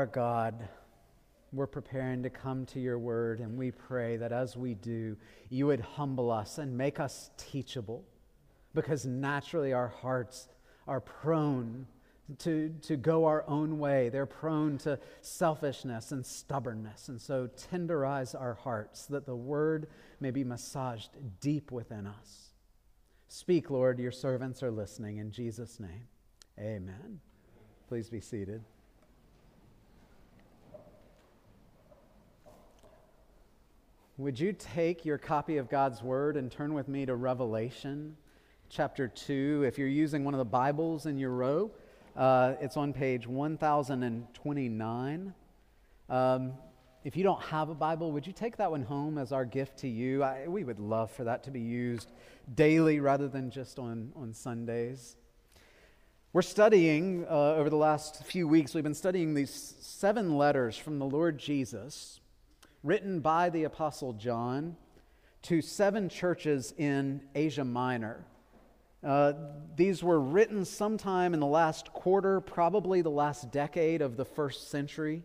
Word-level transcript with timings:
our 0.00 0.06
God, 0.06 0.66
we're 1.52 1.66
preparing 1.66 2.22
to 2.22 2.30
come 2.30 2.64
to 2.64 2.80
your 2.80 2.98
word, 2.98 3.38
and 3.40 3.58
we 3.58 3.70
pray 3.70 4.16
that 4.16 4.32
as 4.32 4.56
we 4.56 4.72
do, 4.72 5.14
you 5.50 5.66
would 5.66 5.80
humble 5.80 6.30
us 6.30 6.56
and 6.56 6.74
make 6.74 6.98
us 6.98 7.30
teachable, 7.36 8.02
because 8.72 9.04
naturally 9.04 9.74
our 9.74 9.88
hearts 9.88 10.48
are 10.88 11.02
prone 11.02 11.86
to, 12.38 12.74
to 12.80 12.96
go 12.96 13.26
our 13.26 13.44
own 13.46 13.78
way. 13.78 14.08
They're 14.08 14.24
prone 14.24 14.78
to 14.78 14.98
selfishness 15.20 16.12
and 16.12 16.24
stubbornness. 16.24 17.10
And 17.10 17.20
so 17.20 17.50
tenderize 17.70 18.34
our 18.34 18.54
hearts 18.54 19.04
that 19.06 19.26
the 19.26 19.36
word 19.36 19.88
may 20.18 20.30
be 20.30 20.44
massaged 20.44 21.10
deep 21.42 21.70
within 21.70 22.06
us. 22.06 22.54
Speak, 23.28 23.68
Lord, 23.68 23.98
your 23.98 24.12
servants 24.12 24.62
are 24.62 24.70
listening. 24.70 25.18
In 25.18 25.30
Jesus' 25.30 25.78
name, 25.78 26.08
amen. 26.58 27.20
Please 27.86 28.08
be 28.08 28.22
seated. 28.22 28.62
Would 34.20 34.38
you 34.38 34.52
take 34.52 35.06
your 35.06 35.16
copy 35.16 35.56
of 35.56 35.70
God's 35.70 36.02
Word 36.02 36.36
and 36.36 36.52
turn 36.52 36.74
with 36.74 36.88
me 36.88 37.06
to 37.06 37.16
Revelation 37.16 38.18
chapter 38.68 39.08
2? 39.08 39.64
If 39.66 39.78
you're 39.78 39.88
using 39.88 40.24
one 40.24 40.34
of 40.34 40.38
the 40.38 40.44
Bibles 40.44 41.06
in 41.06 41.16
your 41.16 41.30
row, 41.30 41.70
uh, 42.14 42.52
it's 42.60 42.76
on 42.76 42.92
page 42.92 43.26
1029. 43.26 45.34
Um, 46.10 46.52
if 47.02 47.16
you 47.16 47.22
don't 47.22 47.40
have 47.44 47.70
a 47.70 47.74
Bible, 47.74 48.12
would 48.12 48.26
you 48.26 48.34
take 48.34 48.58
that 48.58 48.70
one 48.70 48.82
home 48.82 49.16
as 49.16 49.32
our 49.32 49.46
gift 49.46 49.78
to 49.78 49.88
you? 49.88 50.22
I, 50.22 50.46
we 50.46 50.64
would 50.64 50.80
love 50.80 51.10
for 51.10 51.24
that 51.24 51.42
to 51.44 51.50
be 51.50 51.60
used 51.60 52.12
daily 52.54 53.00
rather 53.00 53.26
than 53.26 53.50
just 53.50 53.78
on, 53.78 54.12
on 54.14 54.34
Sundays. 54.34 55.16
We're 56.34 56.42
studying 56.42 57.24
uh, 57.24 57.54
over 57.54 57.70
the 57.70 57.76
last 57.76 58.22
few 58.26 58.46
weeks, 58.46 58.74
we've 58.74 58.84
been 58.84 58.92
studying 58.92 59.32
these 59.32 59.76
seven 59.80 60.36
letters 60.36 60.76
from 60.76 60.98
the 60.98 61.06
Lord 61.06 61.38
Jesus 61.38 62.19
written 62.82 63.20
by 63.20 63.50
the 63.50 63.64
Apostle 63.64 64.14
John 64.14 64.74
to 65.42 65.60
seven 65.60 66.08
churches 66.08 66.72
in 66.78 67.20
Asia 67.34 67.64
Minor. 67.64 68.24
Uh, 69.04 69.32
these 69.76 70.02
were 70.02 70.20
written 70.20 70.64
sometime 70.64 71.34
in 71.34 71.40
the 71.40 71.46
last 71.46 71.92
quarter, 71.92 72.40
probably 72.40 73.02
the 73.02 73.10
last 73.10 73.50
decade 73.50 74.00
of 74.00 74.16
the 74.16 74.24
first 74.24 74.70
century. 74.70 75.22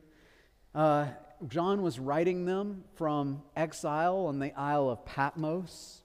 Uh, 0.73 1.07
John 1.47 1.81
was 1.81 1.97
writing 1.99 2.45
them 2.45 2.83
from 2.95 3.41
exile 3.55 4.25
on 4.27 4.39
the 4.39 4.57
Isle 4.57 4.89
of 4.89 5.05
Patmos, 5.05 6.01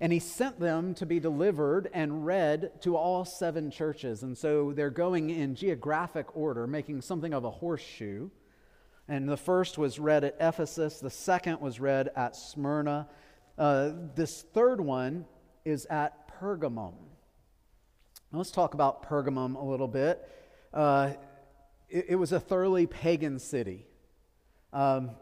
and 0.00 0.12
he 0.12 0.18
sent 0.18 0.58
them 0.58 0.94
to 0.94 1.06
be 1.06 1.20
delivered 1.20 1.88
and 1.92 2.24
read 2.24 2.80
to 2.82 2.96
all 2.96 3.24
seven 3.24 3.70
churches. 3.70 4.22
And 4.22 4.36
so 4.36 4.72
they're 4.72 4.90
going 4.90 5.30
in 5.30 5.54
geographic 5.54 6.36
order, 6.36 6.66
making 6.66 7.02
something 7.02 7.32
of 7.32 7.44
a 7.44 7.50
horseshoe. 7.50 8.30
And 9.08 9.28
the 9.28 9.36
first 9.36 9.78
was 9.78 9.98
read 9.98 10.22
at 10.24 10.36
Ephesus, 10.38 11.00
the 11.00 11.10
second 11.10 11.60
was 11.60 11.80
read 11.80 12.10
at 12.14 12.36
Smyrna. 12.36 13.08
Uh, 13.56 13.90
this 14.14 14.42
third 14.52 14.80
one 14.80 15.24
is 15.64 15.86
at 15.86 16.38
Pergamum. 16.38 16.92
Now 18.30 18.38
let's 18.38 18.50
talk 18.50 18.74
about 18.74 19.08
Pergamum 19.08 19.56
a 19.56 19.64
little 19.64 19.88
bit. 19.88 20.28
Uh, 20.74 21.12
it, 21.88 22.06
it, 22.10 22.16
was 22.16 22.32
a 22.32 22.40
thoroughly 22.40 22.86
pagan 22.86 23.38
city. 23.38 23.86
Um, 24.74 25.12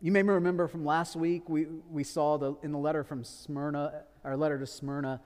you 0.00 0.10
may 0.10 0.22
remember 0.22 0.66
from 0.66 0.86
last 0.86 1.14
week, 1.14 1.48
we, 1.48 1.66
we 1.90 2.04
saw 2.04 2.38
the, 2.38 2.54
in 2.62 2.72
the 2.72 2.78
letter 2.78 3.04
from 3.04 3.22
Smyrna, 3.24 4.04
our 4.24 4.36
letter 4.36 4.58
to 4.58 4.66
Smyrna, 4.66 5.20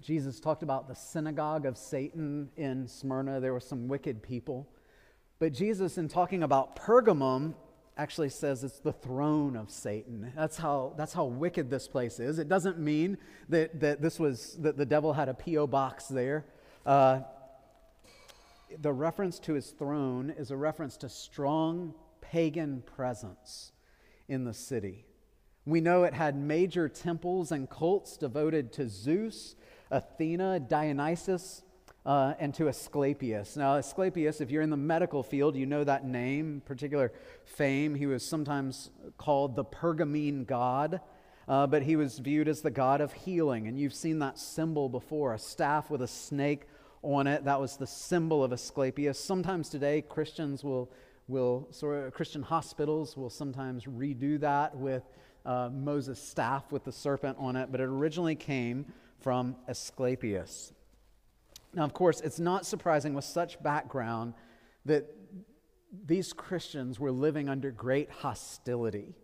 Jesus 0.00 0.38
talked 0.38 0.62
about 0.62 0.86
the 0.86 0.94
synagogue 0.94 1.66
of 1.66 1.76
Satan 1.76 2.50
in 2.56 2.86
Smyrna. 2.86 3.40
There 3.40 3.52
were 3.52 3.60
some 3.60 3.88
wicked 3.88 4.22
people. 4.22 4.68
But 5.38 5.52
Jesus, 5.52 5.98
in 5.98 6.08
talking 6.08 6.42
about 6.42 6.76
Pergamum, 6.76 7.54
actually 7.96 8.28
says 8.28 8.62
it's 8.64 8.78
the 8.78 8.92
throne 8.92 9.56
of 9.56 9.70
Satan. 9.70 10.32
That's 10.36 10.56
how, 10.56 10.94
that's 10.96 11.12
how 11.12 11.24
wicked 11.24 11.68
this 11.68 11.88
place 11.88 12.20
is. 12.20 12.38
It 12.38 12.48
doesn't 12.48 12.78
mean 12.78 13.18
that, 13.48 13.80
that 13.80 14.00
this 14.00 14.18
was 14.18 14.56
that 14.60 14.76
the 14.76 14.86
devil 14.86 15.12
had 15.12 15.28
a 15.28 15.34
P.O. 15.34 15.66
box 15.66 16.06
there. 16.06 16.46
Uh, 16.86 17.20
the 18.80 18.92
reference 18.92 19.38
to 19.40 19.54
his 19.54 19.70
throne 19.70 20.32
is 20.36 20.50
a 20.50 20.56
reference 20.56 20.96
to 20.98 21.08
strong 21.08 21.94
pagan 22.20 22.82
presence 22.82 23.72
in 24.28 24.44
the 24.44 24.54
city. 24.54 25.06
We 25.64 25.80
know 25.80 26.04
it 26.04 26.14
had 26.14 26.36
major 26.36 26.88
temples 26.88 27.52
and 27.52 27.68
cults 27.68 28.16
devoted 28.16 28.72
to 28.74 28.88
Zeus, 28.88 29.54
Athena, 29.90 30.60
Dionysus, 30.60 31.62
uh, 32.08 32.32
and 32.38 32.54
to 32.54 32.68
Asclepius. 32.68 33.54
Now, 33.54 33.76
Asclepius, 33.76 34.40
if 34.40 34.50
you're 34.50 34.62
in 34.62 34.70
the 34.70 34.78
medical 34.78 35.22
field, 35.22 35.54
you 35.54 35.66
know 35.66 35.84
that 35.84 36.06
name, 36.06 36.62
particular 36.64 37.12
fame. 37.44 37.94
He 37.94 38.06
was 38.06 38.26
sometimes 38.26 38.88
called 39.18 39.54
the 39.54 39.64
Pergamene 39.64 40.46
god, 40.46 41.02
uh, 41.46 41.66
but 41.66 41.82
he 41.82 41.96
was 41.96 42.18
viewed 42.18 42.48
as 42.48 42.62
the 42.62 42.70
god 42.70 43.02
of 43.02 43.12
healing. 43.12 43.68
And 43.68 43.78
you've 43.78 43.92
seen 43.92 44.20
that 44.20 44.38
symbol 44.38 44.88
before 44.88 45.34
a 45.34 45.38
staff 45.38 45.90
with 45.90 46.00
a 46.00 46.08
snake 46.08 46.62
on 47.02 47.26
it. 47.26 47.44
That 47.44 47.60
was 47.60 47.76
the 47.76 47.86
symbol 47.86 48.42
of 48.42 48.54
Asclepius. 48.54 49.22
Sometimes 49.22 49.68
today, 49.68 50.00
Christians 50.00 50.64
will, 50.64 50.90
will 51.26 51.68
sort 51.72 52.06
of, 52.06 52.14
Christian 52.14 52.42
hospitals 52.42 53.18
will 53.18 53.28
sometimes 53.28 53.84
redo 53.84 54.40
that 54.40 54.74
with 54.74 55.02
uh, 55.44 55.68
Moses' 55.70 56.22
staff 56.22 56.72
with 56.72 56.84
the 56.84 56.92
serpent 56.92 57.36
on 57.38 57.54
it, 57.54 57.70
but 57.70 57.82
it 57.82 57.84
originally 57.84 58.34
came 58.34 58.86
from 59.20 59.56
Asclepius. 59.68 60.72
Now, 61.78 61.84
of 61.84 61.94
course, 61.94 62.20
it's 62.20 62.40
not 62.40 62.66
surprising 62.66 63.14
with 63.14 63.24
such 63.24 63.62
background 63.62 64.34
that 64.84 65.14
these 66.04 66.32
Christians 66.32 66.98
were 66.98 67.12
living 67.12 67.48
under 67.48 67.70
great 67.70 68.10
hostility. 68.10 69.14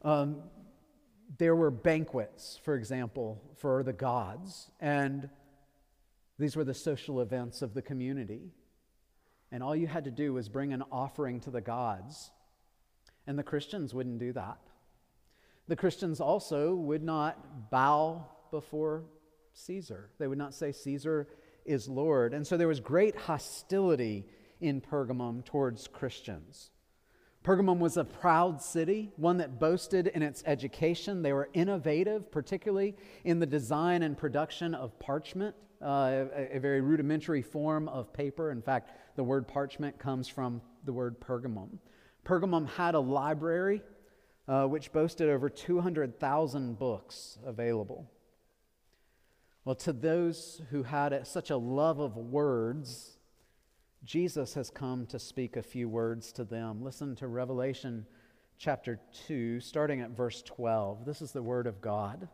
Um, 0.00 0.44
there 1.36 1.54
were 1.54 1.70
banquets, 1.70 2.58
for 2.64 2.76
example, 2.76 3.42
for 3.58 3.82
the 3.82 3.92
gods, 3.92 4.70
and 4.80 5.28
these 6.38 6.56
were 6.56 6.64
the 6.64 6.72
social 6.72 7.20
events 7.20 7.60
of 7.60 7.74
the 7.74 7.82
community. 7.82 8.54
And 9.50 9.62
all 9.62 9.76
you 9.76 9.88
had 9.88 10.04
to 10.04 10.10
do 10.10 10.32
was 10.32 10.48
bring 10.48 10.72
an 10.72 10.82
offering 10.90 11.40
to 11.40 11.50
the 11.50 11.60
gods, 11.60 12.30
and 13.26 13.38
the 13.38 13.42
Christians 13.42 13.92
wouldn't 13.92 14.18
do 14.18 14.32
that. 14.32 14.56
The 15.68 15.76
Christians 15.76 16.22
also 16.22 16.74
would 16.74 17.02
not 17.02 17.70
bow 17.70 18.24
before 18.50 19.04
Caesar. 19.54 20.10
They 20.18 20.26
would 20.26 20.38
not 20.38 20.54
say 20.54 20.72
Caesar 20.72 21.28
is 21.64 21.88
Lord. 21.88 22.34
And 22.34 22.46
so 22.46 22.56
there 22.56 22.68
was 22.68 22.80
great 22.80 23.16
hostility 23.16 24.26
in 24.60 24.80
Pergamum 24.80 25.44
towards 25.44 25.88
Christians. 25.88 26.70
Pergamum 27.44 27.78
was 27.78 27.96
a 27.96 28.04
proud 28.04 28.62
city, 28.62 29.10
one 29.16 29.38
that 29.38 29.58
boasted 29.58 30.06
in 30.06 30.22
its 30.22 30.44
education. 30.46 31.22
They 31.22 31.32
were 31.32 31.48
innovative, 31.54 32.30
particularly 32.30 32.94
in 33.24 33.40
the 33.40 33.46
design 33.46 34.04
and 34.04 34.16
production 34.16 34.74
of 34.74 34.96
parchment, 35.00 35.56
uh, 35.82 36.26
a, 36.36 36.56
a, 36.56 36.60
very 36.60 36.80
rudimentary 36.80 37.42
form 37.42 37.88
of 37.88 38.12
paper. 38.12 38.52
In 38.52 38.62
fact, 38.62 38.92
the 39.16 39.24
word 39.24 39.48
parchment 39.48 39.98
comes 39.98 40.28
from 40.28 40.62
the 40.84 40.92
word 40.92 41.20
Pergamum. 41.20 41.78
Pergamum 42.24 42.68
had 42.68 42.94
a 42.94 43.00
library 43.00 43.82
uh, 44.46 44.66
which 44.66 44.92
boasted 44.92 45.28
over 45.28 45.48
200,000 45.48 46.78
books 46.78 47.38
available. 47.44 48.08
Well, 49.64 49.76
to 49.76 49.92
those 49.92 50.60
who 50.70 50.82
had 50.82 51.24
such 51.24 51.50
a 51.50 51.56
love 51.56 52.00
of 52.00 52.16
words, 52.16 53.16
Jesus 54.04 54.54
has 54.54 54.70
come 54.70 55.06
to 55.06 55.20
speak 55.20 55.56
a 55.56 55.62
few 55.62 55.88
words 55.88 56.32
to 56.32 56.44
them. 56.44 56.82
Listen 56.82 57.14
to 57.16 57.28
Revelation 57.28 58.04
chapter 58.58 58.98
2, 59.28 59.60
starting 59.60 60.00
at 60.00 60.10
verse 60.10 60.42
12. 60.42 61.04
This 61.04 61.22
is 61.22 61.30
the 61.30 61.44
word 61.44 61.68
of 61.68 61.80
God. 61.80 62.28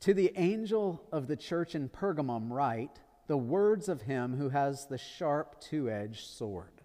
To 0.00 0.14
the 0.14 0.32
angel 0.36 1.02
of 1.10 1.26
the 1.26 1.36
church 1.36 1.74
in 1.74 1.88
Pergamum, 1.88 2.50
write 2.50 3.00
the 3.26 3.36
words 3.36 3.88
of 3.88 4.02
him 4.02 4.36
who 4.36 4.50
has 4.50 4.86
the 4.86 4.98
sharp 4.98 5.60
two 5.60 5.90
edged 5.90 6.26
sword. 6.28 6.82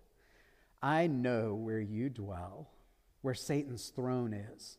I 0.82 1.06
know 1.06 1.54
where 1.54 1.82
you 1.82 2.10
dwell, 2.10 2.72
where 3.22 3.36
Satan's 3.36 3.90
throne 3.90 4.34
is 4.34 4.79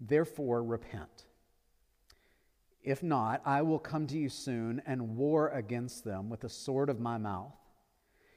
Therefore, 0.00 0.62
repent. 0.62 1.24
If 2.82 3.02
not, 3.02 3.42
I 3.44 3.62
will 3.62 3.78
come 3.78 4.06
to 4.06 4.18
you 4.18 4.28
soon 4.28 4.80
and 4.86 5.16
war 5.16 5.48
against 5.48 6.04
them 6.04 6.28
with 6.30 6.40
the 6.40 6.48
sword 6.48 6.88
of 6.88 7.00
my 7.00 7.18
mouth. 7.18 7.54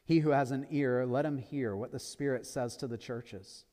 He 0.05 0.19
who 0.19 0.31
has 0.31 0.49
an 0.49 0.65
ear, 0.71 1.05
let 1.05 1.25
him 1.25 1.37
hear 1.37 1.75
what 1.75 1.91
the 1.91 1.99
Spirit 1.99 2.47
says 2.47 2.75
to 2.77 2.87
the 2.87 2.97
churches. 2.97 3.65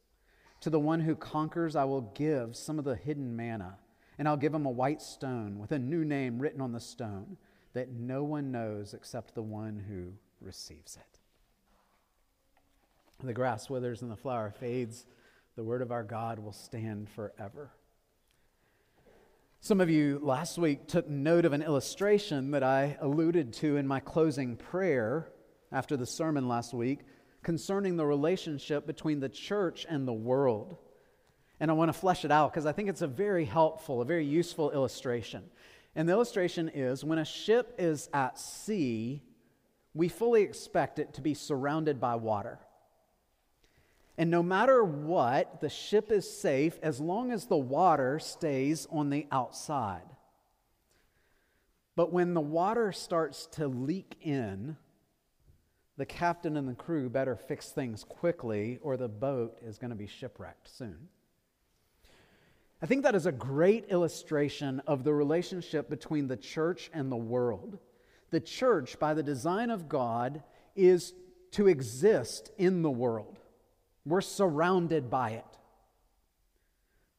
To 0.61 0.69
the 0.69 0.81
one 0.81 1.01
who 1.01 1.15
conquers, 1.15 1.77
I 1.77 1.85
will 1.85 2.13
give 2.15 2.57
some 2.57 2.79
of 2.79 2.85
the 2.85 2.97
hidden 2.97 3.35
manna, 3.35 3.79
and 4.19 4.29
I'll 4.29 4.37
give 4.37 4.53
him 4.53 4.67
a 4.67 4.71
white 4.71 5.01
stone 5.01 5.59
with 5.59 5.73
a 5.73 5.79
new 5.79 6.05
name 6.05 6.39
written 6.39 6.61
on 6.61 6.73
the 6.73 6.81
stone 6.81 7.39
that 7.73 7.93
no 7.93 8.23
one 8.25 8.53
knows 8.53 8.93
except 8.93 9.35
the 9.35 9.43
one 9.43 9.83
who 9.89 10.13
receives 10.41 10.97
it. 10.97 11.21
The 13.25 13.33
grass 13.33 13.71
withers 13.71 14.03
and 14.03 14.11
the 14.11 14.17
flower 14.17 14.51
fades. 14.51 15.07
The 15.57 15.65
word 15.65 15.81
of 15.81 15.91
our 15.91 16.05
God 16.05 16.39
will 16.39 16.53
stand 16.53 17.09
forever. 17.09 17.71
Some 19.61 19.81
of 19.81 19.91
you 19.91 20.21
last 20.23 20.59
week 20.59 20.87
took 20.87 21.09
note 21.09 21.45
of 21.45 21.53
an 21.53 21.63
illustration 21.63 22.53
that 22.53 22.63
I 22.63 22.97
alluded 23.01 23.53
to 23.55 23.77
in 23.77 23.87
my 23.87 23.99
closing 23.99 24.57
prayer 24.57 25.33
after 25.73 25.97
the 25.97 26.07
sermon 26.07 26.47
last 26.47 26.73
week 26.73 27.01
concerning 27.43 27.97
the 27.97 28.07
relationship 28.07 28.87
between 28.87 29.19
the 29.19 29.29
church 29.29 29.85
and 29.89 30.07
the 30.07 30.13
world. 30.13 30.77
And 31.59 31.71
I 31.71 31.75
want 31.75 31.89
to 31.89 31.99
flesh 31.99 32.25
it 32.25 32.31
out 32.31 32.53
because 32.53 32.67
I 32.67 32.73
think 32.73 32.89
it's 32.89 33.03
a 33.03 33.09
very 33.09 33.45
helpful, 33.45 34.01
a 34.01 34.05
very 34.05 34.27
useful 34.27 34.71
illustration. 34.71 35.43
And 35.97 36.09
the 36.09 36.13
illustration 36.13 36.69
is 36.69 37.03
when 37.03 37.19
a 37.19 37.25
ship 37.25 37.75
is 37.79 38.09
at 38.13 38.39
sea, 38.39 39.23
we 39.95 40.09
fully 40.09 40.43
expect 40.43 40.99
it 40.99 41.15
to 41.15 41.23
be 41.23 41.35
surrounded 41.35 41.99
by 41.99 42.15
water. 42.17 42.61
And 44.19 44.31
no 44.31 44.43
matter 44.43 44.83
what, 44.83 45.61
the 45.61 45.69
ship 45.69 46.11
is 46.11 46.29
safe 46.29 46.79
as 46.83 47.01
long 47.01 47.31
as 47.31 47.47
the 47.47 47.57
water 47.57 48.19
stays 48.19 48.87
on 48.91 49.11
the 49.11 49.27
outside. 49.31 50.09
But 51.97 52.13
when 52.13 52.35
the 52.35 52.41
water 52.41 52.93
starts 52.93 53.47
to 53.53 53.69
leak 53.69 54.17
in, 54.21 54.77
the 55.97 56.07
captain 56.07 56.57
and 56.57 56.69
the 56.69 56.75
crew 56.75 57.09
better 57.09 57.37
fix 57.37 57.71
things 57.71 58.05
quickly, 58.05 58.79
or 58.83 58.97
the 58.97 59.09
boat 59.09 59.59
is 59.63 59.79
going 59.79 59.91
to 59.91 59.97
be 59.97 60.07
shipwrecked 60.07 60.69
soon. 60.77 61.09
I 62.83 62.87
think 62.87 63.03
that 63.05 63.15
is 63.15 63.25
a 63.25 63.33
great 63.33 63.87
illustration 63.89 64.83
of 64.87 65.05
the 65.05 65.15
relationship 65.15 65.89
between 65.89 66.29
the 66.29 66.37
church 66.37 66.91
and 66.93 67.11
the 67.11 67.17
world. 67.17 67.79
The 68.31 68.41
church, 68.41 68.99
by 68.99 69.15
the 69.15 69.23
design 69.23 69.71
of 69.71 69.89
God, 69.89 70.43
is 70.75 71.15
to 71.53 71.69
exist 71.69 72.51
in 72.59 72.83
the 72.83 72.91
world. 72.91 73.39
We're 74.07 74.21
surrounded 74.21 75.11
by 75.11 75.31
it. 75.31 75.45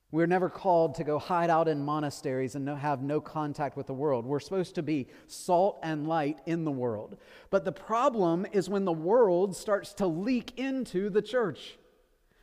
We're 0.10 0.26
never 0.26 0.50
called 0.50 0.96
to 0.96 1.04
go 1.04 1.20
hide 1.20 1.50
out 1.50 1.68
in 1.68 1.84
monasteries 1.84 2.56
and 2.56 2.64
no, 2.64 2.76
have 2.76 3.02
no 3.04 3.20
contact 3.20 3.76
with 3.76 3.88
the 3.88 3.94
world. 3.94 4.26
We're 4.26 4.40
supposed 4.40 4.76
to 4.76 4.84
be 4.84 5.08
salt 5.28 5.80
and 5.84 6.08
light 6.08 6.40
in 6.46 6.64
the 6.64 6.72
world. 6.72 7.18
But 7.50 7.66
the 7.66 7.74
problem 7.74 8.46
is 8.54 8.70
when 8.70 8.86
the 8.86 8.94
world 8.94 9.54
starts 9.54 9.94
to 9.96 10.08
leak 10.08 10.58
into 10.58 11.10
the 11.10 11.22
church. 11.22 11.78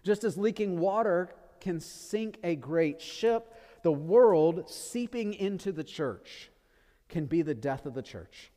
Just 0.03 0.25
as 0.25 0.37
leaking 0.37 0.79
water 0.79 1.35
can 1.59 1.81
sink 1.81 2.37
a 2.45 2.55
great 2.55 3.01
ship, 3.01 3.55
the 3.83 3.93
world 3.93 4.69
seeping 4.69 5.33
into 5.33 5.73
the 5.73 5.85
church 5.85 6.51
can 7.09 7.25
be 7.25 7.41
the 7.41 7.55
death 7.55 7.87
of 7.87 7.95
the 7.95 8.03
church. 8.03 8.51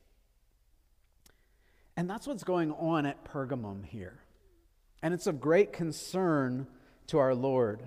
And 1.96 2.10
that's 2.10 2.26
what's 2.26 2.44
going 2.44 2.72
on 2.72 3.06
at 3.06 3.24
Pergamum 3.24 3.86
here. 3.86 4.20
And 5.02 5.14
it's 5.14 5.26
of 5.26 5.40
great 5.40 5.72
concern 5.72 6.66
to 7.08 7.18
our 7.18 7.34
Lord. 7.34 7.82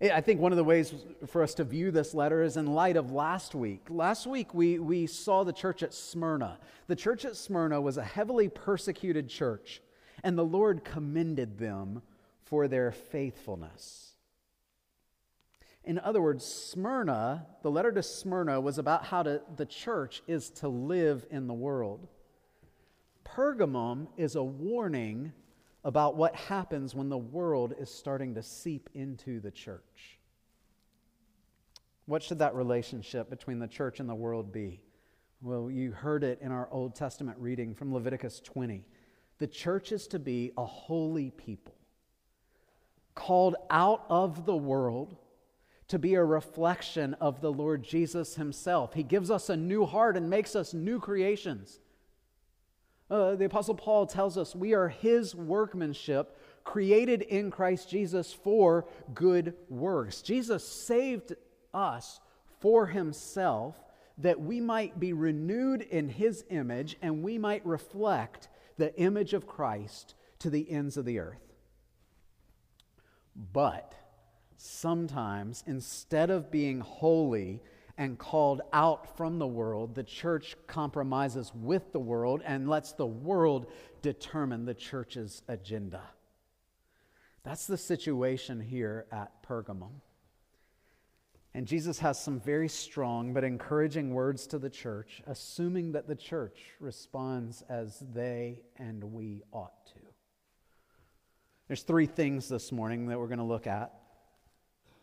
I 0.00 0.20
think 0.20 0.40
one 0.40 0.50
of 0.50 0.56
the 0.56 0.64
ways 0.64 0.92
for 1.28 1.44
us 1.44 1.54
to 1.54 1.64
view 1.64 1.92
this 1.92 2.12
letter 2.12 2.42
is 2.42 2.56
in 2.56 2.66
light 2.66 2.96
of 2.96 3.12
last 3.12 3.54
week. 3.54 3.86
Last 3.88 4.26
week, 4.26 4.52
we, 4.52 4.80
we 4.80 5.06
saw 5.06 5.44
the 5.44 5.52
church 5.52 5.84
at 5.84 5.94
Smyrna. 5.94 6.58
The 6.88 6.96
church 6.96 7.24
at 7.24 7.36
Smyrna 7.36 7.80
was 7.80 7.98
a 7.98 8.04
heavily 8.04 8.48
persecuted 8.48 9.28
church, 9.28 9.80
and 10.24 10.36
the 10.36 10.44
Lord 10.44 10.84
commended 10.84 11.58
them 11.58 12.02
for 12.42 12.66
their 12.66 12.90
faithfulness. 12.90 14.16
In 15.84 16.00
other 16.00 16.20
words, 16.20 16.44
Smyrna, 16.44 17.46
the 17.62 17.70
letter 17.70 17.92
to 17.92 18.02
Smyrna, 18.02 18.60
was 18.60 18.78
about 18.78 19.04
how 19.04 19.22
to, 19.22 19.42
the 19.56 19.66
church 19.66 20.22
is 20.26 20.50
to 20.50 20.68
live 20.68 21.26
in 21.30 21.46
the 21.46 21.54
world. 21.54 22.08
Pergamum 23.24 24.08
is 24.16 24.34
a 24.34 24.42
warning 24.42 25.32
about 25.84 26.16
what 26.16 26.34
happens 26.36 26.94
when 26.94 27.08
the 27.08 27.18
world 27.18 27.74
is 27.78 27.90
starting 27.90 28.34
to 28.34 28.42
seep 28.42 28.88
into 28.94 29.40
the 29.40 29.50
church. 29.50 30.18
What 32.06 32.22
should 32.22 32.38
that 32.40 32.54
relationship 32.54 33.30
between 33.30 33.58
the 33.58 33.68
church 33.68 34.00
and 34.00 34.08
the 34.08 34.14
world 34.14 34.52
be? 34.52 34.80
Well, 35.40 35.70
you 35.70 35.90
heard 35.92 36.22
it 36.22 36.38
in 36.40 36.52
our 36.52 36.68
Old 36.70 36.94
Testament 36.94 37.36
reading 37.40 37.74
from 37.74 37.92
Leviticus 37.92 38.40
20. 38.40 38.84
The 39.38 39.46
church 39.46 39.90
is 39.90 40.06
to 40.08 40.18
be 40.18 40.52
a 40.56 40.64
holy 40.64 41.30
people, 41.30 41.74
called 43.14 43.56
out 43.70 44.04
of 44.08 44.46
the 44.46 44.56
world 44.56 45.16
to 45.88 45.98
be 45.98 46.14
a 46.14 46.24
reflection 46.24 47.14
of 47.14 47.40
the 47.40 47.52
Lord 47.52 47.82
Jesus 47.82 48.36
Himself. 48.36 48.94
He 48.94 49.02
gives 49.02 49.30
us 49.30 49.50
a 49.50 49.56
new 49.56 49.84
heart 49.84 50.16
and 50.16 50.30
makes 50.30 50.56
us 50.56 50.72
new 50.72 50.98
creations. 50.98 51.80
Uh, 53.12 53.34
the 53.34 53.44
Apostle 53.44 53.74
Paul 53.74 54.06
tells 54.06 54.38
us 54.38 54.56
we 54.56 54.72
are 54.72 54.88
his 54.88 55.34
workmanship, 55.34 56.34
created 56.64 57.20
in 57.20 57.50
Christ 57.50 57.90
Jesus 57.90 58.32
for 58.32 58.86
good 59.12 59.52
works. 59.68 60.22
Jesus 60.22 60.66
saved 60.66 61.34
us 61.74 62.20
for 62.60 62.86
himself 62.86 63.76
that 64.16 64.40
we 64.40 64.60
might 64.60 64.98
be 64.98 65.12
renewed 65.12 65.82
in 65.82 66.08
his 66.08 66.42
image 66.48 66.96
and 67.02 67.22
we 67.22 67.36
might 67.36 67.66
reflect 67.66 68.48
the 68.78 68.98
image 68.98 69.34
of 69.34 69.46
Christ 69.46 70.14
to 70.38 70.48
the 70.48 70.70
ends 70.70 70.96
of 70.96 71.04
the 71.04 71.18
earth. 71.18 71.52
But 73.52 73.94
sometimes, 74.56 75.62
instead 75.66 76.30
of 76.30 76.50
being 76.50 76.80
holy, 76.80 77.60
and 78.02 78.18
called 78.18 78.62
out 78.72 79.16
from 79.16 79.38
the 79.38 79.46
world, 79.46 79.94
the 79.94 80.02
church 80.02 80.56
compromises 80.66 81.52
with 81.54 81.92
the 81.92 82.00
world 82.00 82.42
and 82.44 82.68
lets 82.68 82.94
the 82.94 83.06
world 83.06 83.70
determine 84.02 84.64
the 84.64 84.74
church's 84.74 85.40
agenda. 85.46 86.02
That's 87.44 87.68
the 87.68 87.76
situation 87.76 88.60
here 88.60 89.06
at 89.12 89.30
Pergamum. 89.44 90.00
And 91.54 91.64
Jesus 91.64 92.00
has 92.00 92.20
some 92.20 92.40
very 92.40 92.68
strong 92.68 93.32
but 93.32 93.44
encouraging 93.44 94.12
words 94.12 94.48
to 94.48 94.58
the 94.58 94.70
church, 94.70 95.22
assuming 95.28 95.92
that 95.92 96.08
the 96.08 96.16
church 96.16 96.58
responds 96.80 97.62
as 97.68 98.02
they 98.12 98.62
and 98.78 99.04
we 99.12 99.44
ought 99.52 99.86
to. 99.94 100.00
There's 101.68 101.84
three 101.84 102.06
things 102.06 102.48
this 102.48 102.72
morning 102.72 103.06
that 103.06 103.18
we're 103.20 103.28
going 103.28 103.38
to 103.38 103.44
look 103.44 103.68
at. 103.68 103.94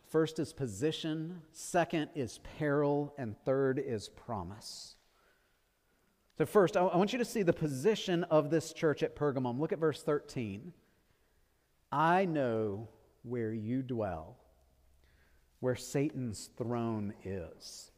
First 0.10 0.40
is 0.40 0.54
position, 0.54 1.42
second 1.52 2.10
is 2.16 2.40
peril, 2.58 3.14
and 3.18 3.36
third 3.46 3.78
is 3.78 4.10
promise. 4.10 4.96
So, 6.38 6.46
first, 6.46 6.76
I 6.76 6.82
want 6.82 7.14
you 7.14 7.20
to 7.20 7.26
see 7.26 7.44
the 7.44 7.54
position 7.54 8.24
of 8.26 8.50
this 8.50 8.74
church 8.74 9.04
at 9.04 9.16
Pergamum. 9.16 9.60
Look 9.60 9.72
at 9.72 9.80
verse 9.80 10.02
13. 10.02 10.74
I 11.92 12.26
know 12.26 12.90
where 13.24 13.54
you 13.54 13.84
dwell, 13.84 14.38
where 15.60 15.76
Satan's 15.76 16.50
throne 16.58 17.14
is. 17.24 17.92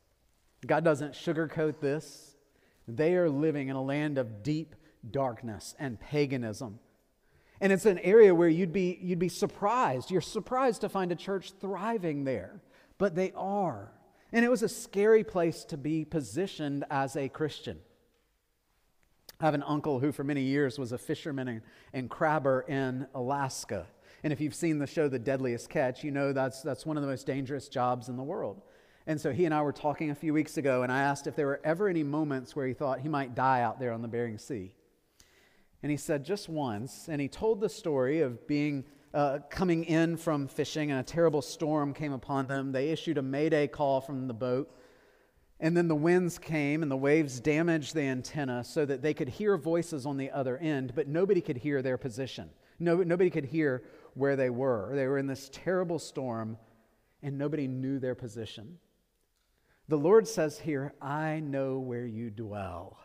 God 0.65 0.83
doesn't 0.83 1.13
sugarcoat 1.13 1.79
this. 1.79 2.35
They 2.87 3.15
are 3.15 3.29
living 3.29 3.69
in 3.69 3.75
a 3.75 3.81
land 3.81 4.17
of 4.17 4.43
deep 4.43 4.75
darkness 5.09 5.75
and 5.79 5.99
paganism. 5.99 6.79
And 7.61 7.71
it's 7.71 7.85
an 7.85 7.99
area 7.99 8.33
where 8.33 8.49
you'd 8.49 8.73
be, 8.73 8.97
you'd 9.01 9.19
be 9.19 9.29
surprised. 9.29 10.09
You're 10.09 10.19
surprised 10.19 10.81
to 10.81 10.89
find 10.89 11.11
a 11.11 11.15
church 11.15 11.53
thriving 11.61 12.23
there, 12.23 12.59
but 12.97 13.15
they 13.15 13.31
are. 13.35 13.91
And 14.33 14.43
it 14.43 14.49
was 14.49 14.63
a 14.63 14.69
scary 14.69 15.23
place 15.23 15.63
to 15.65 15.77
be 15.77 16.03
positioned 16.03 16.85
as 16.89 17.15
a 17.15 17.29
Christian. 17.29 17.77
I 19.39 19.45
have 19.45 19.53
an 19.53 19.63
uncle 19.63 19.99
who, 19.99 20.11
for 20.11 20.23
many 20.23 20.41
years, 20.41 20.79
was 20.79 20.91
a 20.91 20.97
fisherman 20.97 21.47
and, 21.47 21.61
and 21.93 22.09
crabber 22.09 22.65
in 22.67 23.05
Alaska. 23.13 23.85
And 24.23 24.33
if 24.33 24.41
you've 24.41 24.55
seen 24.55 24.79
the 24.79 24.87
show 24.87 25.07
The 25.07 25.19
Deadliest 25.19 25.69
Catch, 25.69 26.03
you 26.03 26.11
know 26.11 26.33
that's, 26.33 26.61
that's 26.61 26.85
one 26.85 26.97
of 26.97 27.03
the 27.03 27.09
most 27.09 27.27
dangerous 27.27 27.67
jobs 27.67 28.09
in 28.09 28.17
the 28.17 28.23
world. 28.23 28.61
And 29.05 29.19
so 29.19 29.31
he 29.31 29.45
and 29.45 29.53
I 29.53 29.61
were 29.61 29.71
talking 29.71 30.09
a 30.09 30.15
few 30.15 30.33
weeks 30.33 30.57
ago, 30.57 30.83
and 30.83 30.91
I 30.91 31.01
asked 31.01 31.27
if 31.27 31.35
there 31.35 31.47
were 31.47 31.61
ever 31.63 31.87
any 31.87 32.03
moments 32.03 32.55
where 32.55 32.67
he 32.67 32.73
thought 32.73 33.01
he 33.01 33.09
might 33.09 33.35
die 33.35 33.61
out 33.61 33.79
there 33.79 33.91
on 33.91 34.01
the 34.01 34.07
Bering 34.07 34.37
Sea. 34.37 34.73
And 35.83 35.91
he 35.91 35.97
said, 35.97 36.23
just 36.23 36.47
once. 36.47 37.07
And 37.09 37.19
he 37.19 37.27
told 37.27 37.59
the 37.59 37.69
story 37.69 38.21
of 38.21 38.47
being 38.47 38.85
uh, 39.13 39.39
coming 39.49 39.83
in 39.83 40.15
from 40.15 40.47
fishing, 40.47 40.91
and 40.91 40.99
a 40.99 41.03
terrible 41.03 41.41
storm 41.41 41.93
came 41.93 42.13
upon 42.13 42.47
them. 42.47 42.71
They 42.71 42.89
issued 42.89 43.17
a 43.17 43.21
mayday 43.21 43.67
call 43.67 43.99
from 43.99 44.27
the 44.27 44.33
boat. 44.33 44.73
And 45.59 45.75
then 45.75 45.87
the 45.87 45.95
winds 45.95 46.39
came, 46.39 46.81
and 46.81 46.89
the 46.89 46.97
waves 46.97 47.39
damaged 47.39 47.93
the 47.93 48.01
antenna 48.01 48.63
so 48.63 48.85
that 48.85 49.01
they 49.01 49.13
could 49.13 49.29
hear 49.29 49.57
voices 49.57 50.05
on 50.05 50.17
the 50.17 50.31
other 50.31 50.57
end, 50.57 50.93
but 50.95 51.07
nobody 51.07 51.41
could 51.41 51.57
hear 51.57 51.81
their 51.81 51.97
position. 51.97 52.49
No, 52.79 53.03
nobody 53.03 53.29
could 53.29 53.45
hear 53.45 53.83
where 54.15 54.35
they 54.35 54.49
were. 54.49 54.91
They 54.95 55.05
were 55.05 55.19
in 55.19 55.27
this 55.27 55.49
terrible 55.53 55.99
storm, 55.99 56.57
and 57.21 57.37
nobody 57.37 57.67
knew 57.67 57.99
their 57.99 58.15
position. 58.15 58.79
The 59.87 59.97
Lord 59.97 60.27
says 60.27 60.57
here, 60.57 60.93
I 61.01 61.41
know 61.41 61.79
where 61.79 62.05
you 62.05 62.29
dwell. 62.29 62.97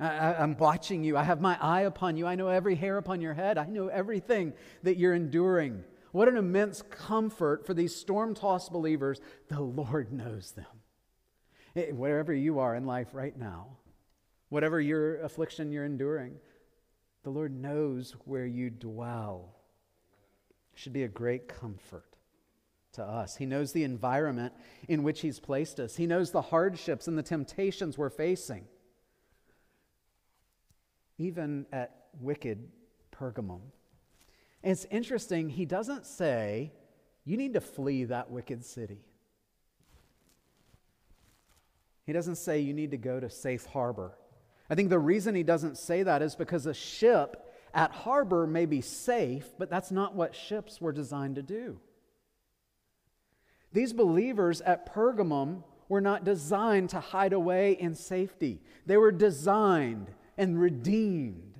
I, 0.00 0.42
am 0.42 0.56
watching 0.56 1.04
you. 1.04 1.16
I 1.16 1.24
have 1.24 1.40
my 1.40 1.58
eye 1.60 1.82
upon 1.82 2.16
you. 2.16 2.26
I 2.26 2.34
know 2.34 2.48
every 2.48 2.74
hair 2.74 2.96
upon 2.96 3.20
your 3.20 3.34
head. 3.34 3.58
I 3.58 3.66
know 3.66 3.88
everything 3.88 4.54
that 4.82 4.96
you're 4.96 5.14
enduring. 5.14 5.84
What 6.12 6.28
an 6.28 6.38
immense 6.38 6.82
comfort 6.82 7.66
for 7.66 7.74
these 7.74 7.94
storm 7.94 8.34
tossed 8.34 8.72
believers. 8.72 9.20
The 9.48 9.60
Lord 9.60 10.12
knows 10.12 10.52
them. 10.52 10.64
It, 11.74 11.94
wherever 11.94 12.32
you 12.32 12.60
are 12.60 12.74
in 12.74 12.86
life 12.86 13.08
right 13.12 13.36
now, 13.36 13.76
whatever 14.48 14.80
your 14.80 15.20
affliction 15.20 15.70
you're 15.70 15.84
enduring, 15.84 16.36
the 17.22 17.30
Lord 17.30 17.52
knows 17.52 18.16
where 18.24 18.46
you 18.46 18.70
dwell. 18.70 19.54
Should 20.74 20.94
be 20.94 21.02
a 21.02 21.08
great 21.08 21.46
comfort 21.46 22.16
to 22.92 23.04
us. 23.04 23.36
He 23.36 23.44
knows 23.46 23.72
the 23.72 23.84
environment 23.84 24.54
in 24.88 25.02
which 25.02 25.20
He's 25.20 25.38
placed 25.38 25.78
us, 25.78 25.96
He 25.96 26.06
knows 26.06 26.30
the 26.30 26.40
hardships 26.40 27.06
and 27.06 27.18
the 27.18 27.22
temptations 27.22 27.98
we're 27.98 28.08
facing. 28.08 28.64
Even 31.20 31.66
at 31.70 32.06
wicked 32.20 32.66
Pergamum. 33.14 33.60
And 34.64 34.72
it's 34.72 34.86
interesting, 34.90 35.48
He 35.48 35.66
doesn't 35.66 36.04
say, 36.04 36.72
you 37.24 37.36
need 37.36 37.52
to 37.52 37.60
flee 37.60 38.04
that 38.04 38.30
wicked 38.30 38.64
city. 38.64 39.04
He 42.06 42.12
doesn't 42.12 42.36
say 42.36 42.58
you 42.58 42.72
need 42.72 42.90
to 42.90 42.96
go 42.96 43.20
to 43.20 43.30
safe 43.30 43.66
harbor. 43.66 44.18
I 44.68 44.74
think 44.74 44.88
the 44.88 44.98
reason 44.98 45.34
he 45.34 45.42
doesn't 45.42 45.78
say 45.78 46.02
that 46.02 46.22
is 46.22 46.34
because 46.34 46.66
a 46.66 46.74
ship 46.74 47.52
at 47.74 47.92
harbor 47.92 48.46
may 48.46 48.66
be 48.66 48.80
safe, 48.80 49.46
but 49.58 49.70
that's 49.70 49.90
not 49.92 50.14
what 50.14 50.34
ships 50.34 50.80
were 50.80 50.92
designed 50.92 51.36
to 51.36 51.42
do. 51.42 51.78
These 53.72 53.92
believers 53.92 54.60
at 54.62 54.92
Pergamum 54.92 55.62
were 55.88 56.00
not 56.00 56.24
designed 56.24 56.90
to 56.90 57.00
hide 57.00 57.32
away 57.32 57.72
in 57.72 57.94
safety, 57.94 58.60
they 58.86 58.96
were 58.96 59.12
designed 59.12 60.08
and 60.40 60.58
redeemed 60.58 61.58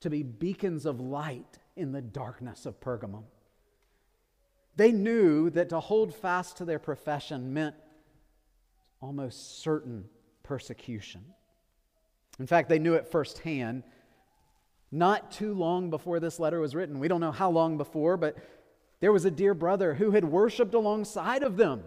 to 0.00 0.08
be 0.08 0.22
beacons 0.22 0.86
of 0.86 1.00
light 1.00 1.58
in 1.76 1.92
the 1.92 2.00
darkness 2.00 2.64
of 2.64 2.80
Pergamum. 2.80 3.24
They 4.76 4.90
knew 4.90 5.50
that 5.50 5.68
to 5.68 5.78
hold 5.78 6.14
fast 6.14 6.56
to 6.56 6.64
their 6.64 6.78
profession 6.78 7.52
meant 7.52 7.74
almost 9.02 9.60
certain 9.60 10.06
persecution. 10.42 11.22
In 12.38 12.46
fact, 12.46 12.70
they 12.70 12.78
knew 12.78 12.94
it 12.94 13.06
firsthand 13.06 13.82
not 14.90 15.30
too 15.30 15.52
long 15.52 15.90
before 15.90 16.20
this 16.20 16.40
letter 16.40 16.60
was 16.60 16.74
written. 16.74 16.98
We 16.98 17.08
don't 17.08 17.20
know 17.20 17.32
how 17.32 17.50
long 17.50 17.76
before, 17.76 18.16
but 18.16 18.38
there 19.00 19.12
was 19.12 19.26
a 19.26 19.30
dear 19.30 19.52
brother 19.52 19.92
who 19.92 20.12
had 20.12 20.24
worshiped 20.24 20.72
alongside 20.72 21.42
of 21.42 21.58
them, 21.58 21.84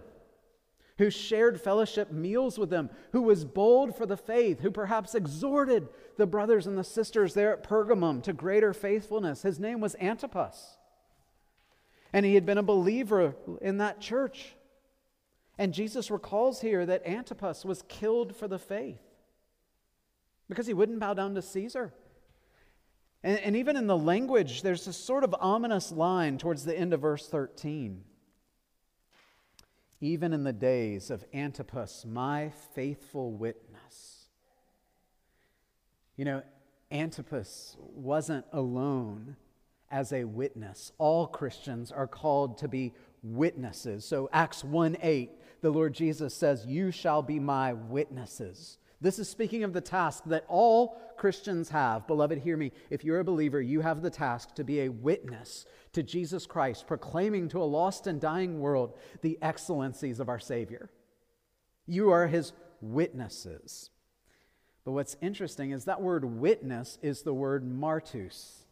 who 1.01 1.09
shared 1.09 1.59
fellowship 1.59 2.11
meals 2.11 2.59
with 2.59 2.69
them, 2.69 2.87
who 3.11 3.23
was 3.23 3.43
bold 3.43 3.97
for 3.97 4.05
the 4.05 4.15
faith, 4.15 4.59
who 4.59 4.69
perhaps 4.69 5.15
exhorted 5.15 5.89
the 6.17 6.27
brothers 6.27 6.67
and 6.67 6.77
the 6.77 6.83
sisters 6.83 7.33
there 7.33 7.51
at 7.51 7.63
Pergamum 7.63 8.21
to 8.21 8.33
greater 8.33 8.71
faithfulness. 8.71 9.41
His 9.41 9.59
name 9.59 9.81
was 9.81 9.95
Antipas. 9.99 10.77
And 12.13 12.23
he 12.23 12.35
had 12.35 12.45
been 12.45 12.59
a 12.59 12.63
believer 12.63 13.33
in 13.63 13.79
that 13.79 13.99
church. 13.99 14.53
And 15.57 15.73
Jesus 15.73 16.11
recalls 16.11 16.61
here 16.61 16.85
that 16.85 17.07
Antipas 17.07 17.65
was 17.65 17.81
killed 17.87 18.35
for 18.35 18.47
the 18.47 18.59
faith 18.59 19.01
because 20.49 20.67
he 20.67 20.73
wouldn't 20.75 20.99
bow 20.99 21.15
down 21.15 21.33
to 21.33 21.41
Caesar. 21.41 21.95
And, 23.23 23.39
and 23.39 23.55
even 23.55 23.75
in 23.75 23.87
the 23.87 23.97
language, 23.97 24.61
there's 24.61 24.85
a 24.85 24.93
sort 24.93 25.23
of 25.23 25.33
ominous 25.39 25.91
line 25.91 26.37
towards 26.37 26.63
the 26.63 26.77
end 26.77 26.93
of 26.93 27.01
verse 27.01 27.27
13. 27.27 28.03
Even 30.01 30.33
in 30.33 30.43
the 30.43 30.53
days 30.53 31.11
of 31.11 31.23
Antipas, 31.33 32.05
my 32.05 32.51
faithful 32.73 33.31
witness. 33.31 34.25
You 36.17 36.25
know, 36.25 36.41
Antipas 36.91 37.77
wasn't 37.79 38.45
alone 38.51 39.37
as 39.91 40.11
a 40.11 40.23
witness. 40.23 40.91
All 40.97 41.27
Christians 41.27 41.91
are 41.91 42.07
called 42.07 42.57
to 42.59 42.67
be 42.67 42.93
witnesses. 43.21 44.03
So, 44.03 44.29
Acts 44.33 44.63
1 44.63 44.97
8, 45.01 45.31
the 45.61 45.69
Lord 45.69 45.93
Jesus 45.93 46.33
says, 46.33 46.65
You 46.65 46.89
shall 46.89 47.21
be 47.21 47.39
my 47.39 47.73
witnesses. 47.73 48.79
This 48.99 49.19
is 49.19 49.29
speaking 49.29 49.63
of 49.63 49.73
the 49.73 49.81
task 49.81 50.23
that 50.27 50.45
all 50.47 50.99
Christians 51.21 51.69
have. 51.69 52.07
Beloved, 52.07 52.39
hear 52.39 52.57
me. 52.57 52.71
If 52.89 53.03
you're 53.03 53.19
a 53.19 53.23
believer, 53.23 53.61
you 53.61 53.81
have 53.81 54.01
the 54.01 54.09
task 54.09 54.55
to 54.55 54.63
be 54.63 54.81
a 54.81 54.89
witness 54.89 55.67
to 55.93 56.01
Jesus 56.01 56.47
Christ, 56.47 56.87
proclaiming 56.87 57.47
to 57.49 57.61
a 57.61 57.63
lost 57.63 58.07
and 58.07 58.19
dying 58.19 58.59
world 58.59 58.97
the 59.21 59.37
excellencies 59.39 60.19
of 60.19 60.29
our 60.29 60.39
Savior. 60.39 60.89
You 61.85 62.09
are 62.09 62.25
his 62.25 62.53
witnesses. 62.81 63.91
But 64.83 64.93
what's 64.93 65.15
interesting 65.21 65.69
is 65.69 65.85
that 65.85 66.01
word 66.01 66.25
witness 66.25 66.97
is 67.03 67.21
the 67.21 67.35
word 67.35 67.63
martus. 67.63 68.63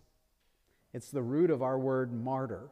It's 0.91 1.11
the 1.11 1.21
root 1.21 1.51
of 1.51 1.61
our 1.61 1.77
word 1.77 2.11
martyr. 2.11 2.71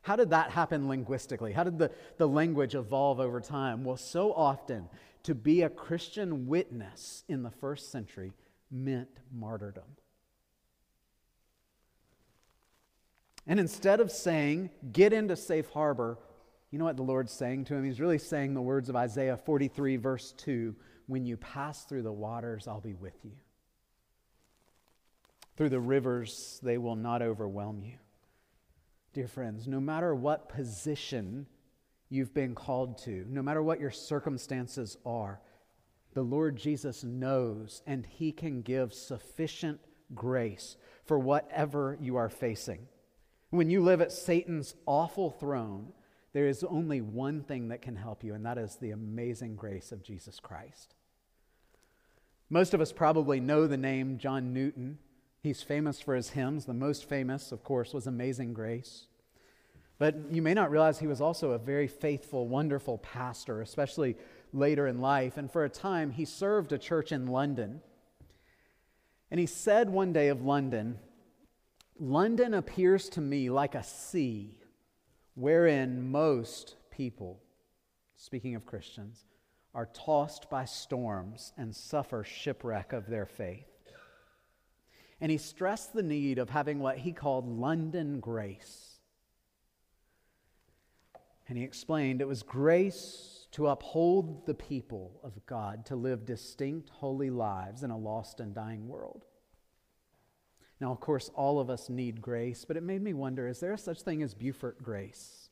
How 0.00 0.16
did 0.16 0.30
that 0.30 0.52
happen 0.52 0.88
linguistically? 0.88 1.52
How 1.52 1.64
did 1.64 1.78
the, 1.78 1.90
the 2.16 2.26
language 2.26 2.74
evolve 2.74 3.20
over 3.20 3.42
time? 3.42 3.84
Well, 3.84 3.98
so 3.98 4.32
often 4.32 4.88
to 5.24 5.34
be 5.34 5.60
a 5.60 5.68
Christian 5.68 6.46
witness 6.46 7.24
in 7.28 7.42
the 7.42 7.50
first 7.50 7.92
century 7.92 8.32
meant 8.70 9.08
martyrdom. 9.32 9.84
And 13.46 13.58
instead 13.58 14.00
of 14.00 14.10
saying, 14.10 14.70
get 14.92 15.12
into 15.12 15.34
safe 15.36 15.68
harbor, 15.70 16.18
you 16.70 16.78
know 16.78 16.84
what 16.84 16.96
the 16.96 17.02
Lord's 17.02 17.32
saying 17.32 17.64
to 17.66 17.74
him? 17.74 17.84
He's 17.84 18.00
really 18.00 18.18
saying 18.18 18.54
the 18.54 18.62
words 18.62 18.88
of 18.88 18.96
Isaiah 18.96 19.36
43, 19.36 19.96
verse 19.96 20.32
2 20.36 20.74
When 21.06 21.24
you 21.24 21.36
pass 21.36 21.84
through 21.84 22.02
the 22.02 22.12
waters, 22.12 22.68
I'll 22.68 22.80
be 22.80 22.94
with 22.94 23.24
you. 23.24 23.32
Through 25.56 25.70
the 25.70 25.80
rivers, 25.80 26.60
they 26.62 26.78
will 26.78 26.96
not 26.96 27.22
overwhelm 27.22 27.82
you. 27.82 27.96
Dear 29.12 29.26
friends, 29.26 29.66
no 29.66 29.80
matter 29.80 30.14
what 30.14 30.48
position 30.48 31.46
you've 32.08 32.32
been 32.32 32.54
called 32.54 32.98
to, 32.98 33.24
no 33.28 33.42
matter 33.42 33.62
what 33.62 33.80
your 33.80 33.90
circumstances 33.90 34.96
are, 35.04 35.40
the 36.14 36.22
Lord 36.22 36.56
Jesus 36.56 37.04
knows 37.04 37.82
and 37.86 38.06
He 38.06 38.32
can 38.32 38.62
give 38.62 38.92
sufficient 38.92 39.80
grace 40.14 40.76
for 41.04 41.18
whatever 41.18 41.96
you 42.00 42.16
are 42.16 42.28
facing. 42.28 42.86
When 43.50 43.70
you 43.70 43.82
live 43.82 44.00
at 44.00 44.12
Satan's 44.12 44.74
awful 44.86 45.30
throne, 45.30 45.92
there 46.32 46.46
is 46.46 46.62
only 46.64 47.00
one 47.00 47.42
thing 47.42 47.68
that 47.68 47.82
can 47.82 47.96
help 47.96 48.22
you, 48.22 48.34
and 48.34 48.46
that 48.46 48.58
is 48.58 48.76
the 48.76 48.92
amazing 48.92 49.56
grace 49.56 49.90
of 49.90 50.04
Jesus 50.04 50.38
Christ. 50.38 50.94
Most 52.48 52.74
of 52.74 52.80
us 52.80 52.92
probably 52.92 53.40
know 53.40 53.66
the 53.66 53.76
name 53.76 54.18
John 54.18 54.52
Newton. 54.52 54.98
He's 55.42 55.62
famous 55.62 56.00
for 56.00 56.14
his 56.14 56.30
hymns. 56.30 56.66
The 56.66 56.74
most 56.74 57.08
famous, 57.08 57.52
of 57.52 57.64
course, 57.64 57.92
was 57.92 58.06
Amazing 58.06 58.52
Grace. 58.52 59.06
But 59.98 60.16
you 60.30 60.42
may 60.42 60.54
not 60.54 60.70
realize 60.70 60.98
he 60.98 61.06
was 61.06 61.20
also 61.20 61.52
a 61.52 61.58
very 61.58 61.86
faithful, 61.86 62.48
wonderful 62.48 62.98
pastor, 62.98 63.60
especially 63.60 64.16
later 64.52 64.86
in 64.86 65.00
life. 65.00 65.36
And 65.36 65.50
for 65.50 65.64
a 65.64 65.70
time, 65.70 66.10
he 66.10 66.24
served 66.24 66.72
a 66.72 66.78
church 66.78 67.12
in 67.12 67.26
London. 67.26 67.80
And 69.30 69.38
he 69.38 69.46
said 69.46 69.90
one 69.90 70.12
day 70.12 70.28
of 70.28 70.44
London, 70.44 70.98
London 71.98 72.54
appears 72.54 73.08
to 73.10 73.20
me 73.20 73.50
like 73.50 73.74
a 73.74 73.82
sea 73.82 74.58
wherein 75.34 76.10
most 76.10 76.76
people, 76.90 77.40
speaking 78.16 78.54
of 78.54 78.66
Christians, 78.66 79.24
are 79.74 79.88
tossed 79.92 80.50
by 80.50 80.64
storms 80.64 81.52
and 81.56 81.74
suffer 81.74 82.24
shipwreck 82.24 82.92
of 82.92 83.06
their 83.06 83.26
faith. 83.26 83.66
And 85.20 85.30
he 85.30 85.38
stressed 85.38 85.92
the 85.92 86.02
need 86.02 86.38
of 86.38 86.50
having 86.50 86.80
what 86.80 86.98
he 86.98 87.12
called 87.12 87.46
London 87.46 88.20
grace 88.20 88.90
and 91.50 91.58
he 91.58 91.64
explained 91.64 92.20
it 92.20 92.28
was 92.28 92.44
grace 92.44 93.39
to 93.52 93.66
uphold 93.66 94.46
the 94.46 94.54
people 94.54 95.20
of 95.24 95.44
God 95.46 95.84
to 95.86 95.96
live 95.96 96.24
distinct, 96.24 96.90
holy 96.90 97.30
lives 97.30 97.82
in 97.82 97.90
a 97.90 97.98
lost 97.98 98.40
and 98.40 98.54
dying 98.54 98.86
world. 98.86 99.24
Now, 100.80 100.92
of 100.92 101.00
course, 101.00 101.30
all 101.34 101.60
of 101.60 101.68
us 101.68 101.88
need 101.88 102.22
grace, 102.22 102.64
but 102.64 102.76
it 102.76 102.82
made 102.82 103.02
me 103.02 103.12
wonder 103.12 103.48
is 103.48 103.60
there 103.60 103.76
such 103.76 104.02
thing 104.02 104.22
as 104.22 104.34
Beaufort 104.34 104.82
grace? 104.82 105.50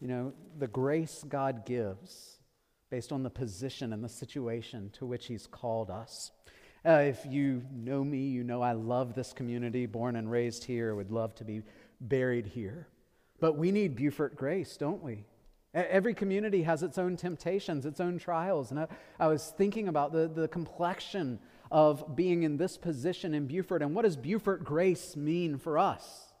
You 0.00 0.08
know, 0.08 0.32
the 0.58 0.68
grace 0.68 1.24
God 1.26 1.64
gives 1.64 2.36
based 2.90 3.10
on 3.10 3.22
the 3.22 3.30
position 3.30 3.92
and 3.92 4.04
the 4.04 4.08
situation 4.08 4.90
to 4.94 5.06
which 5.06 5.26
He's 5.26 5.46
called 5.46 5.90
us. 5.90 6.30
Uh, 6.84 7.02
if 7.02 7.26
you 7.26 7.64
know 7.72 8.04
me, 8.04 8.28
you 8.28 8.44
know 8.44 8.62
I 8.62 8.72
love 8.72 9.14
this 9.14 9.32
community, 9.32 9.86
born 9.86 10.14
and 10.14 10.30
raised 10.30 10.62
here, 10.62 10.94
would 10.94 11.10
love 11.10 11.34
to 11.36 11.44
be 11.44 11.62
buried 12.00 12.46
here. 12.46 12.86
But 13.40 13.56
we 13.56 13.70
need 13.70 13.96
Beaufort 13.96 14.36
grace, 14.36 14.76
don't 14.76 15.02
we? 15.02 15.24
Every 15.74 16.14
community 16.14 16.62
has 16.62 16.82
its 16.82 16.96
own 16.96 17.16
temptations, 17.16 17.84
its 17.84 18.00
own 18.00 18.18
trials. 18.18 18.70
And 18.70 18.80
I, 18.80 18.86
I, 19.20 19.26
was 19.26 19.52
thinking 19.58 19.88
about 19.88 20.12
the, 20.12 20.26
the 20.26 20.48
complexion 20.48 21.38
of 21.70 22.16
being 22.16 22.44
in 22.44 22.56
this 22.56 22.78
position 22.78 23.34
in 23.34 23.46
Beaufort 23.46 23.82
and 23.82 23.94
what 23.94 24.02
does 24.02 24.16
Beaufort 24.16 24.64
grace 24.64 25.16
mean 25.16 25.58
for 25.58 25.78
us? 25.78 26.32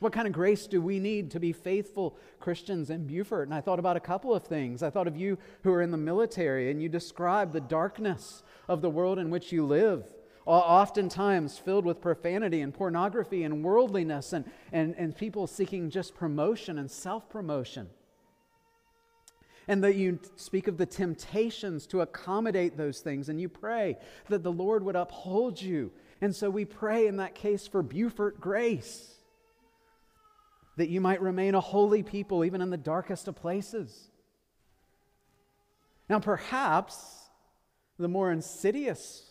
What 0.00 0.14
kind 0.14 0.26
of 0.26 0.32
grace 0.32 0.66
do 0.66 0.80
we 0.80 0.98
need 0.98 1.30
to 1.32 1.40
be 1.40 1.52
faithful 1.52 2.16
Christians 2.40 2.88
in 2.88 3.06
Beaufort? 3.06 3.46
And 3.46 3.54
I 3.54 3.60
thought 3.60 3.78
about 3.78 3.98
a 3.98 4.00
couple 4.00 4.34
of 4.34 4.44
things. 4.44 4.82
I 4.82 4.90
thought 4.90 5.06
of 5.06 5.16
you 5.16 5.38
who 5.62 5.72
are 5.72 5.82
in 5.82 5.90
the 5.90 5.98
military 5.98 6.70
and 6.70 6.82
you 6.82 6.88
describe 6.88 7.52
the 7.52 7.60
darkness 7.60 8.42
of 8.66 8.80
the 8.80 8.90
world 8.90 9.18
in 9.18 9.30
which 9.30 9.52
you 9.52 9.64
live, 9.66 10.06
oftentimes 10.46 11.58
filled 11.58 11.84
with 11.84 12.00
profanity 12.00 12.60
and 12.60 12.72
pornography 12.72 13.42
and 13.42 13.62
worldliness 13.62 14.32
and, 14.32 14.44
and, 14.72 14.94
and 14.96 15.16
people 15.16 15.46
seeking 15.46 15.90
just 15.90 16.14
promotion 16.14 16.78
and 16.78 16.90
self 16.90 17.28
promotion. 17.28 17.88
And 19.68 19.84
that 19.84 19.94
you 19.94 20.18
speak 20.36 20.66
of 20.66 20.78
the 20.78 20.86
temptations 20.86 21.86
to 21.88 22.00
accommodate 22.00 22.76
those 22.76 23.00
things, 23.00 23.28
and 23.28 23.40
you 23.40 23.48
pray 23.48 23.98
that 24.28 24.42
the 24.42 24.50
Lord 24.50 24.82
would 24.82 24.96
uphold 24.96 25.60
you. 25.60 25.92
And 26.20 26.34
so 26.34 26.50
we 26.50 26.64
pray 26.64 27.06
in 27.06 27.18
that 27.18 27.34
case 27.34 27.66
for 27.66 27.82
Beaufort 27.82 28.40
grace 28.40 29.14
that 30.76 30.88
you 30.88 31.00
might 31.00 31.20
remain 31.20 31.54
a 31.54 31.60
holy 31.60 32.02
people 32.02 32.44
even 32.44 32.62
in 32.62 32.70
the 32.70 32.76
darkest 32.76 33.28
of 33.28 33.36
places. 33.36 34.10
Now, 36.08 36.18
perhaps 36.18 37.28
the 37.98 38.08
more 38.08 38.32
insidious 38.32 39.29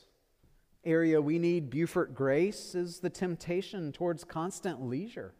area 0.84 1.22
we 1.22 1.40
need 1.40 1.70
Beaufort 1.70 2.14
grace 2.14 2.76
is 2.76 3.00
the 3.00 3.10
temptation 3.10 3.92
towards 3.92 4.24
constant 4.24 4.82
leisure. 4.82 5.34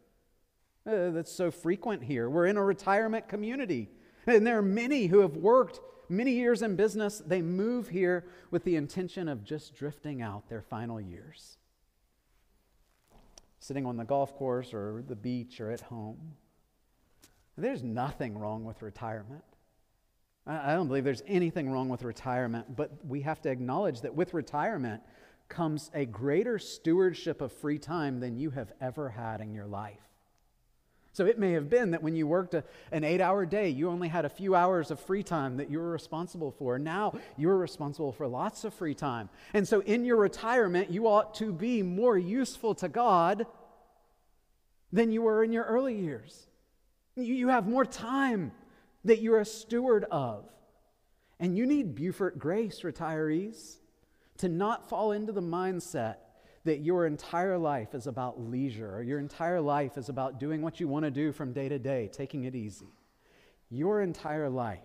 Uh, 0.86 1.10
that's 1.10 1.32
so 1.32 1.50
frequent 1.50 2.02
here. 2.02 2.30
We're 2.30 2.46
in 2.46 2.56
a 2.56 2.64
retirement 2.64 3.28
community, 3.28 3.90
and 4.26 4.46
there 4.46 4.58
are 4.58 4.62
many 4.62 5.06
who 5.06 5.20
have 5.20 5.36
worked 5.36 5.80
many 6.08 6.32
years 6.32 6.62
in 6.62 6.76
business. 6.76 7.22
They 7.24 7.42
move 7.42 7.88
here 7.88 8.26
with 8.50 8.64
the 8.64 8.76
intention 8.76 9.28
of 9.28 9.44
just 9.44 9.74
drifting 9.74 10.22
out 10.22 10.48
their 10.48 10.62
final 10.62 11.00
years 11.00 11.58
sitting 13.60 13.84
on 13.86 13.96
the 13.96 14.04
golf 14.04 14.34
course 14.34 14.74
or 14.74 15.04
the 15.06 15.14
beach 15.14 15.60
or 15.60 15.70
at 15.70 15.82
home. 15.82 16.32
There's 17.56 17.84
nothing 17.84 18.38
wrong 18.38 18.64
with 18.64 18.80
retirement. 18.80 19.44
I 20.46 20.72
don't 20.72 20.88
believe 20.88 21.04
there's 21.04 21.22
anything 21.26 21.70
wrong 21.70 21.90
with 21.90 22.02
retirement, 22.02 22.74
but 22.74 22.90
we 23.06 23.20
have 23.20 23.42
to 23.42 23.50
acknowledge 23.50 24.00
that 24.00 24.14
with 24.14 24.32
retirement 24.32 25.02
comes 25.50 25.90
a 25.92 26.06
greater 26.06 26.58
stewardship 26.58 27.42
of 27.42 27.52
free 27.52 27.78
time 27.78 28.20
than 28.20 28.38
you 28.38 28.50
have 28.50 28.72
ever 28.80 29.10
had 29.10 29.42
in 29.42 29.52
your 29.52 29.66
life. 29.66 29.98
So 31.12 31.26
it 31.26 31.38
may 31.38 31.52
have 31.52 31.68
been 31.68 31.90
that 31.90 32.02
when 32.02 32.14
you 32.14 32.26
worked 32.26 32.54
a, 32.54 32.62
an 32.92 33.02
eight 33.02 33.20
hour 33.20 33.44
day, 33.44 33.68
you 33.68 33.90
only 33.90 34.08
had 34.08 34.24
a 34.24 34.28
few 34.28 34.54
hours 34.54 34.90
of 34.90 35.00
free 35.00 35.24
time 35.24 35.56
that 35.56 35.68
you 35.68 35.78
were 35.78 35.90
responsible 35.90 36.52
for. 36.52 36.78
Now 36.78 37.18
you're 37.36 37.58
responsible 37.58 38.12
for 38.12 38.28
lots 38.28 38.64
of 38.64 38.72
free 38.72 38.94
time. 38.94 39.28
And 39.52 39.66
so 39.66 39.80
in 39.80 40.04
your 40.04 40.16
retirement, 40.16 40.90
you 40.90 41.08
ought 41.08 41.34
to 41.34 41.52
be 41.52 41.82
more 41.82 42.16
useful 42.16 42.74
to 42.76 42.88
God 42.88 43.44
than 44.92 45.10
you 45.10 45.22
were 45.22 45.42
in 45.42 45.52
your 45.52 45.64
early 45.64 45.98
years. 45.98 46.46
You, 47.16 47.34
you 47.34 47.48
have 47.48 47.66
more 47.66 47.84
time 47.84 48.52
that 49.04 49.20
you're 49.20 49.40
a 49.40 49.44
steward 49.44 50.04
of. 50.12 50.48
And 51.40 51.56
you 51.56 51.66
need 51.66 51.96
Beaufort 51.96 52.38
grace, 52.38 52.82
retirees, 52.82 53.79
to 54.40 54.48
not 54.48 54.88
fall 54.88 55.12
into 55.12 55.32
the 55.32 55.42
mindset 55.42 56.16
that 56.64 56.80
your 56.80 57.06
entire 57.06 57.58
life 57.58 57.94
is 57.94 58.06
about 58.06 58.40
leisure 58.40 58.96
or 58.96 59.02
your 59.02 59.18
entire 59.18 59.60
life 59.60 59.98
is 59.98 60.08
about 60.08 60.40
doing 60.40 60.62
what 60.62 60.80
you 60.80 60.88
want 60.88 61.04
to 61.04 61.10
do 61.10 61.30
from 61.30 61.52
day 61.52 61.68
to 61.68 61.78
day, 61.78 62.08
taking 62.10 62.44
it 62.44 62.54
easy. 62.54 62.88
Your 63.68 64.00
entire 64.00 64.48
life 64.48 64.80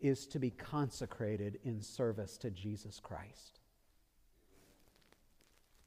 is 0.00 0.26
to 0.26 0.40
be 0.40 0.50
consecrated 0.50 1.60
in 1.62 1.80
service 1.80 2.36
to 2.38 2.50
Jesus 2.50 2.98
Christ. 2.98 3.60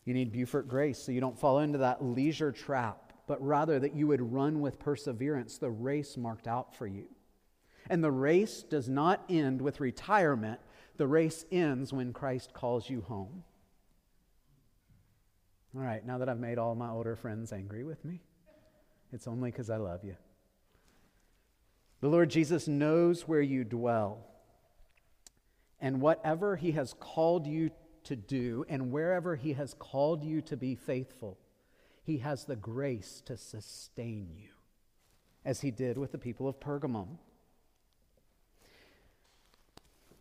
You 0.05 0.13
need 0.13 0.31
Beaufort 0.31 0.69
grace 0.69 0.97
so 0.97 1.11
you 1.11 1.19
don't 1.19 1.37
fall 1.37 1.59
into 1.59 1.79
that 1.79 2.03
leisure 2.03 2.53
trap, 2.53 3.11
but 3.27 3.45
rather 3.45 3.79
that 3.79 3.95
you 3.95 4.07
would 4.07 4.31
run 4.31 4.61
with 4.61 4.79
perseverance 4.79 5.57
the 5.57 5.69
race 5.69 6.15
marked 6.15 6.47
out 6.47 6.73
for 6.73 6.87
you. 6.87 7.07
And 7.89 8.01
the 8.01 8.11
race 8.11 8.63
does 8.63 8.87
not 8.87 9.25
end 9.29 9.61
with 9.61 9.81
retirement, 9.81 10.59
the 10.97 11.07
race 11.07 11.45
ends 11.51 11.91
when 11.91 12.13
Christ 12.13 12.53
calls 12.53 12.89
you 12.89 13.01
home. 13.01 13.43
All 15.75 15.81
right, 15.81 16.05
now 16.05 16.17
that 16.19 16.29
I've 16.29 16.39
made 16.39 16.57
all 16.57 16.75
my 16.75 16.89
older 16.89 17.15
friends 17.15 17.51
angry 17.51 17.83
with 17.83 18.03
me, 18.05 18.21
it's 19.11 19.27
only 19.27 19.51
because 19.51 19.69
I 19.69 19.77
love 19.77 20.03
you. 20.03 20.15
The 22.01 22.07
Lord 22.07 22.29
Jesus 22.29 22.67
knows 22.67 23.27
where 23.27 23.41
you 23.41 23.63
dwell. 23.63 24.25
And 25.81 26.01
whatever 26.01 26.55
He 26.55 26.71
has 26.71 26.93
called 26.99 27.45
you 27.45 27.71
to 28.05 28.15
do, 28.15 28.65
and 28.69 28.91
wherever 28.91 29.35
He 29.35 29.53
has 29.53 29.73
called 29.73 30.23
you 30.23 30.41
to 30.43 30.55
be 30.55 30.75
faithful, 30.75 31.37
He 32.03 32.19
has 32.19 32.45
the 32.45 32.55
grace 32.55 33.21
to 33.25 33.35
sustain 33.35 34.29
you, 34.37 34.49
as 35.43 35.61
He 35.61 35.71
did 35.71 35.97
with 35.97 36.11
the 36.11 36.17
people 36.17 36.47
of 36.47 36.59
Pergamum. 36.59 37.17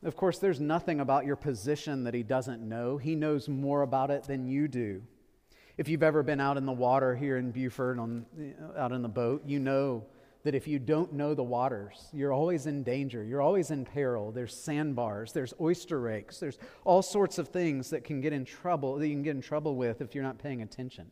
Of 0.05 0.17
course, 0.17 0.39
there's 0.39 0.61
nothing 0.61 1.01
about 1.01 1.25
your 1.25 1.37
position 1.37 2.05
that 2.05 2.15
He 2.15 2.23
doesn't 2.23 2.63
know, 2.63 2.99
He 2.99 3.15
knows 3.15 3.49
more 3.49 3.83
about 3.83 4.11
it 4.11 4.25
than 4.25 4.47
you 4.47 4.69
do. 4.69 5.03
If 5.77 5.89
you've 5.89 6.03
ever 6.03 6.23
been 6.23 6.41
out 6.41 6.57
in 6.57 6.67
the 6.67 6.73
water 6.73 7.17
here 7.17 7.37
in 7.37 7.51
Beaufort, 7.51 7.99
on, 7.99 8.27
out 8.77 8.93
in 8.93 9.03
the 9.03 9.09
boat, 9.09 9.43
you 9.45 9.59
know 9.59 10.05
that 10.45 10.55
if 10.55 10.69
you 10.69 10.79
don't 10.79 11.15
know 11.15 11.35
the 11.35 11.43
waters, 11.43 12.09
you're 12.13 12.33
always 12.33 12.67
in 12.67 12.83
danger. 12.83 13.25
You're 13.25 13.41
always 13.41 13.71
in 13.71 13.85
peril. 13.85 14.31
There's 14.31 14.55
sandbars, 14.55 15.33
there's 15.33 15.55
oyster 15.61 15.99
rakes, 15.99 16.39
there's 16.39 16.59
all 16.85 17.03
sorts 17.03 17.39
of 17.39 17.49
things 17.49 17.91
that 17.91 18.05
can 18.05 18.21
get 18.21 18.33
in 18.33 18.45
trouble, 18.45 18.99
that 18.99 19.09
you 19.09 19.15
can 19.15 19.23
get 19.23 19.35
in 19.35 19.43
trouble 19.43 19.75
with 19.75 20.01
if 20.01 20.15
you're 20.15 20.23
not 20.23 20.39
paying 20.39 20.63
attention. 20.63 21.11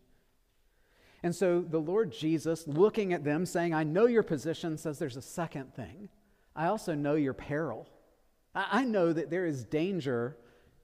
And 1.22 1.34
so 1.34 1.62
the 1.62 1.80
Lord 1.80 2.12
Jesus, 2.12 2.66
looking 2.66 3.12
at 3.12 3.24
them, 3.24 3.46
saying, 3.46 3.72
I 3.72 3.84
know 3.84 4.06
your 4.06 4.22
position, 4.22 4.76
says 4.76 4.98
there's 4.98 5.16
a 5.16 5.22
second 5.22 5.74
thing. 5.74 6.08
I 6.54 6.66
also 6.66 6.94
know 6.94 7.14
your 7.14 7.32
peril. 7.32 7.88
I 8.54 8.84
know 8.84 9.12
that 9.12 9.30
there 9.30 9.46
is 9.46 9.64
danger 9.64 10.36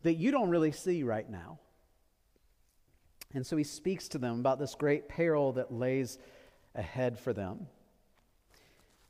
that 0.03 0.15
you 0.15 0.31
don't 0.31 0.49
really 0.49 0.73
see 0.73 1.03
right 1.03 1.29
now. 1.29 1.59
And 3.35 3.47
so 3.47 3.57
he 3.57 3.65
speaks 3.65 4.09
to 4.09 4.19
them 4.19 4.41
about 4.41 4.59
this 4.59 4.75
great 4.75 5.09
peril 5.09 5.53
that 5.53 5.73
lays 5.73 6.19
ahead 6.75 7.19
for 7.19 7.33
them. 7.33 7.67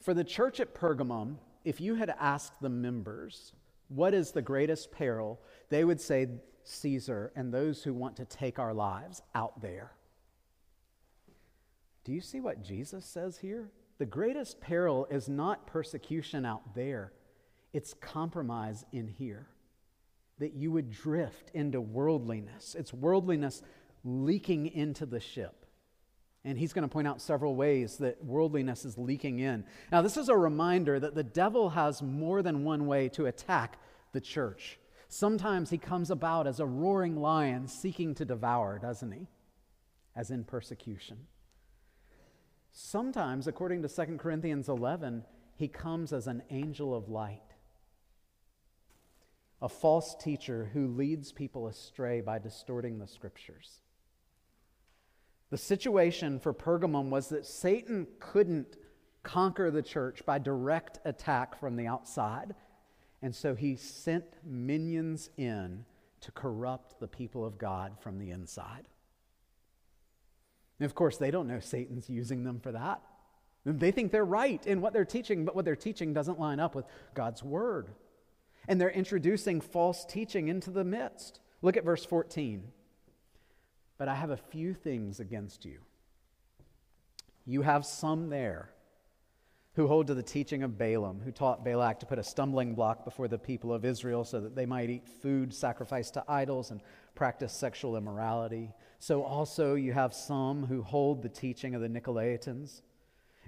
For 0.00 0.12
the 0.12 0.24
church 0.24 0.58
at 0.58 0.74
Pergamum, 0.74 1.36
if 1.64 1.80
you 1.80 1.94
had 1.94 2.14
asked 2.18 2.60
the 2.60 2.68
members, 2.68 3.52
what 3.88 4.14
is 4.14 4.32
the 4.32 4.42
greatest 4.42 4.90
peril, 4.90 5.40
they 5.68 5.84
would 5.84 6.00
say 6.00 6.28
Caesar 6.64 7.32
and 7.36 7.52
those 7.52 7.82
who 7.82 7.94
want 7.94 8.16
to 8.16 8.24
take 8.24 8.58
our 8.58 8.74
lives 8.74 9.22
out 9.34 9.60
there. 9.60 9.92
Do 12.04 12.12
you 12.12 12.20
see 12.20 12.40
what 12.40 12.62
Jesus 12.62 13.04
says 13.04 13.38
here? 13.38 13.70
The 13.98 14.06
greatest 14.06 14.60
peril 14.60 15.06
is 15.10 15.28
not 15.28 15.66
persecution 15.66 16.44
out 16.44 16.74
there, 16.74 17.12
it's 17.72 17.94
compromise 17.94 18.84
in 18.92 19.08
here. 19.08 19.46
That 20.38 20.54
you 20.54 20.70
would 20.72 20.90
drift 20.90 21.50
into 21.52 21.80
worldliness. 21.80 22.76
It's 22.78 22.92
worldliness 22.92 23.62
leaking 24.04 24.68
into 24.68 25.04
the 25.04 25.20
ship. 25.20 25.66
And 26.44 26.56
he's 26.56 26.72
going 26.72 26.82
to 26.82 26.92
point 26.92 27.08
out 27.08 27.20
several 27.20 27.56
ways 27.56 27.96
that 27.96 28.24
worldliness 28.24 28.84
is 28.84 28.96
leaking 28.96 29.40
in. 29.40 29.64
Now, 29.90 30.02
this 30.02 30.16
is 30.16 30.28
a 30.28 30.36
reminder 30.36 31.00
that 31.00 31.14
the 31.14 31.24
devil 31.24 31.70
has 31.70 32.00
more 32.00 32.42
than 32.42 32.64
one 32.64 32.86
way 32.86 33.08
to 33.10 33.26
attack 33.26 33.78
the 34.12 34.20
church. 34.20 34.78
Sometimes 35.08 35.70
he 35.70 35.78
comes 35.78 36.10
about 36.10 36.46
as 36.46 36.60
a 36.60 36.66
roaring 36.66 37.16
lion 37.16 37.66
seeking 37.66 38.14
to 38.14 38.24
devour, 38.24 38.78
doesn't 38.78 39.10
he? 39.10 39.26
As 40.14 40.30
in 40.30 40.44
persecution. 40.44 41.26
Sometimes, 42.70 43.48
according 43.48 43.82
to 43.82 43.88
2 43.88 44.18
Corinthians 44.18 44.68
11, 44.68 45.24
he 45.56 45.66
comes 45.66 46.12
as 46.12 46.26
an 46.26 46.42
angel 46.50 46.94
of 46.94 47.08
light, 47.08 47.47
a 49.60 49.68
false 49.68 50.14
teacher 50.14 50.70
who 50.72 50.88
leads 50.88 51.32
people 51.32 51.66
astray 51.66 52.20
by 52.20 52.38
distorting 52.38 52.98
the 52.98 53.06
scriptures. 53.06 53.80
The 55.50 55.58
situation 55.58 56.38
for 56.38 56.52
Pergamum 56.52 57.08
was 57.08 57.28
that 57.30 57.46
Satan 57.46 58.06
couldn't 58.20 58.76
conquer 59.22 59.70
the 59.70 59.82
church 59.82 60.24
by 60.24 60.38
direct 60.38 61.00
attack 61.04 61.58
from 61.58 61.76
the 61.76 61.86
outside. 61.86 62.54
And 63.20 63.34
so 63.34 63.54
he 63.54 63.76
sent 63.76 64.24
minions 64.44 65.30
in 65.36 65.84
to 66.20 66.32
corrupt 66.32 67.00
the 67.00 67.08
people 67.08 67.44
of 67.44 67.58
God 67.58 67.96
from 68.00 68.18
the 68.18 68.30
inside. 68.30 68.88
And 70.78 70.86
of 70.86 70.94
course, 70.94 71.16
they 71.16 71.30
don't 71.30 71.48
know 71.48 71.60
Satan's 71.60 72.08
using 72.08 72.44
them 72.44 72.60
for 72.60 72.72
that. 72.72 73.02
They 73.64 73.90
think 73.90 74.12
they're 74.12 74.24
right 74.24 74.64
in 74.66 74.80
what 74.80 74.92
they're 74.92 75.04
teaching, 75.04 75.44
but 75.44 75.56
what 75.56 75.64
they're 75.64 75.76
teaching 75.76 76.12
doesn't 76.12 76.38
line 76.38 76.60
up 76.60 76.74
with 76.74 76.86
God's 77.14 77.42
word. 77.42 77.88
And 78.68 78.80
they're 78.80 78.90
introducing 78.90 79.60
false 79.60 80.04
teaching 80.04 80.46
into 80.46 80.70
the 80.70 80.84
midst. 80.84 81.40
Look 81.62 81.76
at 81.76 81.84
verse 81.84 82.04
14. 82.04 82.70
But 83.96 84.06
I 84.06 84.14
have 84.14 84.30
a 84.30 84.36
few 84.36 84.74
things 84.74 85.18
against 85.18 85.64
you. 85.64 85.80
You 87.44 87.62
have 87.62 87.84
some 87.84 88.28
there 88.28 88.70
who 89.78 89.86
hold 89.86 90.08
to 90.08 90.14
the 90.14 90.22
teaching 90.22 90.64
of 90.64 90.76
Balaam, 90.76 91.20
who 91.24 91.30
taught 91.30 91.64
Balak 91.64 92.00
to 92.00 92.06
put 92.06 92.18
a 92.18 92.22
stumbling 92.24 92.74
block 92.74 93.04
before 93.04 93.28
the 93.28 93.38
people 93.38 93.72
of 93.72 93.84
Israel 93.84 94.24
so 94.24 94.40
that 94.40 94.56
they 94.56 94.66
might 94.66 94.90
eat 94.90 95.08
food 95.22 95.54
sacrificed 95.54 96.14
to 96.14 96.24
idols 96.28 96.70
and 96.70 96.80
practice 97.14 97.52
sexual 97.52 97.96
immorality. 97.96 98.72
So 98.98 99.22
also 99.22 99.76
you 99.76 99.92
have 99.92 100.12
some 100.12 100.66
who 100.66 100.82
hold 100.82 101.22
the 101.22 101.28
teaching 101.28 101.74
of 101.74 101.80
the 101.80 101.88
Nicolaitans. 101.88 102.82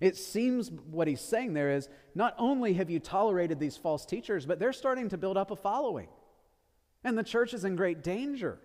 It 0.00 0.16
seems 0.16 0.70
what 0.70 1.08
he's 1.08 1.20
saying 1.20 1.52
there 1.52 1.70
is 1.70 1.88
not 2.14 2.34
only 2.38 2.72
have 2.74 2.90
you 2.90 2.98
tolerated 2.98 3.60
these 3.60 3.76
false 3.76 4.06
teachers, 4.06 4.46
but 4.46 4.58
they're 4.58 4.72
starting 4.72 5.10
to 5.10 5.18
build 5.18 5.36
up 5.36 5.50
a 5.50 5.56
following. 5.56 6.08
And 7.04 7.16
the 7.16 7.22
church 7.22 7.54
is 7.54 7.64
in 7.64 7.76
great 7.76 8.02
danger. 8.02 8.58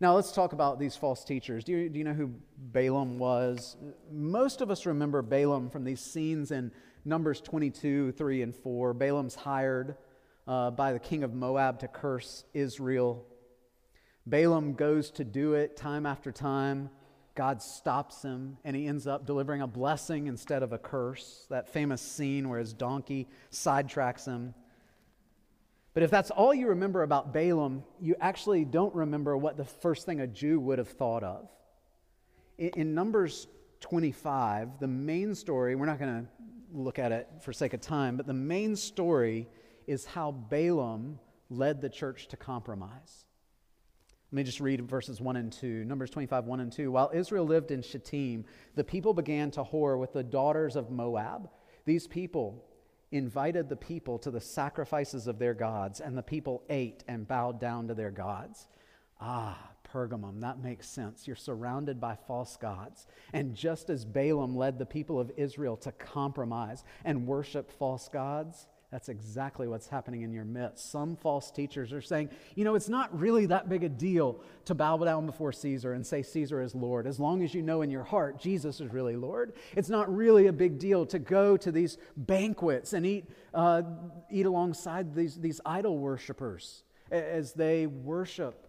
Now, 0.00 0.14
let's 0.14 0.30
talk 0.30 0.52
about 0.52 0.78
these 0.78 0.96
false 0.96 1.24
teachers. 1.24 1.64
Do 1.64 1.72
you, 1.72 1.88
do 1.88 1.98
you 1.98 2.04
know 2.04 2.12
who 2.12 2.32
Balaam 2.56 3.18
was? 3.18 3.76
Most 4.12 4.60
of 4.60 4.70
us 4.70 4.86
remember 4.86 5.22
Balaam 5.22 5.70
from 5.70 5.84
these 5.84 6.00
scenes 6.00 6.52
in 6.52 6.70
Numbers 7.04 7.40
22, 7.40 8.12
3, 8.12 8.42
and 8.42 8.54
4. 8.54 8.94
Balaam's 8.94 9.34
hired 9.34 9.96
uh, 10.46 10.70
by 10.70 10.92
the 10.92 11.00
king 11.00 11.24
of 11.24 11.34
Moab 11.34 11.80
to 11.80 11.88
curse 11.88 12.44
Israel. 12.54 13.26
Balaam 14.24 14.74
goes 14.74 15.10
to 15.12 15.24
do 15.24 15.54
it 15.54 15.76
time 15.76 16.06
after 16.06 16.30
time. 16.30 16.90
God 17.38 17.62
stops 17.62 18.22
him, 18.22 18.58
and 18.64 18.74
he 18.74 18.88
ends 18.88 19.06
up 19.06 19.24
delivering 19.24 19.62
a 19.62 19.66
blessing 19.68 20.26
instead 20.26 20.64
of 20.64 20.72
a 20.72 20.78
curse. 20.78 21.46
That 21.50 21.68
famous 21.68 22.02
scene 22.02 22.48
where 22.48 22.58
his 22.58 22.72
donkey 22.72 23.28
sidetracks 23.52 24.24
him. 24.24 24.54
But 25.94 26.02
if 26.02 26.10
that's 26.10 26.32
all 26.32 26.52
you 26.52 26.70
remember 26.70 27.04
about 27.04 27.32
Balaam, 27.32 27.84
you 28.00 28.16
actually 28.20 28.64
don't 28.64 28.92
remember 28.92 29.36
what 29.36 29.56
the 29.56 29.64
first 29.64 30.04
thing 30.04 30.20
a 30.20 30.26
Jew 30.26 30.58
would 30.58 30.78
have 30.78 30.88
thought 30.88 31.22
of. 31.22 31.48
In, 32.58 32.92
Numbers 32.92 33.46
25, 33.82 34.80
the 34.80 34.88
main 34.88 35.32
story, 35.36 35.76
we're 35.76 35.86
not 35.86 36.00
going 36.00 36.24
to 36.24 36.28
look 36.72 36.98
at 36.98 37.12
it 37.12 37.28
for 37.40 37.52
sake 37.52 37.72
of 37.72 37.80
time, 37.80 38.16
but 38.16 38.26
the 38.26 38.34
main 38.34 38.74
story 38.74 39.48
is 39.86 40.04
how 40.04 40.32
Balaam 40.32 41.20
led 41.50 41.80
the 41.82 41.88
church 41.88 42.26
to 42.28 42.36
compromise. 42.36 43.26
Let 44.30 44.36
me 44.36 44.42
just 44.42 44.60
read 44.60 44.86
verses 44.86 45.22
1 45.22 45.36
and 45.36 45.50
2. 45.50 45.84
Numbers 45.86 46.10
25, 46.10 46.44
1 46.44 46.60
and 46.60 46.70
2. 46.70 46.92
While 46.92 47.10
Israel 47.14 47.46
lived 47.46 47.70
in 47.70 47.80
Shittim, 47.80 48.44
the 48.74 48.84
people 48.84 49.14
began 49.14 49.50
to 49.52 49.64
whore 49.64 49.98
with 49.98 50.12
the 50.12 50.22
daughters 50.22 50.76
of 50.76 50.90
Moab. 50.90 51.48
These 51.86 52.06
people 52.06 52.62
invited 53.10 53.70
the 53.70 53.76
people 53.76 54.18
to 54.18 54.30
the 54.30 54.40
sacrifices 54.40 55.28
of 55.28 55.38
their 55.38 55.54
gods, 55.54 56.00
and 56.00 56.16
the 56.16 56.22
people 56.22 56.62
ate 56.68 57.04
and 57.08 57.26
bowed 57.26 57.58
down 57.58 57.88
to 57.88 57.94
their 57.94 58.10
gods. 58.10 58.68
Ah, 59.18 59.70
Pergamum, 59.90 60.42
that 60.42 60.62
makes 60.62 60.86
sense. 60.86 61.26
You're 61.26 61.34
surrounded 61.34 61.98
by 61.98 62.14
false 62.26 62.58
gods. 62.58 63.06
And 63.32 63.54
just 63.54 63.88
as 63.88 64.04
Balaam 64.04 64.54
led 64.54 64.78
the 64.78 64.84
people 64.84 65.18
of 65.18 65.32
Israel 65.38 65.78
to 65.78 65.92
compromise 65.92 66.84
and 67.02 67.26
worship 67.26 67.70
false 67.70 68.10
gods, 68.10 68.66
that's 68.90 69.10
exactly 69.10 69.68
what's 69.68 69.86
happening 69.86 70.22
in 70.22 70.32
your 70.32 70.46
midst. 70.46 70.90
Some 70.90 71.14
false 71.14 71.50
teachers 71.50 71.92
are 71.92 72.00
saying, 72.00 72.30
you 72.54 72.64
know, 72.64 72.74
it's 72.74 72.88
not 72.88 73.16
really 73.18 73.44
that 73.46 73.68
big 73.68 73.84
a 73.84 73.88
deal 73.88 74.40
to 74.64 74.74
bow 74.74 74.96
down 74.96 75.26
before 75.26 75.52
Caesar 75.52 75.92
and 75.92 76.06
say 76.06 76.22
Caesar 76.22 76.62
is 76.62 76.74
Lord, 76.74 77.06
as 77.06 77.20
long 77.20 77.42
as 77.42 77.52
you 77.52 77.60
know 77.60 77.82
in 77.82 77.90
your 77.90 78.02
heart 78.02 78.40
Jesus 78.40 78.80
is 78.80 78.90
really 78.90 79.14
Lord. 79.14 79.52
It's 79.76 79.90
not 79.90 80.14
really 80.14 80.46
a 80.46 80.52
big 80.54 80.78
deal 80.78 81.04
to 81.06 81.18
go 81.18 81.58
to 81.58 81.70
these 81.70 81.98
banquets 82.16 82.94
and 82.94 83.04
eat, 83.04 83.26
uh, 83.52 83.82
eat 84.30 84.46
alongside 84.46 85.14
these, 85.14 85.36
these 85.36 85.60
idol 85.66 85.98
worshippers 85.98 86.84
as 87.10 87.52
they 87.52 87.86
worship 87.86 88.66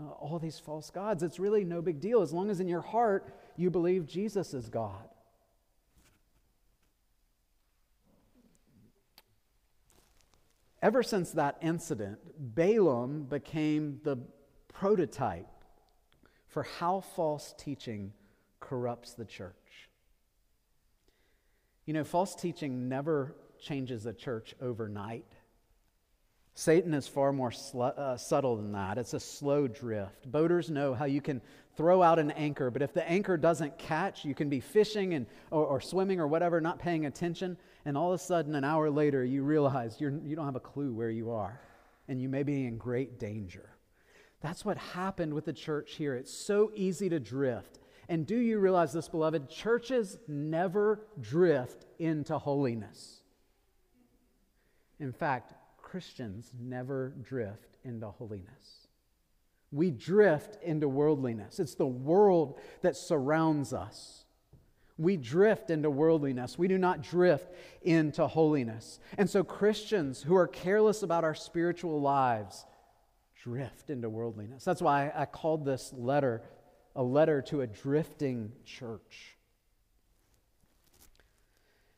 uh, 0.00 0.08
all 0.12 0.38
these 0.38 0.58
false 0.58 0.88
gods. 0.88 1.22
It's 1.22 1.38
really 1.38 1.64
no 1.64 1.82
big 1.82 2.00
deal 2.00 2.22
as 2.22 2.32
long 2.32 2.48
as 2.48 2.60
in 2.60 2.68
your 2.68 2.80
heart 2.80 3.34
you 3.56 3.70
believe 3.70 4.06
Jesus 4.06 4.54
is 4.54 4.70
God. 4.70 5.08
Ever 10.82 11.02
since 11.02 11.32
that 11.32 11.56
incident, 11.62 12.18
Balaam 12.54 13.24
became 13.24 14.00
the 14.04 14.18
prototype 14.68 15.48
for 16.48 16.62
how 16.62 17.00
false 17.00 17.54
teaching 17.58 18.12
corrupts 18.60 19.14
the 19.14 19.24
church. 19.24 19.88
You 21.86 21.94
know, 21.94 22.04
false 22.04 22.34
teaching 22.34 22.88
never 22.88 23.36
changes 23.60 24.06
a 24.06 24.12
church 24.12 24.54
overnight. 24.60 25.35
Satan 26.58 26.94
is 26.94 27.06
far 27.06 27.34
more 27.34 27.52
sl- 27.52 27.82
uh, 27.82 28.16
subtle 28.16 28.56
than 28.56 28.72
that. 28.72 28.96
It's 28.96 29.12
a 29.12 29.20
slow 29.20 29.68
drift. 29.68 30.32
Boaters 30.32 30.70
know 30.70 30.94
how 30.94 31.04
you 31.04 31.20
can 31.20 31.42
throw 31.76 32.02
out 32.02 32.18
an 32.18 32.30
anchor, 32.30 32.70
but 32.70 32.80
if 32.80 32.94
the 32.94 33.06
anchor 33.06 33.36
doesn't 33.36 33.76
catch, 33.76 34.24
you 34.24 34.34
can 34.34 34.48
be 34.48 34.58
fishing 34.58 35.12
and, 35.12 35.26
or, 35.50 35.66
or 35.66 35.80
swimming 35.82 36.18
or 36.18 36.26
whatever, 36.26 36.58
not 36.58 36.78
paying 36.78 37.04
attention, 37.04 37.58
and 37.84 37.94
all 37.94 38.10
of 38.10 38.18
a 38.18 38.24
sudden, 38.24 38.54
an 38.54 38.64
hour 38.64 38.88
later, 38.88 39.22
you 39.22 39.42
realize 39.42 40.00
you're, 40.00 40.18
you 40.24 40.34
don't 40.34 40.46
have 40.46 40.56
a 40.56 40.60
clue 40.60 40.94
where 40.94 41.10
you 41.10 41.30
are, 41.30 41.60
and 42.08 42.22
you 42.22 42.30
may 42.30 42.42
be 42.42 42.64
in 42.64 42.78
great 42.78 43.20
danger. 43.20 43.68
That's 44.40 44.64
what 44.64 44.78
happened 44.78 45.34
with 45.34 45.44
the 45.44 45.52
church 45.52 45.96
here. 45.96 46.14
It's 46.14 46.32
so 46.32 46.72
easy 46.74 47.10
to 47.10 47.20
drift. 47.20 47.80
And 48.08 48.26
do 48.26 48.38
you 48.38 48.60
realize 48.60 48.94
this, 48.94 49.08
beloved? 49.08 49.50
Churches 49.50 50.16
never 50.26 51.02
drift 51.20 51.84
into 51.98 52.38
holiness. 52.38 53.20
In 54.98 55.12
fact, 55.12 55.52
Christians 55.86 56.50
never 56.58 57.14
drift 57.22 57.76
into 57.84 58.08
holiness. 58.08 58.88
We 59.70 59.92
drift 59.92 60.60
into 60.60 60.88
worldliness. 60.88 61.60
It's 61.60 61.76
the 61.76 61.86
world 61.86 62.58
that 62.82 62.96
surrounds 62.96 63.72
us. 63.72 64.24
We 64.98 65.16
drift 65.16 65.70
into 65.70 65.88
worldliness. 65.88 66.58
We 66.58 66.66
do 66.66 66.76
not 66.76 67.02
drift 67.02 67.52
into 67.82 68.26
holiness. 68.26 68.98
And 69.16 69.30
so, 69.30 69.44
Christians 69.44 70.22
who 70.24 70.34
are 70.34 70.48
careless 70.48 71.04
about 71.04 71.22
our 71.22 71.36
spiritual 71.36 72.00
lives 72.00 72.66
drift 73.40 73.88
into 73.88 74.10
worldliness. 74.10 74.64
That's 74.64 74.82
why 74.82 75.12
I 75.14 75.24
called 75.24 75.64
this 75.64 75.92
letter 75.92 76.42
a 76.96 77.02
letter 77.02 77.42
to 77.42 77.60
a 77.60 77.66
drifting 77.68 78.50
church. 78.64 79.35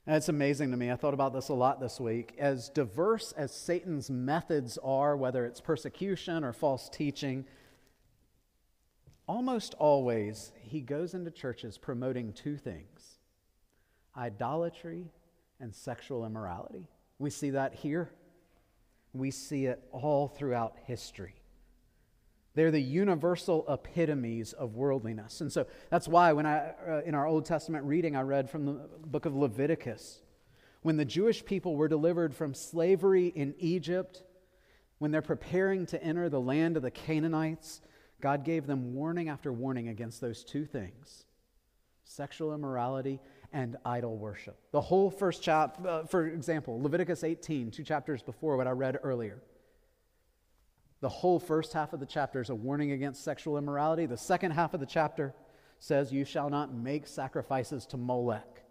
And 0.08 0.16
it's 0.16 0.30
amazing 0.30 0.70
to 0.70 0.76
me. 0.78 0.90
I 0.90 0.96
thought 0.96 1.12
about 1.12 1.34
this 1.34 1.50
a 1.50 1.54
lot 1.54 1.80
this 1.80 2.00
week. 2.00 2.34
As 2.38 2.70
diverse 2.70 3.32
as 3.32 3.52
Satan's 3.52 4.08
methods 4.08 4.78
are, 4.82 5.14
whether 5.14 5.44
it's 5.44 5.60
persecution 5.60 6.44
or 6.44 6.54
false 6.54 6.88
teaching, 6.88 7.44
almost 9.26 9.74
always 9.74 10.50
he 10.62 10.80
goes 10.80 11.12
into 11.12 11.30
churches 11.30 11.76
promoting 11.76 12.32
two 12.32 12.56
things 12.56 13.18
idolatry 14.16 15.12
and 15.60 15.74
sexual 15.74 16.24
immorality. 16.24 16.88
We 17.18 17.28
see 17.28 17.50
that 17.50 17.74
here, 17.74 18.10
we 19.12 19.30
see 19.30 19.66
it 19.66 19.86
all 19.92 20.26
throughout 20.26 20.76
history. 20.86 21.34
They're 22.58 22.72
the 22.72 22.82
universal 22.82 23.64
epitomes 23.68 24.52
of 24.52 24.74
worldliness. 24.74 25.42
And 25.42 25.52
so 25.52 25.68
that's 25.90 26.08
why 26.08 26.32
when 26.32 26.44
I 26.44 26.72
uh, 26.88 27.02
in 27.06 27.14
our 27.14 27.24
Old 27.24 27.44
Testament 27.44 27.84
reading 27.84 28.16
I 28.16 28.22
read 28.22 28.50
from 28.50 28.66
the 28.66 28.72
book 29.06 29.26
of 29.26 29.36
Leviticus 29.36 30.22
when 30.82 30.96
the 30.96 31.04
Jewish 31.04 31.44
people 31.44 31.76
were 31.76 31.86
delivered 31.86 32.34
from 32.34 32.54
slavery 32.54 33.28
in 33.28 33.54
Egypt 33.60 34.24
when 34.98 35.12
they're 35.12 35.22
preparing 35.22 35.86
to 35.86 36.02
enter 36.02 36.28
the 36.28 36.40
land 36.40 36.76
of 36.76 36.82
the 36.82 36.90
Canaanites 36.90 37.80
God 38.20 38.44
gave 38.44 38.66
them 38.66 38.92
warning 38.92 39.28
after 39.28 39.52
warning 39.52 39.86
against 39.86 40.20
those 40.20 40.42
two 40.42 40.66
things 40.66 41.26
sexual 42.02 42.52
immorality 42.52 43.20
and 43.52 43.76
idol 43.84 44.16
worship. 44.16 44.58
The 44.72 44.80
whole 44.80 45.12
first 45.12 45.44
chapter, 45.44 45.88
uh, 45.88 46.06
for 46.06 46.26
example, 46.26 46.82
Leviticus 46.82 47.22
18, 47.22 47.70
two 47.70 47.84
chapters 47.84 48.20
before 48.20 48.56
what 48.56 48.66
I 48.66 48.72
read 48.72 48.98
earlier. 49.04 49.42
The 51.00 51.08
whole 51.08 51.38
first 51.38 51.72
half 51.72 51.92
of 51.92 52.00
the 52.00 52.06
chapter 52.06 52.40
is 52.40 52.50
a 52.50 52.54
warning 52.54 52.92
against 52.92 53.22
sexual 53.22 53.56
immorality. 53.56 54.06
The 54.06 54.16
second 54.16 54.52
half 54.52 54.74
of 54.74 54.80
the 54.80 54.87
chapter 54.87 55.34
says, 55.78 56.12
You 56.12 56.24
shall 56.24 56.50
not 56.50 56.74
make 56.74 57.06
sacrifices 57.06 57.87
to 57.87 57.96
Molech. 57.96 58.64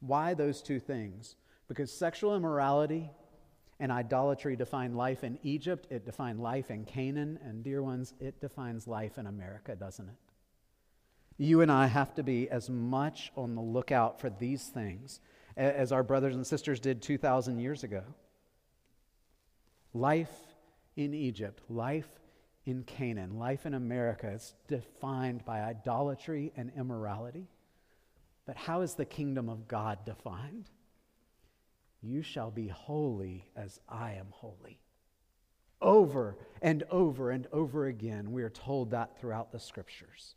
Why 0.00 0.34
those 0.34 0.62
two 0.62 0.78
things? 0.78 1.34
Because 1.66 1.92
sexual 1.92 2.36
immorality 2.36 3.10
and 3.80 3.90
idolatry 3.90 4.56
define 4.56 4.94
life 4.94 5.24
in 5.24 5.38
Egypt, 5.42 5.86
it 5.90 6.04
defined 6.04 6.40
life 6.40 6.70
in 6.70 6.84
Canaan, 6.84 7.38
and 7.44 7.62
dear 7.62 7.82
ones, 7.82 8.14
it 8.20 8.40
defines 8.40 8.86
life 8.86 9.18
in 9.18 9.26
America, 9.26 9.74
doesn't 9.74 10.08
it? 10.08 10.14
You 11.38 11.60
and 11.60 11.70
I 11.70 11.86
have 11.86 12.14
to 12.14 12.22
be 12.22 12.48
as 12.50 12.68
much 12.68 13.32
on 13.36 13.54
the 13.54 13.60
lookout 13.60 14.20
for 14.20 14.30
these 14.30 14.68
things 14.68 15.20
as 15.56 15.92
our 15.92 16.02
brothers 16.02 16.34
and 16.34 16.46
sisters 16.46 16.80
did 16.80 17.02
2,000 17.02 17.58
years 17.58 17.84
ago. 17.84 18.02
Life 19.92 20.47
in 20.98 21.14
Egypt, 21.14 21.62
life 21.70 22.08
in 22.66 22.82
Canaan, 22.82 23.38
life 23.38 23.66
in 23.66 23.74
America 23.74 24.28
is 24.28 24.52
defined 24.66 25.44
by 25.44 25.60
idolatry 25.60 26.52
and 26.56 26.72
immorality. 26.76 27.46
But 28.44 28.56
how 28.56 28.80
is 28.80 28.94
the 28.94 29.04
kingdom 29.04 29.48
of 29.48 29.68
God 29.68 30.04
defined? 30.04 30.68
You 32.02 32.20
shall 32.22 32.50
be 32.50 32.66
holy 32.66 33.46
as 33.54 33.78
I 33.88 34.14
am 34.14 34.26
holy. 34.30 34.80
Over 35.80 36.36
and 36.60 36.82
over 36.90 37.30
and 37.30 37.46
over 37.52 37.86
again, 37.86 38.32
we 38.32 38.42
are 38.42 38.50
told 38.50 38.90
that 38.90 39.20
throughout 39.20 39.52
the 39.52 39.60
scriptures. 39.60 40.34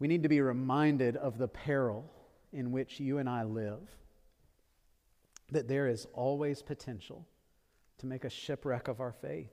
We 0.00 0.08
need 0.08 0.24
to 0.24 0.28
be 0.28 0.40
reminded 0.40 1.16
of 1.16 1.38
the 1.38 1.46
peril 1.46 2.10
in 2.52 2.72
which 2.72 2.98
you 2.98 3.18
and 3.18 3.28
I 3.28 3.44
live, 3.44 3.82
that 5.52 5.68
there 5.68 5.86
is 5.86 6.08
always 6.12 6.60
potential 6.60 7.24
to 8.02 8.06
make 8.06 8.24
a 8.24 8.30
shipwreck 8.30 8.88
of 8.88 9.00
our 9.00 9.12
faith. 9.12 9.50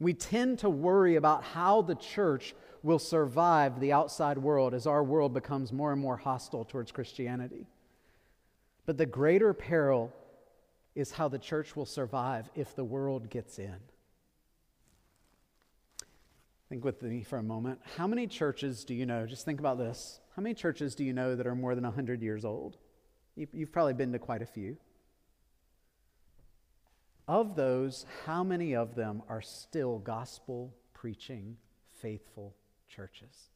We 0.00 0.14
tend 0.14 0.60
to 0.60 0.70
worry 0.70 1.16
about 1.16 1.44
how 1.44 1.82
the 1.82 1.94
church 1.94 2.54
will 2.82 2.98
survive 2.98 3.78
the 3.78 3.92
outside 3.92 4.38
world 4.38 4.74
as 4.74 4.86
our 4.86 5.04
world 5.04 5.34
becomes 5.34 5.72
more 5.72 5.92
and 5.92 6.00
more 6.00 6.16
hostile 6.16 6.64
towards 6.64 6.90
Christianity. 6.90 7.66
But 8.86 8.98
the 8.98 9.06
greater 9.06 9.52
peril 9.52 10.12
is 10.94 11.12
how 11.12 11.28
the 11.28 11.38
church 11.38 11.76
will 11.76 11.86
survive 11.86 12.50
if 12.54 12.74
the 12.74 12.84
world 12.84 13.30
gets 13.30 13.58
in. 13.58 13.76
Think 16.68 16.84
with 16.84 17.02
me 17.02 17.22
for 17.22 17.38
a 17.38 17.42
moment. 17.42 17.80
How 17.96 18.06
many 18.06 18.26
churches 18.26 18.84
do 18.84 18.94
you 18.94 19.06
know? 19.06 19.26
Just 19.26 19.44
think 19.44 19.60
about 19.60 19.78
this. 19.78 20.20
How 20.34 20.42
many 20.42 20.54
churches 20.54 20.94
do 20.94 21.04
you 21.04 21.12
know 21.12 21.36
that 21.36 21.46
are 21.46 21.54
more 21.54 21.74
than 21.74 21.84
100 21.84 22.22
years 22.22 22.44
old? 22.44 22.78
You've 23.36 23.72
probably 23.72 23.94
been 23.94 24.12
to 24.12 24.18
quite 24.18 24.42
a 24.42 24.46
few. 24.46 24.76
Of 27.28 27.54
those, 27.54 28.04
how 28.26 28.42
many 28.42 28.74
of 28.74 28.94
them 28.94 29.22
are 29.28 29.42
still 29.42 29.98
gospel 29.98 30.74
preaching, 30.92 31.56
faithful 32.00 32.54
churches? 32.88 33.50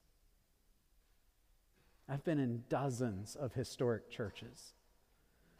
I've 2.08 2.24
been 2.24 2.38
in 2.38 2.62
dozens 2.68 3.34
of 3.34 3.52
historic 3.52 4.10
churches. 4.10 4.74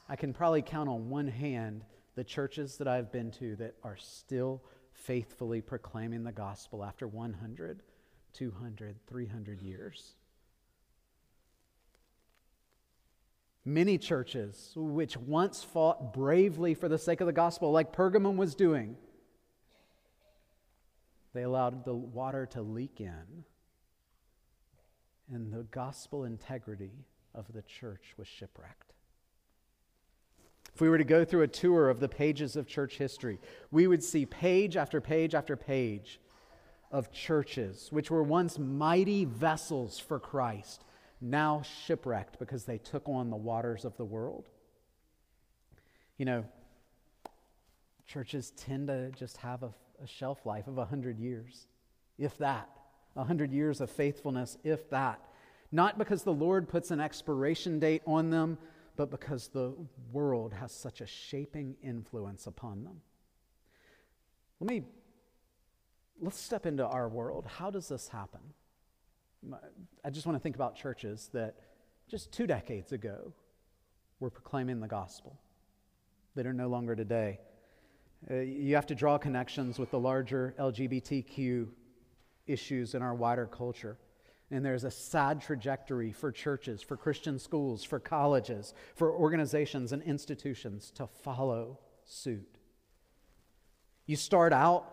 I 0.09 0.17
can 0.17 0.33
probably 0.33 0.63
count 0.63 0.89
on 0.89 1.11
one 1.11 1.29
hand 1.29 1.85
the 2.15 2.25
churches 2.25 2.77
that 2.79 2.89
I've 2.89 3.13
been 3.13 3.31
to 3.33 3.57
that 3.57 3.75
are 3.83 3.97
still 3.97 4.63
faithfully 4.93 5.61
proclaiming 5.61 6.25
the 6.25 6.33
gospel 6.33 6.85
after 6.85 7.07
100, 7.07 7.83
200, 8.33 8.97
300 9.07 9.63
years. 9.63 10.16
Many 13.69 13.99
churches 13.99 14.73
which 14.77 15.17
once 15.17 15.65
fought 15.65 16.15
bravely 16.15 16.73
for 16.73 16.89
the 16.89 16.99
sake 16.99 17.21
of 17.21 17.27
the 17.27 17.33
gospel, 17.33 17.73
like 17.73 17.93
Pergamum 17.93 18.37
was 18.37 18.55
doing, 18.55 18.97
they 21.35 21.43
allowed 21.43 21.85
the 21.85 21.93
water 21.93 22.47
to 22.53 22.63
leak 22.63 23.01
in, 23.01 23.45
and 25.33 25.53
the 25.53 25.65
gospel 25.65 26.25
integrity 26.25 26.93
of 27.35 27.53
the 27.53 27.63
church 27.63 28.15
was 28.17 28.29
shipwrecked. 28.29 28.95
If 30.73 30.81
we 30.81 30.89
were 30.89 30.99
to 30.99 31.05
go 31.05 31.25
through 31.25 31.43
a 31.43 31.49
tour 31.49 31.91
of 31.91 31.99
the 31.99 32.09
pages 32.09 32.55
of 32.55 32.69
church 32.69 32.99
history, 32.99 33.41
we 33.73 33.89
would 33.89 34.05
see 34.05 34.27
page 34.27 34.77
after 34.77 35.01
page 35.01 35.35
after 35.35 35.57
page 35.57 36.21
of 36.93 37.11
churches 37.11 37.89
which 37.91 38.13
were 38.13 38.23
once 38.23 38.61
mighty 38.61 39.25
vessels 39.25 39.99
for 39.99 40.21
Christ, 40.21 40.85
now 41.21 41.63
shipwrecked 41.85 42.39
because 42.39 42.65
they 42.65 42.79
took 42.79 43.09
on 43.09 43.31
the 43.31 43.37
waters 43.37 43.85
of 43.85 43.97
the 43.97 44.05
world. 44.05 44.49
You 46.19 46.27
know, 46.27 46.45
churches 48.07 48.53
tend 48.57 48.89
to 48.89 49.11
just 49.13 49.37
have 49.39 49.63
a, 49.63 49.73
a 50.03 50.07
shelf 50.07 50.45
life 50.47 50.67
of 50.67 50.77
100 50.77 51.19
years, 51.19 51.67
if 52.19 52.37
that. 52.39 52.69
100 53.15 53.53
years 53.53 53.81
of 53.81 53.91
faithfulness, 53.91 54.59
if 54.63 54.91
that. 54.91 55.21
Not 55.73 55.99
because 55.99 56.23
the 56.23 56.33
Lord 56.33 56.69
puts 56.69 56.91
an 56.91 57.01
expiration 57.01 57.79
date 57.79 58.03
on 58.07 58.31
them, 58.31 58.59
but 58.95 59.11
because 59.11 59.49
the 59.49 59.75
world 60.13 60.53
has 60.55 60.73
such 60.73 61.01
a 61.01 61.07
shaping 61.07 61.77
influence 61.83 62.47
upon 62.47 62.85
them. 62.85 63.01
Let 64.61 64.71
me 64.71 64.85
let's 66.21 66.39
step 66.39 66.67
into 66.67 66.87
our 66.87 67.09
world. 67.09 67.47
How 67.47 67.71
does 67.71 67.89
this 67.89 68.09
happen? 68.09 68.41
I 70.05 70.11
just 70.11 70.27
want 70.27 70.37
to 70.37 70.43
think 70.43 70.57
about 70.57 70.77
churches 70.77 71.31
that 71.33 71.57
just 72.09 72.33
two 72.33 72.47
decades 72.47 72.93
ago 72.93 73.33
were 74.21 74.31
proclaiming 74.31 74.81
the 74.81 74.89
gospel 74.89 75.39
that 76.35 76.47
are 76.47 76.53
no 76.53 76.69
longer 76.69 76.95
today. 76.95 77.41
Uh, 78.31 78.37
you 78.37 78.75
have 78.75 78.87
to 78.87 78.95
draw 78.95 79.19
connections 79.19 79.79
with 79.79 79.91
the 79.91 79.99
larger 79.99 80.55
LGBTQ 80.59 81.69
issues 82.47 82.95
in 82.95 83.03
our 83.03 83.15
wider 83.15 83.47
culture. 83.47 83.99
And 84.51 84.65
there's 84.65 84.85
a 84.85 84.91
sad 84.91 85.43
trajectory 85.43 86.13
for 86.13 86.31
churches, 86.31 86.83
for 86.83 86.97
Christian 86.97 87.39
schools, 87.39 87.83
for 87.83 87.99
colleges, 87.99 88.75
for 88.95 89.11
organizations 89.11 89.93
and 89.93 90.03
institutions 90.03 90.93
to 90.93 91.07
follow 91.07 91.81
suit. 92.05 92.59
You 94.07 94.15
start 94.15 94.53
out 94.53 94.87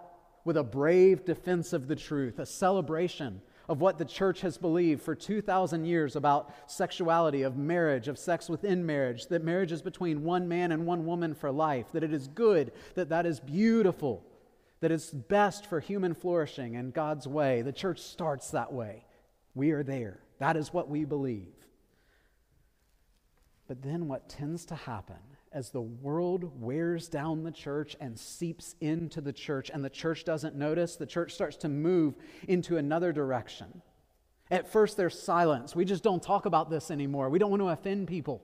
with 0.43 0.57
a 0.57 0.63
brave 0.63 1.23
defense 1.23 1.71
of 1.71 1.87
the 1.87 1.95
truth, 1.95 2.39
a 2.39 2.45
celebration 2.45 3.41
of 3.69 3.79
what 3.79 3.97
the 3.97 4.05
church 4.05 4.41
has 4.41 4.57
believed 4.57 5.01
for 5.01 5.15
2,000 5.15 5.85
years 5.85 6.15
about 6.15 6.53
sexuality, 6.67 7.43
of 7.43 7.57
marriage, 7.57 8.07
of 8.07 8.19
sex 8.19 8.49
within 8.49 8.85
marriage, 8.85 9.27
that 9.27 9.43
marriage 9.43 9.71
is 9.71 9.81
between 9.81 10.23
one 10.23 10.47
man 10.47 10.71
and 10.71 10.85
one 10.85 11.05
woman 11.05 11.33
for 11.33 11.51
life, 11.51 11.85
that 11.93 12.03
it 12.03 12.13
is 12.13 12.27
good, 12.27 12.71
that 12.95 13.09
that 13.09 13.25
is 13.25 13.39
beautiful, 13.39 14.25
that 14.81 14.91
it's 14.91 15.11
best 15.11 15.65
for 15.65 15.79
human 15.79 16.13
flourishing 16.13 16.75
and 16.75 16.93
God's 16.93 17.27
way. 17.27 17.61
The 17.61 17.71
church 17.71 18.01
starts 18.01 18.51
that 18.51 18.73
way. 18.73 19.05
We 19.55 19.71
are 19.71 19.83
there. 19.83 20.19
That 20.39 20.57
is 20.57 20.73
what 20.73 20.89
we 20.89 21.05
believe. 21.05 21.53
But 23.67 23.81
then 23.81 24.07
what 24.09 24.27
tends 24.27 24.65
to 24.65 24.75
happen 24.75 25.15
as 25.53 25.69
the 25.69 25.81
world 25.81 26.59
wears 26.59 27.07
down 27.07 27.43
the 27.43 27.51
church 27.51 27.95
and 27.99 28.17
seeps 28.17 28.75
into 28.81 29.21
the 29.21 29.33
church, 29.33 29.69
and 29.73 29.83
the 29.83 29.89
church 29.89 30.25
doesn't 30.25 30.55
notice, 30.55 30.95
the 30.95 31.05
church 31.05 31.33
starts 31.33 31.57
to 31.57 31.69
move 31.69 32.15
into 32.47 32.77
another 32.77 33.11
direction. 33.11 33.81
At 34.51 34.71
first, 34.71 34.97
there's 34.97 35.19
silence. 35.19 35.75
We 35.75 35.85
just 35.85 36.03
don't 36.03 36.21
talk 36.21 36.45
about 36.45 36.69
this 36.69 36.91
anymore. 36.91 37.29
We 37.29 37.39
don't 37.39 37.51
want 37.51 37.61
to 37.61 37.69
offend 37.69 38.07
people. 38.07 38.43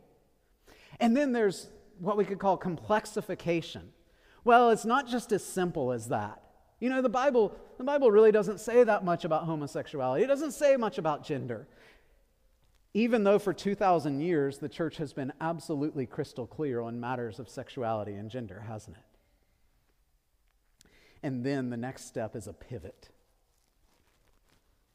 And 0.99 1.15
then 1.15 1.33
there's 1.33 1.67
what 1.99 2.17
we 2.17 2.25
could 2.25 2.39
call 2.39 2.57
complexification. 2.57 3.83
Well, 4.43 4.69
it's 4.69 4.85
not 4.85 5.07
just 5.07 5.31
as 5.31 5.43
simple 5.43 5.91
as 5.91 6.07
that. 6.07 6.41
You 6.79 6.89
know, 6.89 7.01
the 7.01 7.09
Bible, 7.09 7.55
the 7.77 7.83
Bible 7.83 8.09
really 8.09 8.31
doesn't 8.31 8.59
say 8.59 8.83
that 8.83 9.03
much 9.03 9.25
about 9.25 9.43
homosexuality. 9.43 10.23
It 10.23 10.27
doesn't 10.27 10.51
say 10.51 10.77
much 10.77 10.97
about 10.97 11.25
gender. 11.25 11.67
Even 12.93 13.23
though 13.23 13.39
for 13.39 13.53
2,000 13.53 14.21
years 14.21 14.57
the 14.57 14.69
church 14.69 14.97
has 14.97 15.13
been 15.13 15.31
absolutely 15.39 16.05
crystal 16.05 16.47
clear 16.47 16.81
on 16.81 16.99
matters 16.99 17.39
of 17.39 17.49
sexuality 17.49 18.13
and 18.13 18.31
gender, 18.31 18.65
hasn't 18.67 18.97
it? 18.97 19.03
And 21.21 21.45
then 21.45 21.69
the 21.69 21.77
next 21.77 22.05
step 22.05 22.35
is 22.35 22.47
a 22.47 22.53
pivot. 22.53 23.09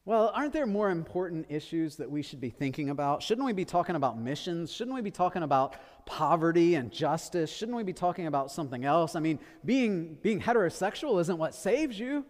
Well, 0.05 0.31
aren't 0.35 0.53
there 0.53 0.67
more 0.67 0.91
important 0.91 1.47
issues 1.49 1.95
that 1.95 2.11
we 2.11 2.21
should 2.21 2.39
be 2.39 2.51
thinking 2.51 2.91
about? 2.91 3.23
Shouldn't 3.23 3.45
we 3.45 3.53
be 3.53 3.65
talking 3.65 3.95
about 3.95 4.19
missions? 4.19 4.71
Shouldn't 4.71 4.93
we 4.93 5.01
be 5.01 5.09
talking 5.09 5.41
about 5.41 5.77
poverty 6.05 6.75
and 6.75 6.91
justice? 6.91 7.51
Shouldn't 7.51 7.75
we 7.75 7.81
be 7.81 7.93
talking 7.93 8.27
about 8.27 8.51
something 8.51 8.85
else? 8.85 9.15
I 9.15 9.19
mean, 9.19 9.39
being, 9.63 10.19
being 10.21 10.39
heterosexual 10.39 11.19
isn't 11.21 11.37
what 11.39 11.55
saves 11.55 11.99
you. 11.99 12.23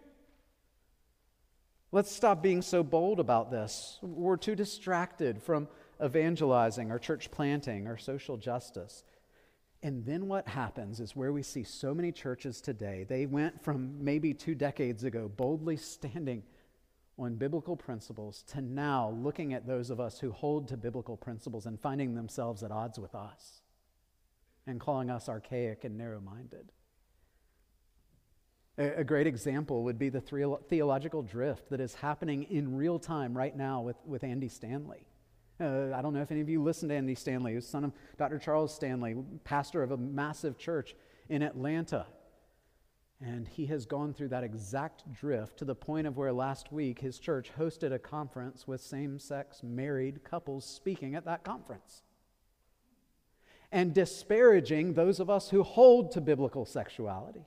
Let's 1.95 2.12
stop 2.12 2.43
being 2.43 2.62
so 2.62 2.84
bold 2.84 3.21
about 3.21 3.51
this. 3.51 3.99
We're 4.01 4.36
too 4.36 4.53
distracted 4.53 5.41
from 5.41 5.69
evangelizing 6.03 6.91
or 6.91 6.99
church 6.99 7.31
planting 7.31 7.88
or 7.88 7.95
social 7.95 8.36
justice. 8.36 9.05
And 9.81 10.05
then 10.05 10.27
what 10.27 10.45
happens 10.45 10.99
is 10.99 11.15
where 11.15 11.31
we 11.31 11.41
see 11.41 11.63
so 11.63 11.93
many 11.93 12.12
churches 12.12 12.60
today, 12.60 13.05
they 13.08 13.25
went 13.25 13.63
from 13.63 14.03
maybe 14.03 14.34
two 14.34 14.55
decades 14.55 15.05
ago 15.05 15.29
boldly 15.29 15.77
standing 15.77 16.43
on 17.17 17.36
biblical 17.36 17.77
principles 17.77 18.43
to 18.47 18.60
now 18.60 19.12
looking 19.12 19.53
at 19.53 19.65
those 19.65 19.89
of 19.89 20.01
us 20.01 20.19
who 20.19 20.34
hold 20.34 20.67
to 20.67 20.75
biblical 20.75 21.15
principles 21.15 21.65
and 21.65 21.79
finding 21.79 22.13
themselves 22.13 22.62
at 22.62 22.73
odds 22.73 22.99
with 22.99 23.15
us 23.15 23.62
and 24.67 24.81
calling 24.81 25.10
us 25.10 25.29
archaic 25.29 25.86
and 25.86 25.97
narrow 25.97 26.19
minded. 26.19 26.73
A, 28.77 29.05
great 29.05 29.25
example 29.25 29.83
would 29.83 29.97
be 29.97 30.09
the 30.09 30.19
theological 30.19 31.21
drift 31.21 31.69
that 31.69 31.79
is 31.79 31.95
happening 31.95 32.43
in 32.43 32.75
real 32.75 32.99
time 32.99 33.35
right 33.35 33.55
now 33.55 33.79
with, 33.81 33.95
with 34.05 34.23
Andy 34.23 34.49
Stanley. 34.49 35.07
Uh, 35.61 35.93
I 35.95 36.01
don't 36.01 36.13
know 36.13 36.21
if 36.21 36.31
any 36.31 36.41
of 36.41 36.49
you 36.49 36.61
listen 36.61 36.89
to 36.89 36.95
Andy 36.95 37.15
Stanley, 37.15 37.53
who's 37.53 37.65
son 37.65 37.85
of 37.85 37.93
Dr. 38.17 38.38
Charles 38.38 38.75
Stanley, 38.75 39.15
pastor 39.45 39.81
of 39.81 39.91
a 39.91 39.97
massive 39.97 40.57
church 40.57 40.93
in 41.29 41.41
Atlanta. 41.41 42.05
And 43.21 43.47
he 43.47 43.65
has 43.67 43.85
gone 43.85 44.13
through 44.13 44.27
that 44.29 44.43
exact 44.43 45.09
drift 45.13 45.57
to 45.59 45.65
the 45.65 45.73
point 45.73 46.05
of 46.05 46.17
where 46.17 46.33
last 46.33 46.73
week 46.73 46.99
his 46.99 47.17
church 47.17 47.51
hosted 47.57 47.93
a 47.93 47.99
conference 47.99 48.67
with 48.67 48.81
same 48.81 49.19
sex 49.19 49.63
married 49.63 50.25
couples 50.25 50.65
speaking 50.65 51.15
at 51.15 51.23
that 51.23 51.45
conference. 51.45 52.01
And 53.71 53.93
disparaging 53.93 54.93
those 54.93 55.21
of 55.21 55.29
us 55.29 55.49
who 55.49 55.63
hold 55.63 56.11
to 56.11 56.19
biblical 56.19 56.65
sexuality. 56.65 57.45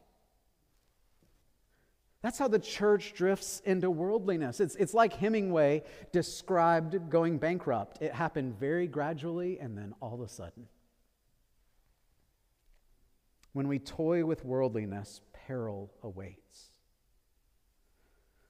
That's 2.23 2.39
how 2.39 2.49
the 2.49 2.59
church 2.59 3.15
drifts 3.15 3.63
into 3.65 3.91
worldliness. 3.91 4.59
It's, 4.59 4.75
it's 4.75 4.93
like 4.93 5.13
Hemingway 5.13 5.85
described 6.11 7.11
going 7.11 7.39
bankrupt. 7.39 8.03
It 8.03 8.13
happened 8.13 8.59
very 8.59 8.89
gradually 8.89 9.59
and 9.61 9.79
then 9.79 9.95
all 10.01 10.15
of 10.15 10.21
a 10.21 10.29
sudden. 10.29 10.67
When 13.53 13.69
we 13.69 13.79
toy 13.79 14.25
with 14.25 14.45
worldliness, 14.45 15.21
peril 15.33 15.93
awaits. 16.03 16.73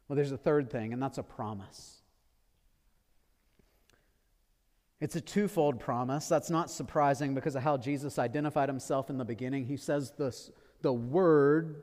Well, 0.09 0.17
there's 0.17 0.33
a 0.33 0.39
third 0.39 0.71
thing, 0.71 0.95
and 0.95 1.03
that's 1.03 1.19
a 1.19 1.23
promise. 1.23 1.99
It's 5.01 5.15
a 5.15 5.21
twofold 5.21 5.79
promise. 5.79 6.29
That's 6.29 6.51
not 6.51 6.71
surprising 6.71 7.35
because 7.35 7.55
of 7.55 7.63
how 7.63 7.77
Jesus 7.77 8.19
identified 8.19 8.69
himself 8.69 9.11
in 9.11 9.19
the 9.19 9.25
beginning. 9.25 9.67
He 9.67 9.77
says 9.77 10.13
this, 10.19 10.51
the 10.81 10.93
word 10.93 11.83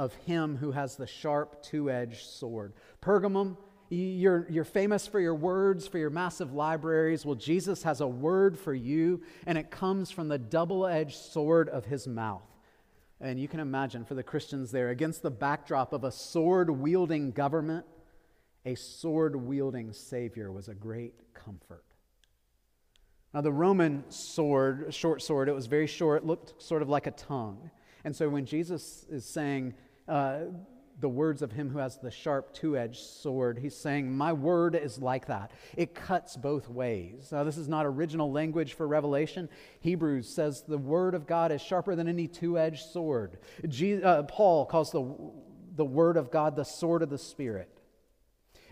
of 0.00 0.14
him 0.14 0.56
who 0.56 0.70
has 0.70 0.96
the 0.96 1.06
sharp 1.06 1.62
two 1.62 1.90
edged 1.90 2.24
sword. 2.24 2.72
Pergamum, 3.02 3.58
you're, 3.90 4.46
you're 4.48 4.64
famous 4.64 5.06
for 5.06 5.20
your 5.20 5.34
words, 5.34 5.86
for 5.86 5.98
your 5.98 6.08
massive 6.08 6.54
libraries. 6.54 7.26
Well, 7.26 7.34
Jesus 7.34 7.82
has 7.82 8.00
a 8.00 8.06
word 8.06 8.58
for 8.58 8.72
you, 8.72 9.20
and 9.44 9.58
it 9.58 9.70
comes 9.70 10.10
from 10.10 10.28
the 10.28 10.38
double 10.38 10.86
edged 10.86 11.16
sword 11.16 11.68
of 11.68 11.84
his 11.84 12.08
mouth. 12.08 12.48
And 13.20 13.38
you 13.38 13.46
can 13.46 13.60
imagine 13.60 14.06
for 14.06 14.14
the 14.14 14.22
Christians 14.22 14.70
there, 14.70 14.88
against 14.88 15.20
the 15.20 15.30
backdrop 15.30 15.92
of 15.92 16.04
a 16.04 16.10
sword 16.10 16.70
wielding 16.70 17.32
government, 17.32 17.84
a 18.64 18.76
sword 18.76 19.36
wielding 19.36 19.92
Savior 19.92 20.50
was 20.50 20.68
a 20.68 20.74
great 20.74 21.34
comfort. 21.34 21.84
Now, 23.34 23.42
the 23.42 23.52
Roman 23.52 24.04
sword, 24.08 24.94
short 24.94 25.20
sword, 25.20 25.50
it 25.50 25.54
was 25.54 25.66
very 25.66 25.86
short, 25.86 26.22
it 26.22 26.26
looked 26.26 26.62
sort 26.62 26.80
of 26.80 26.88
like 26.88 27.06
a 27.06 27.10
tongue. 27.10 27.70
And 28.02 28.16
so 28.16 28.30
when 28.30 28.46
Jesus 28.46 29.04
is 29.10 29.26
saying 29.26 29.74
the 31.00 31.08
words 31.08 31.42
of 31.42 31.52
him 31.52 31.70
who 31.70 31.78
has 31.78 31.98
the 31.98 32.10
sharp 32.10 32.52
two 32.52 32.76
edged 32.76 33.00
sword, 33.00 33.58
he's 33.58 33.76
saying, 33.76 34.12
My 34.12 34.32
word 34.32 34.74
is 34.74 34.98
like 34.98 35.26
that. 35.26 35.52
It 35.76 35.94
cuts 35.94 36.36
both 36.36 36.68
ways. 36.68 37.30
Now, 37.32 37.44
this 37.44 37.56
is 37.56 37.68
not 37.68 37.86
original 37.86 38.30
language 38.30 38.74
for 38.74 38.86
Revelation. 38.86 39.48
Hebrews 39.80 40.28
says 40.28 40.62
the 40.66 40.78
word 40.78 41.14
of 41.14 41.26
God 41.26 41.52
is 41.52 41.62
sharper 41.62 41.96
than 41.96 42.08
any 42.08 42.28
two 42.28 42.58
edged 42.58 42.90
sword. 42.90 43.38
Je- 43.68 44.02
uh, 44.02 44.24
Paul 44.24 44.66
calls 44.66 44.90
the, 44.90 45.14
the 45.76 45.84
word 45.84 46.16
of 46.16 46.30
God 46.30 46.56
the 46.56 46.64
sword 46.64 47.02
of 47.02 47.10
the 47.10 47.18
Spirit. 47.18 47.79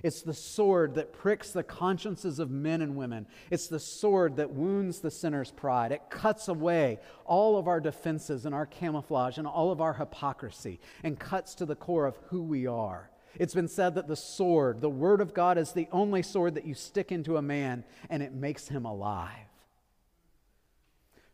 It's 0.02 0.22
the 0.22 0.34
sword 0.34 0.94
that 0.94 1.12
pricks 1.12 1.50
the 1.50 1.62
consciences 1.62 2.38
of 2.38 2.50
men 2.50 2.82
and 2.82 2.96
women. 2.96 3.26
It's 3.50 3.66
the 3.66 3.80
sword 3.80 4.36
that 4.36 4.52
wounds 4.52 5.00
the 5.00 5.10
sinner's 5.10 5.50
pride. 5.50 5.92
It 5.92 6.08
cuts 6.08 6.48
away 6.48 7.00
all 7.24 7.58
of 7.58 7.66
our 7.66 7.80
defenses 7.80 8.46
and 8.46 8.54
our 8.54 8.66
camouflage 8.66 9.38
and 9.38 9.46
all 9.46 9.72
of 9.72 9.80
our 9.80 9.94
hypocrisy 9.94 10.80
and 11.02 11.18
cuts 11.18 11.54
to 11.56 11.66
the 11.66 11.74
core 11.74 12.06
of 12.06 12.16
who 12.28 12.42
we 12.42 12.66
are. 12.66 13.10
It's 13.34 13.54
been 13.54 13.68
said 13.68 13.94
that 13.96 14.08
the 14.08 14.16
sword, 14.16 14.80
the 14.80 14.88
word 14.88 15.20
of 15.20 15.34
God, 15.34 15.58
is 15.58 15.72
the 15.72 15.88
only 15.92 16.22
sword 16.22 16.54
that 16.54 16.66
you 16.66 16.74
stick 16.74 17.12
into 17.12 17.36
a 17.36 17.42
man 17.42 17.84
and 18.08 18.22
it 18.22 18.32
makes 18.32 18.68
him 18.68 18.84
alive. 18.84 19.46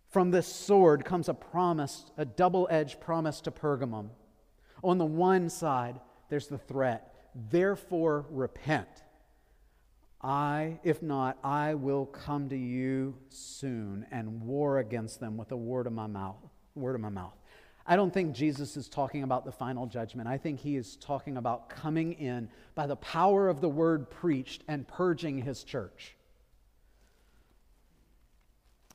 From 0.08 0.30
this 0.30 0.46
sword 0.46 1.04
comes 1.04 1.28
a 1.28 1.34
promise, 1.34 2.04
a 2.16 2.24
double 2.24 2.68
edged 2.70 3.00
promise 3.00 3.40
to 3.42 3.50
Pergamum. 3.50 4.10
On 4.82 4.98
the 4.98 5.04
one 5.04 5.50
side, 5.50 5.98
there's 6.28 6.46
the 6.46 6.58
threat 6.58 7.13
Therefore, 7.34 8.26
repent. 8.30 8.88
I, 10.22 10.78
if 10.84 11.02
not, 11.02 11.36
I 11.44 11.74
will 11.74 12.06
come 12.06 12.48
to 12.48 12.56
you 12.56 13.14
soon 13.28 14.06
and 14.10 14.42
war 14.42 14.78
against 14.78 15.20
them 15.20 15.36
with 15.36 15.52
a 15.52 15.56
word 15.56 15.86
of 15.86 15.92
my 15.92 16.06
mouth. 16.06 16.38
Word 16.74 16.94
of 16.94 17.00
my 17.00 17.10
mouth. 17.10 17.34
I 17.86 17.96
don't 17.96 18.12
think 18.12 18.34
Jesus 18.34 18.76
is 18.78 18.88
talking 18.88 19.22
about 19.22 19.44
the 19.44 19.52
final 19.52 19.86
judgment. 19.86 20.26
I 20.26 20.38
think 20.38 20.60
he 20.60 20.76
is 20.76 20.96
talking 20.96 21.36
about 21.36 21.68
coming 21.68 22.14
in 22.14 22.48
by 22.74 22.86
the 22.86 22.96
power 22.96 23.48
of 23.48 23.60
the 23.60 23.68
word 23.68 24.10
preached 24.10 24.64
and 24.68 24.88
purging 24.88 25.38
his 25.42 25.62
church. 25.62 26.16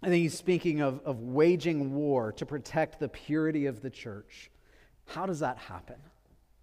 I 0.02 0.08
think 0.08 0.24
he's 0.24 0.38
speaking 0.38 0.82
of, 0.82 1.02
of 1.06 1.20
waging 1.20 1.94
war 1.94 2.32
to 2.34 2.46
protect 2.46 3.00
the 3.00 3.10
purity 3.10 3.68
of 3.68 3.82
the 3.82 3.90
church. 3.90 4.50
How 5.06 5.26
does 5.26 5.40
that 5.42 5.58
happen? 5.58 5.98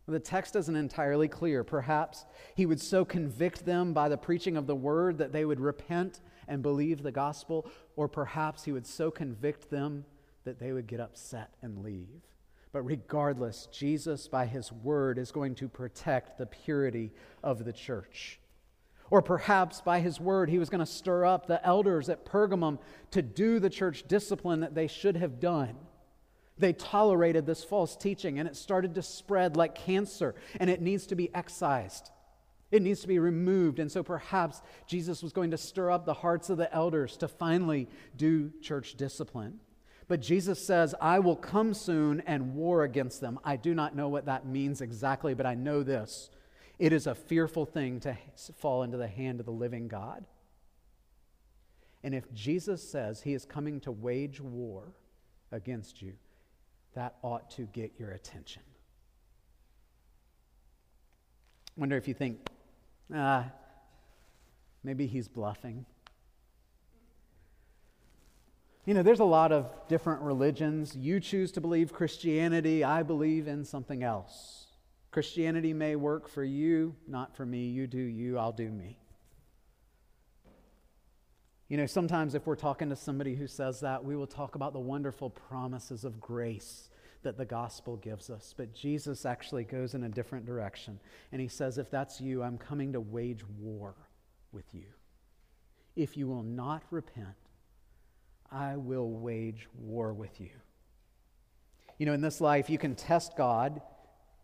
The 0.08 0.20
text 0.20 0.54
isn't 0.54 0.76
entirely 0.76 1.26
clear. 1.26 1.64
Perhaps 1.64 2.26
he 2.54 2.64
would 2.64 2.80
so 2.80 3.04
convict 3.04 3.64
them 3.64 3.92
by 3.92 4.08
the 4.08 4.16
preaching 4.16 4.56
of 4.56 4.68
the 4.68 4.76
word 4.76 5.18
that 5.18 5.32
they 5.32 5.44
would 5.44 5.58
repent 5.58 6.20
and 6.46 6.62
believe 6.62 7.02
the 7.02 7.10
gospel, 7.10 7.68
or 7.96 8.06
perhaps 8.06 8.64
he 8.64 8.72
would 8.72 8.86
so 8.86 9.10
convict 9.10 9.68
them 9.68 10.04
that 10.44 10.60
they 10.60 10.72
would 10.72 10.86
get 10.86 11.00
upset 11.00 11.54
and 11.60 11.82
leave. 11.82 12.22
But 12.72 12.82
regardless, 12.82 13.66
Jesus, 13.72 14.28
by 14.28 14.46
his 14.46 14.70
word, 14.70 15.18
is 15.18 15.32
going 15.32 15.56
to 15.56 15.68
protect 15.68 16.38
the 16.38 16.46
purity 16.46 17.12
of 17.42 17.64
the 17.64 17.72
church. 17.72 18.38
Or 19.10 19.22
perhaps 19.22 19.80
by 19.80 20.00
his 20.00 20.20
word, 20.20 20.50
he 20.50 20.58
was 20.58 20.70
going 20.70 20.84
to 20.84 20.86
stir 20.86 21.24
up 21.24 21.46
the 21.46 21.64
elders 21.66 22.08
at 22.08 22.24
Pergamum 22.24 22.78
to 23.12 23.22
do 23.22 23.58
the 23.58 23.70
church 23.70 24.04
discipline 24.06 24.60
that 24.60 24.74
they 24.74 24.86
should 24.86 25.16
have 25.16 25.40
done. 25.40 25.76
They 26.58 26.72
tolerated 26.72 27.46
this 27.46 27.62
false 27.62 27.96
teaching 27.96 28.38
and 28.38 28.48
it 28.48 28.56
started 28.56 28.94
to 28.94 29.02
spread 29.02 29.56
like 29.56 29.74
cancer 29.74 30.34
and 30.58 30.70
it 30.70 30.80
needs 30.80 31.06
to 31.08 31.14
be 31.14 31.34
excised. 31.34 32.10
It 32.70 32.82
needs 32.82 33.00
to 33.02 33.08
be 33.08 33.18
removed. 33.18 33.78
And 33.78 33.92
so 33.92 34.02
perhaps 34.02 34.62
Jesus 34.86 35.22
was 35.22 35.32
going 35.32 35.50
to 35.52 35.58
stir 35.58 35.90
up 35.90 36.04
the 36.04 36.14
hearts 36.14 36.50
of 36.50 36.56
the 36.56 36.72
elders 36.74 37.16
to 37.18 37.28
finally 37.28 37.88
do 38.16 38.52
church 38.60 38.96
discipline. 38.96 39.60
But 40.08 40.20
Jesus 40.20 40.64
says, 40.64 40.94
I 41.00 41.18
will 41.18 41.36
come 41.36 41.74
soon 41.74 42.20
and 42.26 42.54
war 42.54 42.84
against 42.84 43.20
them. 43.20 43.38
I 43.44 43.56
do 43.56 43.74
not 43.74 43.96
know 43.96 44.08
what 44.08 44.26
that 44.26 44.46
means 44.46 44.80
exactly, 44.80 45.34
but 45.34 45.46
I 45.46 45.54
know 45.54 45.82
this. 45.82 46.30
It 46.78 46.92
is 46.92 47.06
a 47.06 47.14
fearful 47.14 47.66
thing 47.66 48.00
to 48.00 48.16
fall 48.58 48.82
into 48.82 48.96
the 48.96 49.08
hand 49.08 49.40
of 49.40 49.46
the 49.46 49.52
living 49.52 49.88
God. 49.88 50.24
And 52.04 52.14
if 52.14 52.32
Jesus 52.32 52.88
says 52.88 53.22
he 53.22 53.34
is 53.34 53.44
coming 53.44 53.80
to 53.80 53.90
wage 53.90 54.40
war 54.40 54.92
against 55.50 56.02
you, 56.02 56.12
that 56.96 57.14
ought 57.22 57.50
to 57.52 57.62
get 57.66 57.92
your 57.98 58.10
attention. 58.10 58.62
Wonder 61.76 61.96
if 61.96 62.08
you 62.08 62.14
think, 62.14 62.38
ah, 63.14 63.44
maybe 64.82 65.06
he's 65.06 65.28
bluffing. 65.28 65.84
You 68.86 68.94
know, 68.94 69.02
there's 69.02 69.20
a 69.20 69.24
lot 69.24 69.52
of 69.52 69.70
different 69.88 70.22
religions. 70.22 70.96
You 70.96 71.20
choose 71.20 71.52
to 71.52 71.60
believe 71.60 71.92
Christianity, 71.92 72.82
I 72.82 73.02
believe 73.02 73.46
in 73.46 73.64
something 73.64 74.02
else. 74.02 74.66
Christianity 75.10 75.74
may 75.74 75.96
work 75.96 76.28
for 76.28 76.44
you, 76.44 76.94
not 77.06 77.36
for 77.36 77.44
me. 77.44 77.66
You 77.66 77.86
do 77.86 77.98
you, 77.98 78.38
I'll 78.38 78.52
do 78.52 78.70
me. 78.70 78.98
You 81.68 81.76
know, 81.76 81.86
sometimes 81.86 82.34
if 82.34 82.46
we're 82.46 82.54
talking 82.54 82.90
to 82.90 82.96
somebody 82.96 83.34
who 83.34 83.48
says 83.48 83.80
that, 83.80 84.04
we 84.04 84.14
will 84.14 84.26
talk 84.26 84.54
about 84.54 84.72
the 84.72 84.80
wonderful 84.80 85.30
promises 85.30 86.04
of 86.04 86.20
grace 86.20 86.90
that 87.22 87.36
the 87.36 87.44
gospel 87.44 87.96
gives 87.96 88.30
us. 88.30 88.54
But 88.56 88.72
Jesus 88.72 89.26
actually 89.26 89.64
goes 89.64 89.94
in 89.94 90.04
a 90.04 90.08
different 90.08 90.46
direction. 90.46 91.00
And 91.32 91.40
he 91.40 91.48
says, 91.48 91.76
If 91.76 91.90
that's 91.90 92.20
you, 92.20 92.42
I'm 92.42 92.56
coming 92.56 92.92
to 92.92 93.00
wage 93.00 93.42
war 93.58 93.96
with 94.52 94.66
you. 94.72 94.86
If 95.96 96.16
you 96.16 96.28
will 96.28 96.44
not 96.44 96.84
repent, 96.92 97.34
I 98.52 98.76
will 98.76 99.10
wage 99.10 99.66
war 99.76 100.12
with 100.12 100.40
you. 100.40 100.50
You 101.98 102.06
know, 102.06 102.12
in 102.12 102.20
this 102.20 102.40
life, 102.40 102.70
you 102.70 102.78
can 102.78 102.94
test 102.94 103.36
God 103.36 103.80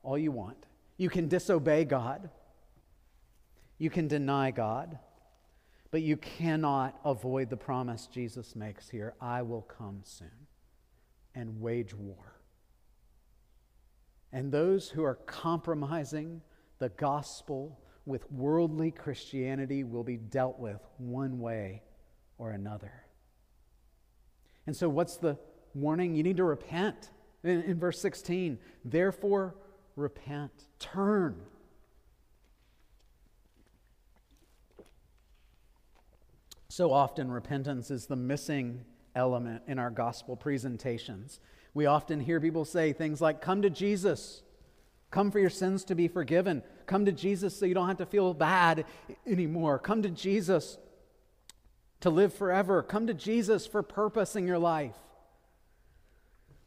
all 0.03 0.19
you 0.19 0.33
want, 0.33 0.67
you 0.97 1.09
can 1.09 1.29
disobey 1.29 1.85
God, 1.85 2.31
you 3.79 3.91
can 3.91 4.09
deny 4.09 4.51
God. 4.51 4.99
But 5.93 6.01
you 6.01 6.17
cannot 6.17 6.99
avoid 7.05 7.51
the 7.51 7.57
promise 7.57 8.09
Jesus 8.11 8.57
makes 8.57 8.89
here 8.89 9.15
I 9.21 9.43
will 9.43 9.61
come 9.61 10.01
soon 10.03 10.49
and 11.35 11.61
wage 11.61 11.95
war. 11.95 12.41
And 14.33 14.51
those 14.51 14.89
who 14.89 15.05
are 15.05 15.17
compromising 15.27 16.41
the 16.79 16.89
gospel 16.89 17.79
with 18.07 18.31
worldly 18.33 18.91
Christianity 18.91 19.85
will 19.85 20.03
be 20.03 20.17
dealt 20.17 20.59
with 20.59 20.81
one 20.97 21.39
way 21.39 21.83
or 22.39 22.53
another. 22.53 23.05
And 24.67 24.75
so, 24.75 24.89
what's 24.89 25.19
the 25.19 25.37
warning? 25.75 26.15
You 26.15 26.23
need 26.23 26.39
to 26.39 26.45
repent. 26.45 27.11
In, 27.45 27.63
in 27.63 27.79
verse 27.79 28.01
16, 28.01 28.59
therefore, 28.85 29.57
repent, 29.95 30.53
turn 30.79 31.43
So 36.73 36.91
often, 36.91 37.31
repentance 37.31 37.91
is 37.91 38.07
the 38.07 38.17
missing 38.17 38.87
element 39.15 39.63
in 39.67 39.79
our 39.79 39.91
gospel 39.91 40.37
presentations. 40.37 41.39
We 41.75 41.85
often 41.85 42.19
hear 42.19 42.41
people 42.41 42.65
say 42.65 42.95
things 42.95 43.21
like, 43.21 43.43
Come 43.43 43.61
to 43.61 43.69
Jesus. 43.69 44.43
Come 45.11 45.31
for 45.31 45.39
your 45.39 45.51
sins 45.51 45.85
to 45.85 45.95
be 45.95 46.09
forgiven. 46.09 46.63
Come 46.87 47.05
to 47.05 47.13
Jesus 47.13 47.55
so 47.55 47.67
you 47.67 47.75
don't 47.75 47.89
have 47.89 47.99
to 47.99 48.07
feel 48.07 48.33
bad 48.33 48.87
anymore. 49.27 49.79
Come 49.79 50.01
to 50.01 50.09
Jesus 50.09 50.79
to 52.01 52.09
live 52.09 52.33
forever. 52.33 52.83
Come 52.83 53.07
to 53.07 53.13
Jesus 53.13 53.67
for 53.67 53.83
purpose 53.83 54.35
in 54.35 54.47
your 54.47 54.59
life. 54.59 54.97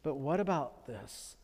But 0.04 0.18
what 0.18 0.38
about 0.38 0.86
this? 0.86 1.34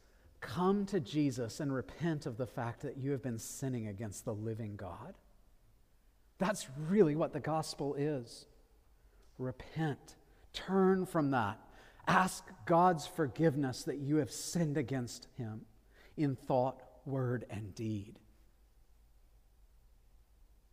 Come 0.40 0.86
to 0.86 1.00
Jesus 1.00 1.58
and 1.58 1.74
repent 1.74 2.26
of 2.26 2.36
the 2.36 2.46
fact 2.46 2.82
that 2.82 2.96
you 2.96 3.10
have 3.10 3.24
been 3.24 3.40
sinning 3.40 3.88
against 3.88 4.24
the 4.24 4.32
living 4.32 4.76
God. 4.76 5.14
That's 6.38 6.68
really 6.88 7.16
what 7.16 7.32
the 7.32 7.40
gospel 7.40 7.96
is. 7.96 8.46
Repent. 9.42 10.16
Turn 10.52 11.06
from 11.06 11.30
that. 11.32 11.58
Ask 12.06 12.44
God's 12.66 13.06
forgiveness 13.06 13.84
that 13.84 13.98
you 13.98 14.16
have 14.16 14.30
sinned 14.30 14.76
against 14.76 15.28
Him 15.36 15.62
in 16.16 16.36
thought, 16.36 16.82
word, 17.04 17.44
and 17.50 17.74
deed. 17.74 18.18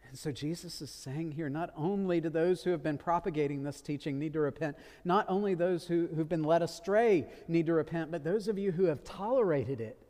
And 0.09 0.17
so 0.17 0.31
Jesus 0.31 0.81
is 0.81 0.89
saying 0.89 1.33
here 1.33 1.49
not 1.49 1.71
only 1.75 2.19
do 2.19 2.29
those 2.29 2.63
who 2.63 2.71
have 2.71 2.81
been 2.81 2.97
propagating 2.97 3.61
this 3.61 3.79
teaching 3.79 4.17
need 4.17 4.33
to 4.33 4.39
repent, 4.39 4.75
not 5.05 5.25
only 5.29 5.53
those 5.53 5.85
who, 5.85 6.07
who've 6.15 6.27
been 6.27 6.43
led 6.43 6.63
astray 6.63 7.27
need 7.47 7.67
to 7.67 7.73
repent, 7.73 8.09
but 8.09 8.23
those 8.23 8.47
of 8.47 8.57
you 8.57 8.71
who 8.71 8.85
have 8.85 9.03
tolerated 9.03 9.79
it, 9.79 10.01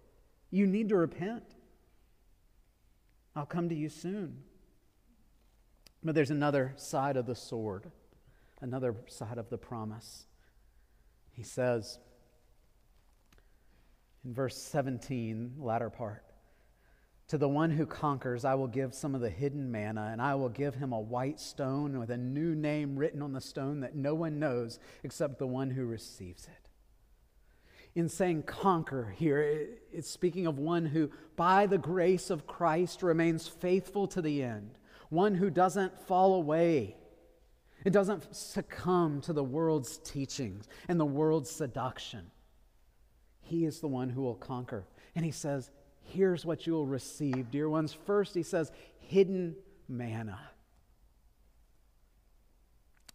you 0.51 0.65
need 0.65 0.87
to 0.89 0.95
repent. 0.95 1.43
I'll 3.35 3.45
come 3.45 3.67
to 3.69 3.75
you 3.75 3.89
soon. 3.89 4.37
But 6.01 6.15
there's 6.15 6.31
another 6.31 6.73
side 6.77 7.17
of 7.17 7.25
the 7.25 7.35
sword, 7.35 7.91
another 8.61 8.95
side 9.07 9.37
of 9.37 9.49
the 9.49 9.57
promise. 9.57 10.25
He 11.31 11.43
says 11.43 11.99
in 14.25 14.33
verse 14.33 14.57
17, 14.57 15.55
latter 15.57 15.89
part, 15.89 16.23
to 17.29 17.37
the 17.37 17.47
one 17.47 17.69
who 17.69 17.85
conquers, 17.85 18.43
I 18.43 18.55
will 18.55 18.67
give 18.67 18.95
some 18.95 19.13
of 19.13 19.21
the 19.21 19.29
hidden 19.29 19.71
manna, 19.71 20.09
and 20.11 20.21
I 20.21 20.35
will 20.35 20.49
give 20.49 20.75
him 20.75 20.91
a 20.91 20.99
white 20.99 21.39
stone 21.39 21.99
with 21.99 22.09
a 22.09 22.17
new 22.17 22.55
name 22.55 22.97
written 22.97 23.21
on 23.21 23.33
the 23.33 23.41
stone 23.41 23.81
that 23.81 23.95
no 23.95 24.15
one 24.15 24.39
knows 24.39 24.79
except 25.03 25.37
the 25.37 25.47
one 25.47 25.69
who 25.69 25.85
receives 25.85 26.45
it. 26.45 26.69
In 27.95 28.09
saying 28.09 28.43
conquer 28.43 29.13
here, 29.15 29.67
it's 29.91 30.09
speaking 30.09 30.47
of 30.47 30.57
one 30.57 30.87
who, 30.87 31.11
by 31.35 31.65
the 31.65 31.77
grace 31.77 32.29
of 32.29 32.47
Christ, 32.47 33.03
remains 33.03 33.47
faithful 33.47 34.07
to 34.07 34.21
the 34.21 34.43
end, 34.43 34.77
one 35.09 35.35
who 35.35 35.49
doesn't 35.49 36.07
fall 36.07 36.33
away. 36.33 36.95
It 37.85 37.91
doesn't 37.91 38.35
succumb 38.35 39.21
to 39.21 39.33
the 39.33 39.43
world's 39.43 39.97
teachings 39.99 40.67
and 40.87 40.99
the 40.99 41.05
world's 41.05 41.49
seduction. 41.49 42.31
He 43.41 43.65
is 43.65 43.79
the 43.79 43.87
one 43.87 44.09
who 44.09 44.21
will 44.21 44.35
conquer. 44.35 44.85
And 45.15 45.25
he 45.25 45.31
says, 45.31 45.71
here's 46.01 46.45
what 46.45 46.67
you'll 46.67 46.85
receive, 46.85 47.51
dear 47.51 47.69
ones. 47.69 47.93
First, 47.93 48.35
he 48.35 48.43
says, 48.43 48.71
hidden 48.99 49.55
manna. 49.87 50.39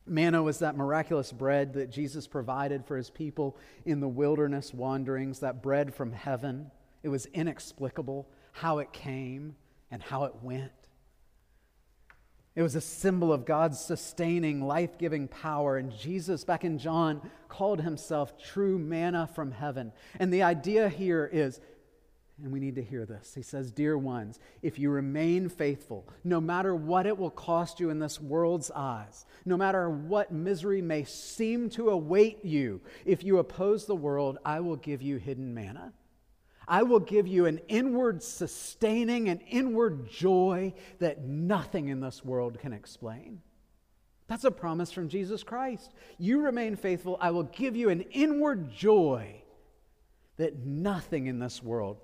Manna 0.06 0.42
was 0.42 0.58
that 0.58 0.76
miraculous 0.76 1.32
bread 1.32 1.72
that 1.74 1.90
Jesus 1.90 2.26
provided 2.26 2.84
for 2.84 2.96
his 2.96 3.10
people 3.10 3.56
in 3.86 4.00
the 4.00 4.08
wilderness 4.08 4.74
wanderings, 4.74 5.40
that 5.40 5.62
bread 5.62 5.94
from 5.94 6.12
heaven. 6.12 6.70
It 7.02 7.08
was 7.08 7.26
inexplicable 7.26 8.28
how 8.52 8.78
it 8.78 8.92
came 8.92 9.56
and 9.90 10.02
how 10.02 10.24
it 10.24 10.34
went. 10.42 10.72
It 12.56 12.62
was 12.62 12.76
a 12.76 12.80
symbol 12.80 13.32
of 13.32 13.44
God's 13.44 13.80
sustaining, 13.80 14.64
life 14.64 14.96
giving 14.96 15.26
power. 15.26 15.76
And 15.76 15.92
Jesus, 15.96 16.44
back 16.44 16.64
in 16.64 16.78
John, 16.78 17.20
called 17.48 17.80
himself 17.80 18.38
true 18.38 18.78
manna 18.78 19.28
from 19.34 19.50
heaven. 19.50 19.92
And 20.20 20.32
the 20.32 20.42
idea 20.42 20.88
here 20.88 21.28
is 21.32 21.60
and 22.42 22.52
we 22.52 22.58
need 22.58 22.74
to 22.74 22.82
hear 22.82 23.06
this. 23.06 23.32
He 23.34 23.42
says, 23.42 23.70
Dear 23.70 23.96
ones, 23.96 24.40
if 24.60 24.78
you 24.78 24.90
remain 24.90 25.48
faithful, 25.48 26.08
no 26.24 26.40
matter 26.40 26.74
what 26.74 27.06
it 27.06 27.16
will 27.16 27.30
cost 27.30 27.78
you 27.78 27.90
in 27.90 28.00
this 28.00 28.20
world's 28.20 28.72
eyes, 28.72 29.24
no 29.44 29.56
matter 29.56 29.88
what 29.88 30.32
misery 30.32 30.82
may 30.82 31.04
seem 31.04 31.70
to 31.70 31.90
await 31.90 32.44
you, 32.44 32.80
if 33.04 33.22
you 33.22 33.38
oppose 33.38 33.86
the 33.86 33.94
world, 33.94 34.38
I 34.44 34.60
will 34.60 34.76
give 34.76 35.00
you 35.00 35.18
hidden 35.18 35.54
manna. 35.54 35.92
I 36.66 36.82
will 36.82 37.00
give 37.00 37.26
you 37.26 37.46
an 37.46 37.60
inward 37.68 38.22
sustaining 38.22 39.28
an 39.28 39.40
inward 39.40 40.08
joy 40.08 40.74
that 40.98 41.22
nothing 41.24 41.88
in 41.88 42.00
this 42.00 42.24
world 42.24 42.58
can 42.58 42.72
explain. 42.72 43.40
That's 44.26 44.44
a 44.44 44.50
promise 44.50 44.90
from 44.90 45.08
Jesus 45.08 45.42
Christ. 45.42 45.92
You 46.18 46.40
remain 46.40 46.76
faithful, 46.76 47.18
I 47.20 47.30
will 47.30 47.42
give 47.44 47.76
you 47.76 47.90
an 47.90 48.00
inward 48.00 48.70
joy 48.72 49.42
that 50.36 50.64
nothing 50.64 51.26
in 51.26 51.38
this 51.38 51.62
world 51.62 51.98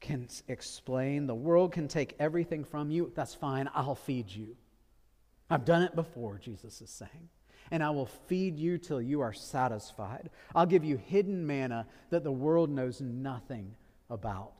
can 0.00 0.28
explain. 0.48 1.26
The 1.26 1.34
world 1.34 1.72
can 1.72 1.88
take 1.88 2.16
everything 2.18 2.64
from 2.64 2.90
you. 2.90 3.12
That's 3.14 3.34
fine. 3.34 3.70
I'll 3.74 3.94
feed 3.94 4.30
you. 4.30 4.56
I've 5.48 5.64
done 5.64 5.82
it 5.82 5.94
before, 5.94 6.38
Jesus 6.38 6.82
is 6.82 6.90
saying. 6.90 7.28
And 7.70 7.82
I 7.82 7.90
will 7.90 8.06
feed 8.06 8.58
you 8.58 8.78
till 8.78 9.00
you 9.00 9.20
are 9.20 9.32
satisfied. 9.32 10.30
I'll 10.54 10.66
give 10.66 10.84
you 10.84 10.96
hidden 10.96 11.46
manna 11.46 11.86
that 12.10 12.24
the 12.24 12.32
world 12.32 12.70
knows 12.70 13.00
nothing 13.00 13.74
about. 14.08 14.52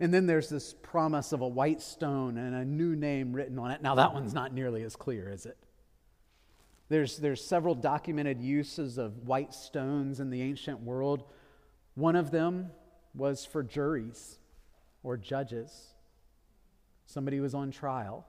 And 0.00 0.12
then 0.12 0.26
there's 0.26 0.48
this 0.48 0.74
promise 0.82 1.32
of 1.32 1.40
a 1.40 1.48
white 1.48 1.80
stone 1.80 2.36
and 2.36 2.54
a 2.54 2.64
new 2.64 2.96
name 2.96 3.32
written 3.32 3.58
on 3.58 3.70
it. 3.70 3.82
Now, 3.82 3.94
that 3.96 4.12
one's 4.12 4.34
not 4.34 4.52
nearly 4.52 4.82
as 4.82 4.96
clear, 4.96 5.30
is 5.30 5.46
it? 5.46 5.56
There's, 6.88 7.18
there's 7.18 7.44
several 7.44 7.74
documented 7.74 8.40
uses 8.40 8.98
of 8.98 9.26
white 9.26 9.54
stones 9.54 10.20
in 10.20 10.30
the 10.30 10.42
ancient 10.42 10.80
world. 10.80 11.24
One 11.94 12.16
of 12.16 12.30
them 12.30 12.70
was 13.14 13.44
for 13.46 13.62
juries 13.62 14.38
or 15.02 15.16
judges. 15.16 15.94
Somebody 17.06 17.40
was 17.40 17.54
on 17.54 17.70
trial, 17.70 18.26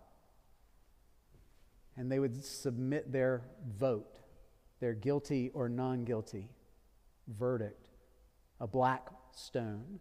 and 1.97 2.11
they 2.11 2.19
would 2.19 2.43
submit 2.43 3.11
their 3.11 3.43
vote, 3.77 4.19
their 4.79 4.93
guilty 4.93 5.51
or 5.53 5.69
non 5.69 6.03
guilty 6.03 6.49
verdict. 7.27 7.89
A 8.59 8.67
black 8.67 9.09
stone 9.33 9.99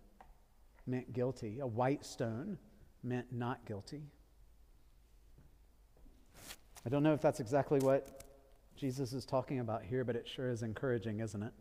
meant 0.87 1.13
guilty, 1.13 1.61
a 1.61 1.67
white 1.67 2.05
stone 2.05 2.59
meant 3.03 3.27
not 3.33 3.65
guilty. 3.67 4.03
I 6.87 6.91
don't 6.91 7.03
know 7.03 7.15
if 7.15 7.23
that's 7.23 7.41
exactly 7.41 7.79
what 7.81 8.23
Jesus 8.77 9.13
is 9.13 9.25
talking 9.25 9.61
about 9.61 9.83
here, 9.83 10.05
but 10.05 10.17
it 10.17 10.29
sure 10.29 10.51
is 10.51 10.63
encouraging, 10.63 11.21
isn't 11.21 11.43
it? 11.43 11.53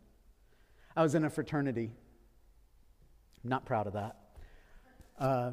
I 0.96 1.02
was 1.02 1.14
in 1.14 1.24
a 1.24 1.30
fraternity. 1.30 1.90
I'm 3.42 3.50
not 3.50 3.64
proud 3.64 3.86
of 3.86 3.94
that. 3.94 4.16
Uh, 5.18 5.52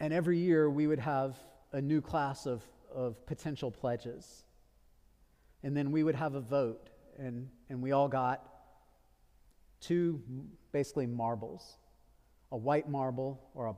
and 0.00 0.12
every 0.12 0.38
year 0.38 0.68
we 0.68 0.86
would 0.86 0.98
have 0.98 1.36
a 1.72 1.80
new 1.80 2.00
class 2.00 2.46
of, 2.46 2.62
of 2.94 3.26
potential 3.26 3.70
pledges. 3.70 4.44
And 5.62 5.76
then 5.76 5.90
we 5.90 6.02
would 6.02 6.14
have 6.14 6.34
a 6.34 6.40
vote, 6.40 6.90
and, 7.18 7.48
and 7.68 7.82
we 7.82 7.92
all 7.92 8.08
got 8.08 8.46
two 9.80 10.22
basically 10.72 11.06
marbles 11.06 11.76
a 12.52 12.56
white 12.56 12.88
marble 12.88 13.40
or 13.54 13.66
a, 13.66 13.74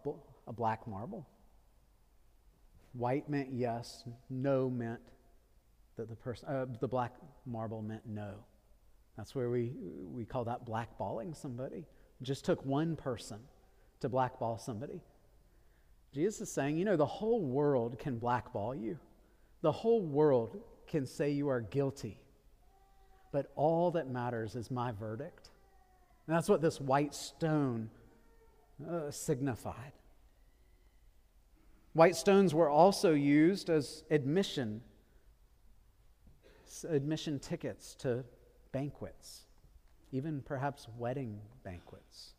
a 0.46 0.52
black 0.52 0.86
marble. 0.86 1.26
White 2.92 3.28
meant 3.28 3.48
yes, 3.52 4.04
no 4.28 4.68
meant 4.68 5.00
that 5.96 6.10
the 6.10 6.14
person, 6.14 6.48
uh, 6.48 6.66
the 6.80 6.88
black 6.88 7.14
marble 7.46 7.80
meant 7.80 8.02
no. 8.06 8.34
That's 9.16 9.34
where 9.34 9.48
we, 9.48 9.72
we 10.12 10.26
call 10.26 10.44
that 10.44 10.66
blackballing 10.66 11.34
somebody. 11.34 11.86
Just 12.22 12.44
took 12.44 12.64
one 12.66 12.96
person 12.96 13.38
to 14.00 14.10
blackball 14.10 14.58
somebody. 14.58 15.00
Jesus 16.12 16.42
is 16.42 16.52
saying, 16.52 16.76
you 16.76 16.84
know, 16.84 16.96
the 16.96 17.06
whole 17.06 17.40
world 17.40 17.98
can 17.98 18.18
blackball 18.18 18.74
you, 18.74 18.98
the 19.66 19.72
whole 19.72 20.00
world 20.00 20.60
can 20.86 21.04
say 21.04 21.32
you 21.32 21.48
are 21.48 21.60
guilty. 21.60 22.20
But 23.32 23.50
all 23.56 23.90
that 23.90 24.08
matters 24.08 24.54
is 24.54 24.70
my 24.70 24.92
verdict. 24.92 25.50
And 26.28 26.36
that's 26.36 26.48
what 26.48 26.62
this 26.62 26.80
white 26.80 27.16
stone 27.16 27.90
uh, 28.88 29.10
signified. 29.10 29.90
White 31.94 32.14
stones 32.14 32.54
were 32.54 32.70
also 32.70 33.12
used 33.12 33.68
as 33.68 34.04
admission, 34.08 34.82
admission 36.88 37.40
tickets 37.40 37.96
to 37.96 38.22
banquets, 38.70 39.46
even 40.12 40.42
perhaps 40.42 40.86
wedding 40.96 41.40
banquets. 41.64 42.34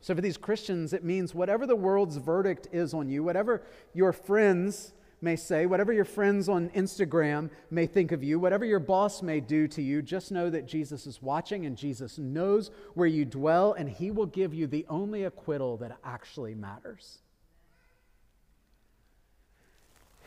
So, 0.00 0.14
for 0.14 0.22
these 0.22 0.38
Christians, 0.38 0.94
it 0.94 1.04
means 1.04 1.34
whatever 1.34 1.66
the 1.66 1.76
world's 1.76 2.16
verdict 2.16 2.68
is 2.72 2.94
on 2.94 3.10
you, 3.10 3.22
whatever 3.22 3.62
your 3.92 4.14
friends 4.14 4.94
may 5.22 5.36
say, 5.36 5.66
whatever 5.66 5.92
your 5.92 6.04
friends 6.04 6.48
on 6.48 6.68
Instagram 6.70 7.50
may 7.70 7.86
think 7.86 8.12
of 8.12 8.24
you, 8.24 8.38
whatever 8.38 8.64
your 8.64 8.80
boss 8.80 9.22
may 9.22 9.40
do 9.40 9.68
to 9.68 9.80
you, 9.80 10.02
just 10.02 10.32
know 10.32 10.50
that 10.50 10.66
Jesus 10.66 11.06
is 11.06 11.22
watching 11.22 11.64
and 11.64 11.76
Jesus 11.76 12.18
knows 12.18 12.70
where 12.94 13.06
you 13.06 13.24
dwell, 13.24 13.72
and 13.72 13.88
he 13.88 14.10
will 14.10 14.26
give 14.26 14.52
you 14.52 14.66
the 14.66 14.84
only 14.88 15.24
acquittal 15.24 15.76
that 15.78 15.96
actually 16.04 16.54
matters. 16.54 17.18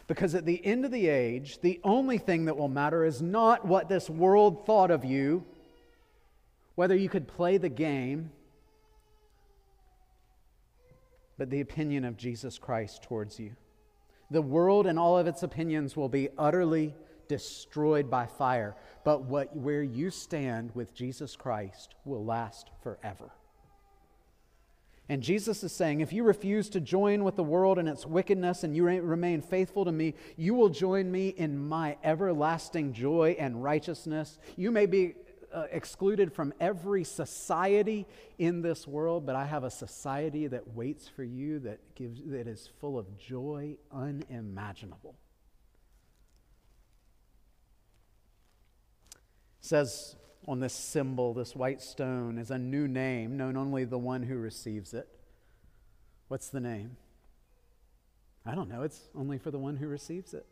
Because 0.08 0.36
at 0.36 0.46
the 0.46 0.64
end 0.66 0.86
of 0.86 0.92
the 0.92 1.08
age, 1.08 1.60
the 1.62 1.80
only 1.84 2.18
thing 2.18 2.46
that 2.46 2.58
will 2.58 2.68
matter 2.68 3.04
is 3.04 3.22
not 3.22 3.66
what 3.66 3.90
this 3.90 4.10
world 4.10 4.66
thought 4.66 4.92
of 4.92 5.04
you, 5.04 5.44
whether 6.76 6.96
you 6.96 7.10
could 7.10 7.28
play 7.28 7.58
the 7.58 7.70
game 7.70 8.32
but 11.38 11.50
the 11.50 11.62
opinion 11.62 12.06
of 12.06 12.18
Jesus 12.18 12.58
Christ 12.58 13.04
towards 13.04 13.40
you. 13.40 13.56
The 14.32 14.42
world 14.42 14.88
and 14.88 14.98
all 14.98 15.18
of 15.18 15.28
its 15.28 15.44
opinions 15.44 15.96
will 15.96 16.10
be 16.10 16.30
utterly 16.38 16.96
destroyed 17.28 18.10
by 18.10 18.26
fire, 18.26 18.76
but 19.04 19.24
what, 19.24 19.56
where 19.56 19.84
you 19.84 20.10
stand 20.10 20.72
with 20.74 20.94
Jesus 20.94 21.36
Christ 21.36 21.96
will 22.06 22.24
last 22.24 22.70
forever. 22.82 23.32
And 25.08 25.22
Jesus 25.22 25.64
is 25.64 25.72
saying, 25.72 26.02
if 26.02 26.12
you 26.12 26.24
refuse 26.24 26.68
to 26.70 26.80
join 26.80 27.24
with 27.24 27.36
the 27.36 27.44
world 27.44 27.78
and 27.78 27.88
its 27.88 28.08
wickedness 28.08 28.64
and 28.64 28.76
you 28.76 28.86
remain 28.86 29.40
faithful 29.42 29.86
to 29.86 29.92
me, 29.92 30.16
you 30.36 30.56
will 30.56 30.70
join 30.70 31.12
me 31.12 31.30
in 31.30 31.60
my 31.60 31.98
everlasting 32.04 32.92
joy 32.92 33.36
and 33.38 33.64
righteousness. 33.64 34.40
You 34.56 34.72
may 34.72 34.88
be 34.88 35.14
uh, 35.56 35.68
excluded 35.72 36.34
from 36.34 36.54
every 36.60 37.06
society 37.06 38.06
in 38.38 38.62
this 38.62 38.86
world, 38.86 39.26
but 39.26 39.36
I 39.38 39.46
have 39.46 39.64
a 39.64 39.72
society 39.72 40.48
that 40.48 40.76
waits 40.76 41.08
for 41.08 41.24
you 41.24 41.60
that 41.60 41.80
gives 41.96 42.22
that 42.26 42.46
is 42.46 42.70
full 42.82 43.00
of 43.00 43.18
joy 43.18 43.78
unimaginable. 43.90 45.16
It 49.14 49.66
says 49.66 50.18
on 50.46 50.60
this 50.60 50.74
symbol, 50.74 51.34
this 51.34 51.56
white 51.56 51.82
stone, 51.82 52.38
is 52.38 52.52
a 52.52 52.58
new 52.58 52.88
name 52.88 53.38
known 53.38 53.56
only 53.56 53.86
the 53.86 53.98
one 53.98 54.24
who 54.24 54.36
receives 54.36 54.94
it. 54.94 55.08
What's 56.28 56.50
the 56.50 56.60
name? 56.60 56.98
I 58.46 58.56
don't 58.56 58.70
know. 58.70 58.84
It's 58.84 59.08
only 59.16 59.38
for 59.38 59.52
the 59.52 59.58
one 59.58 59.78
who 59.78 59.88
receives 59.88 60.34
it. 60.34 60.46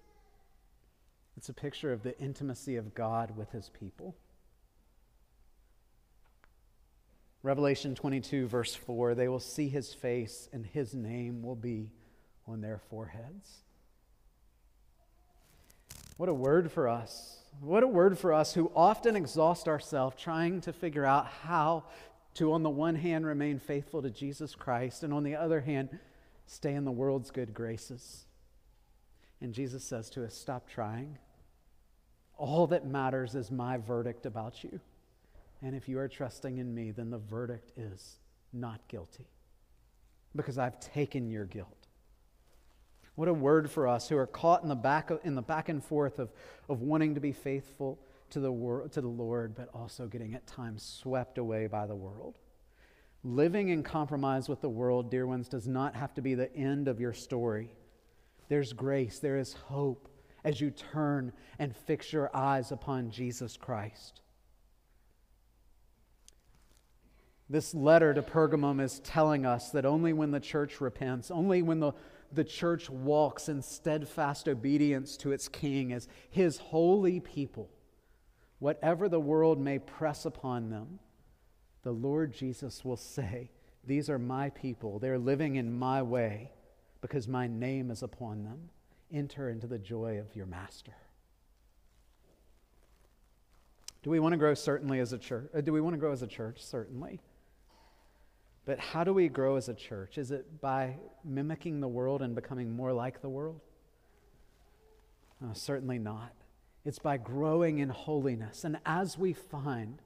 It's 1.36 1.49
a 1.49 1.54
picture 1.54 1.91
of 1.91 2.04
the 2.04 2.18
intimacy 2.20 2.78
of 2.78 2.95
God 2.95 3.36
with 3.36 3.51
his 3.51 3.70
people. 3.70 4.16
Revelation 7.44 7.94
22, 7.94 8.48
verse 8.48 8.74
4 8.74 9.16
they 9.16 9.28
will 9.28 9.39
see 9.39 9.68
his 9.68 9.94
face, 9.94 10.48
and 10.54 10.66
his 10.66 10.94
name 10.94 11.44
will 11.44 11.56
be 11.56 11.91
on 12.48 12.62
their 12.62 12.80
foreheads. 12.89 13.64
What 16.18 16.30
a 16.30 16.34
word 16.34 16.72
for 16.72 16.88
us. 16.88 17.39
What 17.60 17.84
a 17.84 17.88
word 17.88 18.18
for 18.18 18.34
us 18.34 18.54
who 18.54 18.72
often 18.76 19.16
exhaust 19.16 19.68
ourselves 19.68 20.16
trying 20.18 20.62
to 20.62 20.74
figure 20.74 21.06
out 21.06 21.28
how 21.28 21.84
to, 22.36 22.54
on 22.54 22.64
the 22.64 22.70
one 22.70 22.96
hand, 22.96 23.26
remain 23.26 23.60
faithful 23.60 24.02
to 24.02 24.10
Jesus 24.10 24.56
Christ, 24.56 25.04
and 25.04 25.14
on 25.14 25.24
the 25.24 25.36
other 25.36 25.62
hand, 25.62 26.00
stay 26.46 26.74
in 26.74 26.86
the 26.86 26.91
world's 26.91 27.30
good 27.30 27.54
graces. 27.54 28.26
And 29.41 29.54
Jesus 29.54 29.84
says 29.84 30.10
to 30.12 30.24
us, 30.24 30.34
Stop 30.34 30.70
trying. 30.70 31.18
All 32.38 32.68
that 32.68 32.88
matters 32.88 33.36
is 33.36 33.52
my 33.52 33.78
verdict 33.78 34.26
about 34.26 34.64
you. 34.64 34.80
And 35.64 35.76
if 35.76 35.88
you 35.88 35.97
are 35.97 36.09
trusting 36.09 36.57
in 36.57 36.76
me, 36.76 36.91
then 36.91 37.09
the 37.09 37.18
verdict 37.18 37.72
is 37.78 38.18
not 38.51 38.86
guilty 38.89 39.28
because 40.36 40.57
I've 40.57 40.80
taken 40.80 41.30
your 41.30 41.45
guilt. 41.45 41.88
What 43.16 43.30
a 43.30 43.34
word 43.34 43.72
for 43.72 43.88
us 43.88 44.09
who 44.09 44.18
are 44.18 44.28
caught 44.28 44.64
in 44.64 44.70
the 44.70 44.76
back, 44.76 45.09
in 45.24 45.36
the 45.36 45.41
back 45.41 45.70
and 45.70 45.84
forth 45.84 46.20
of, 46.20 46.32
of 46.68 46.82
wanting 46.82 47.16
to 47.16 47.22
be 47.22 47.32
faithful 47.32 47.99
to 48.32 48.39
the, 48.39 48.51
wor- 48.51 48.88
to 48.89 49.01
the 49.01 49.07
Lord, 49.07 49.55
but 49.55 49.70
also 49.74 50.07
getting 50.07 50.34
at 50.34 50.47
times 50.47 50.84
swept 50.84 51.38
away 51.38 51.68
by 51.68 51.86
the 51.86 51.95
world. 51.95 52.39
Living 53.24 53.70
in 53.70 53.84
compromise 53.84 54.49
with 54.49 54.59
the 54.59 54.70
world, 54.70 55.09
dear 55.09 55.28
ones, 55.28 55.47
does 55.47 55.68
not 55.68 55.95
have 55.95 56.14
to 56.16 56.22
be 56.22 56.36
the 56.36 56.53
end 56.55 56.88
of 56.88 56.99
your 56.99 57.14
story. 57.14 57.74
There's 58.49 58.74
grace, 58.74 59.20
there 59.20 59.38
is 59.38 59.53
hope 59.53 60.09
as 60.43 60.59
you 60.59 60.72
turn 60.72 61.32
and 61.59 61.74
fix 61.74 62.11
your 62.11 62.36
eyes 62.36 62.72
upon 62.72 63.11
Jesus 63.11 63.55
Christ. 63.55 64.23
This 67.50 67.74
letter 67.74 68.14
to 68.14 68.22
Pergamum 68.22 68.82
is 68.82 69.00
telling 69.00 69.46
us 69.46 69.70
that 69.72 69.86
only 69.86 70.14
when 70.14 70.32
the 70.32 70.39
church 70.39 70.80
repents, 70.80 71.30
only 71.30 71.62
when 71.62 71.80
the, 71.80 71.91
the 72.32 72.44
church 72.44 72.89
walks 72.89 73.50
in 73.50 73.62
steadfast 73.62 74.48
obedience 74.48 75.18
to 75.18 75.32
its 75.32 75.48
king 75.48 75.91
as 75.91 76.08
his 76.30 76.58
holy 76.58 77.20
people, 77.20 77.70
whatever 78.60 79.10
the 79.10 79.20
world 79.20 79.60
may 79.60 79.78
press 79.78 80.26
upon 80.26 80.70
them, 80.70 81.00
the 81.84 81.91
Lord 81.91 82.34
Jesus 82.34 82.86
will 82.86 82.98
say, 82.98 83.52
These 83.86 84.10
are 84.10 84.20
my 84.20 84.50
people. 84.50 85.00
They're 85.00 85.20
living 85.20 85.58
in 85.58 85.78
my 85.78 86.02
way 86.02 86.52
because 87.02 87.28
my 87.28 87.48
name 87.48 87.91
is 87.91 88.04
upon 88.04 88.46
them. 88.46 88.70
Enter 89.12 89.50
into 89.50 89.68
the 89.68 89.78
joy 89.78 90.18
of 90.18 90.34
your 90.36 90.46
master. 90.46 90.96
Do 94.02 94.10
we 94.10 94.20
want 94.20 94.34
to 94.34 94.38
grow 94.38 94.54
certainly 94.54 95.00
as 95.00 95.14
a 95.14 95.18
church? 95.18 95.50
Uh, 95.56 95.62
do 95.62 95.74
we 95.74 95.82
want 95.82 95.94
to 95.94 95.98
grow 95.98 96.14
as 96.14 96.22
a 96.22 96.28
church? 96.28 96.64
Certainly. 96.64 97.20
But 98.66 98.80
how 98.80 99.03
do 99.03 99.14
we 99.14 99.28
grow 99.28 99.57
as 99.57 99.68
a 99.68 99.74
church? 99.74 100.18
Is 100.18 100.32
it 100.32 100.61
by 100.61 100.95
mimicking 101.24 101.82
the 101.82 101.88
world 101.88 102.22
and 102.22 102.34
becoming 102.34 102.76
more 102.76 102.93
like 102.93 103.22
the 103.22 103.30
world? 103.30 103.59
Uh, 105.43 105.53
certainly 105.53 105.99
not. 105.99 106.32
It's 106.86 106.99
by 106.99 107.18
growing 107.18 107.80
in 107.80 107.89
holiness. 107.89 108.64
And 108.64 108.78
as 108.86 109.18
we 109.18 109.34
find 109.34 109.99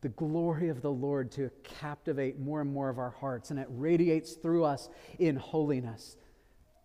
the 0.00 0.08
glory 0.08 0.68
of 0.68 0.82
the 0.82 0.90
Lord 0.90 1.30
to 1.32 1.50
captivate 1.62 2.38
more 2.38 2.60
and 2.60 2.72
more 2.72 2.88
of 2.88 2.98
our 2.98 3.10
hearts, 3.10 3.50
and 3.50 3.60
it 3.60 3.66
radiates 3.70 4.32
through 4.32 4.64
us 4.64 4.88
in 5.18 5.36
holiness. 5.36 6.16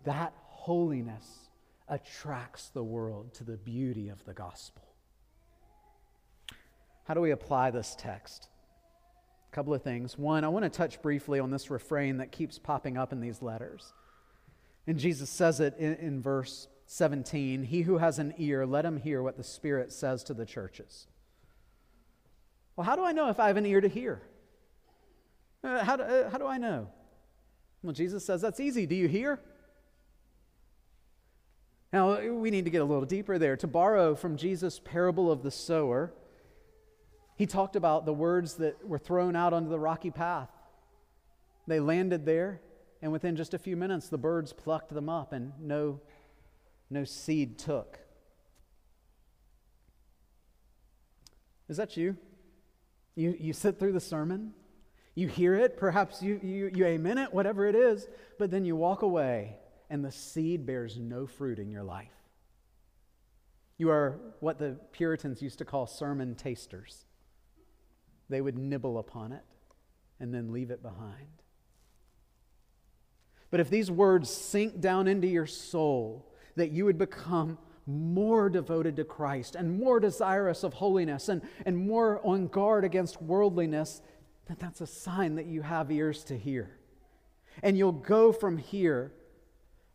That 0.03 0.33
holiness 0.35 1.49
attracts 1.87 2.69
the 2.69 2.83
world 2.83 3.33
to 3.35 3.43
the 3.43 3.57
beauty 3.57 4.09
of 4.09 4.23
the 4.25 4.33
gospel. 4.33 4.83
How 7.05 7.13
do 7.13 7.21
we 7.21 7.31
apply 7.31 7.71
this 7.71 7.95
text? 7.97 8.49
Couple 9.55 9.73
of 9.73 9.83
things. 9.83 10.17
One, 10.17 10.43
I 10.43 10.49
want 10.49 10.63
to 10.63 10.69
touch 10.69 11.01
briefly 11.01 11.39
on 11.39 11.49
this 11.49 11.69
refrain 11.69 12.17
that 12.17 12.33
keeps 12.33 12.59
popping 12.59 12.97
up 12.97 13.13
in 13.13 13.21
these 13.21 13.41
letters. 13.41 13.93
And 14.85 14.99
Jesus 14.99 15.29
says 15.29 15.61
it 15.61 15.77
in, 15.77 15.93
in 15.93 16.21
verse 16.21 16.67
17 16.87 17.63
He 17.63 17.83
who 17.83 17.99
has 17.99 18.19
an 18.19 18.33
ear, 18.37 18.65
let 18.65 18.83
him 18.83 18.97
hear 18.97 19.23
what 19.23 19.37
the 19.37 19.45
Spirit 19.45 19.93
says 19.93 20.25
to 20.25 20.33
the 20.33 20.45
churches. 20.45 21.07
Well, 22.75 22.83
how 22.83 22.97
do 22.97 23.05
I 23.05 23.13
know 23.13 23.29
if 23.29 23.39
I 23.39 23.47
have 23.47 23.55
an 23.55 23.65
ear 23.65 23.79
to 23.79 23.87
hear? 23.87 24.21
Uh, 25.63 25.85
how, 25.85 25.95
do, 25.95 26.03
uh, 26.03 26.29
how 26.29 26.37
do 26.37 26.47
I 26.47 26.57
know? 26.57 26.89
Well, 27.81 27.93
Jesus 27.93 28.25
says 28.25 28.41
that's 28.41 28.59
easy. 28.59 28.85
Do 28.85 28.95
you 28.95 29.07
hear? 29.07 29.39
Now, 31.93 32.19
we 32.19 32.51
need 32.51 32.65
to 32.65 32.71
get 32.71 32.81
a 32.81 32.85
little 32.85 33.05
deeper 33.05 33.37
there. 33.37 33.55
To 33.55 33.67
borrow 33.67 34.15
from 34.15 34.35
Jesus' 34.35 34.81
parable 34.83 35.31
of 35.31 35.43
the 35.43 35.51
sower, 35.51 36.11
he 37.35 37.45
talked 37.45 37.75
about 37.75 38.05
the 38.05 38.13
words 38.13 38.55
that 38.55 38.87
were 38.87 38.97
thrown 38.97 39.35
out 39.35 39.53
onto 39.53 39.69
the 39.69 39.79
rocky 39.79 40.11
path. 40.11 40.49
They 41.67 41.79
landed 41.79 42.25
there, 42.25 42.61
and 43.01 43.11
within 43.11 43.35
just 43.35 43.53
a 43.53 43.59
few 43.59 43.75
minutes, 43.75 44.07
the 44.07 44.17
birds 44.17 44.53
plucked 44.53 44.93
them 44.93 45.09
up, 45.09 45.33
and 45.33 45.51
no, 45.59 45.99
no 46.89 47.03
seed 47.03 47.57
took. 47.57 47.99
Is 51.67 51.77
that 51.77 51.97
you? 51.97 52.15
You, 53.15 53.35
you 53.39 53.53
sit 53.53 53.79
through 53.79 53.93
the 53.93 53.99
sermon, 53.99 54.53
you 55.15 55.27
hear 55.27 55.55
it, 55.55 55.77
perhaps 55.77 56.21
you, 56.21 56.39
you, 56.43 56.69
you 56.73 56.85
amen 56.85 57.17
it, 57.17 57.33
whatever 57.33 57.65
it 57.65 57.75
is, 57.75 58.07
but 58.37 58.51
then 58.51 58.65
you 58.65 58.75
walk 58.75 59.01
away 59.01 59.55
and 59.89 60.03
the 60.03 60.11
seed 60.11 60.65
bears 60.65 60.97
no 60.97 61.25
fruit 61.25 61.57
in 61.57 61.69
your 61.69 61.83
life. 61.83 62.11
You 63.77 63.89
are 63.89 64.19
what 64.39 64.59
the 64.59 64.77
Puritans 64.91 65.41
used 65.41 65.57
to 65.59 65.65
call 65.65 65.87
sermon 65.87 66.35
tasters. 66.35 67.05
They 68.29 68.41
would 68.41 68.57
nibble 68.57 68.97
upon 68.97 69.31
it 69.31 69.43
and 70.19 70.33
then 70.33 70.51
leave 70.51 70.71
it 70.71 70.81
behind. 70.81 71.27
But 73.51 73.59
if 73.59 73.69
these 73.69 73.91
words 73.91 74.29
sink 74.29 74.79
down 74.79 75.07
into 75.07 75.27
your 75.27 75.45
soul, 75.45 76.31
that 76.55 76.71
you 76.71 76.85
would 76.85 76.97
become 76.97 77.57
more 77.85 78.49
devoted 78.49 78.95
to 78.95 79.03
Christ 79.03 79.55
and 79.55 79.79
more 79.79 79.99
desirous 79.99 80.63
of 80.63 80.73
holiness 80.73 81.29
and, 81.29 81.41
and 81.65 81.77
more 81.77 82.25
on 82.25 82.47
guard 82.47 82.83
against 82.83 83.21
worldliness, 83.21 84.01
then 84.47 84.57
that's 84.59 84.81
a 84.81 84.87
sign 84.87 85.35
that 85.35 85.45
you 85.45 85.61
have 85.61 85.91
ears 85.91 86.23
to 86.25 86.37
hear. 86.37 86.77
And 87.61 87.77
you'll 87.77 87.91
go 87.91 88.31
from 88.31 88.57
here 88.57 89.13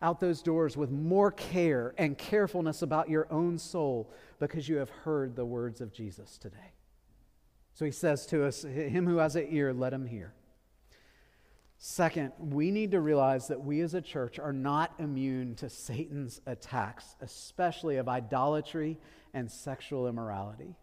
out 0.03 0.21
those 0.21 0.41
doors 0.41 0.77
with 0.77 0.91
more 0.91 1.31
care 1.31 1.95
and 1.99 2.17
carefulness 2.17 2.83
about 2.83 3.11
your 3.11 3.31
own 3.31 3.59
soul 3.59 4.11
because 4.39 4.69
you 4.69 4.77
have 4.77 4.89
heard 4.89 5.37
the 5.37 5.45
words 5.45 5.81
of 5.81 5.93
Jesus 5.93 6.39
today. 6.39 6.73
So 7.75 7.85
he 7.85 7.91
says 7.91 8.27
to 8.27 8.45
us, 8.45 8.63
Him 8.63 9.07
who 9.07 9.19
has 9.19 9.37
an 9.37 9.47
ear, 9.51 9.73
let 9.73 9.93
him 9.93 10.07
hear. 10.07 10.35
Second, 11.83 12.33
we 12.39 12.71
need 12.71 12.91
to 12.91 13.01
realize 13.01 13.49
that 13.49 13.65
we 13.65 13.81
as 13.81 13.95
a 13.95 14.03
church 14.03 14.39
are 14.39 14.53
not 14.53 14.93
immune 14.99 15.55
to 15.57 15.71
Satan's 15.71 16.43
attacks, 16.47 17.17
especially 17.23 17.97
of 17.97 18.07
idolatry 18.07 18.99
and 19.33 19.51
sexual 19.51 20.07
immorality. 20.07 20.77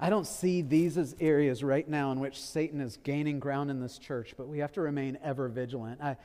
I 0.00 0.10
don't 0.10 0.26
see 0.26 0.62
these 0.62 0.98
as 0.98 1.14
areas 1.20 1.62
right 1.62 1.88
now 1.88 2.10
in 2.10 2.18
which 2.18 2.40
Satan 2.40 2.80
is 2.80 2.96
gaining 2.96 3.38
ground 3.38 3.70
in 3.70 3.80
this 3.80 3.96
church, 3.96 4.34
but 4.36 4.48
we 4.48 4.58
have 4.58 4.72
to 4.72 4.80
remain 4.80 5.16
ever 5.22 5.46
vigilant. 5.48 6.00
I, 6.02 6.16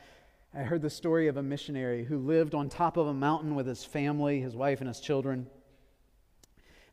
I 0.55 0.63
heard 0.63 0.81
the 0.81 0.89
story 0.89 1.27
of 1.27 1.37
a 1.37 1.43
missionary 1.43 2.03
who 2.03 2.17
lived 2.17 2.55
on 2.55 2.69
top 2.69 2.97
of 2.97 3.05
a 3.05 3.13
mountain 3.13 3.53
with 3.53 3.67
his 3.67 3.85
family, 3.85 4.41
his 4.41 4.55
wife, 4.55 4.79
and 4.79 4.87
his 4.87 4.99
children. 4.99 5.45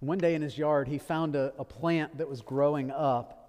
One 0.01 0.19
day 0.19 0.35
in 0.35 0.43
his 0.43 0.59
yard, 0.59 0.89
he 0.89 0.99
found 0.99 1.37
a, 1.37 1.53
a 1.59 1.65
plant 1.65 2.19
that 2.19 2.29
was 2.29 2.41
growing 2.43 2.91
up 2.91 3.45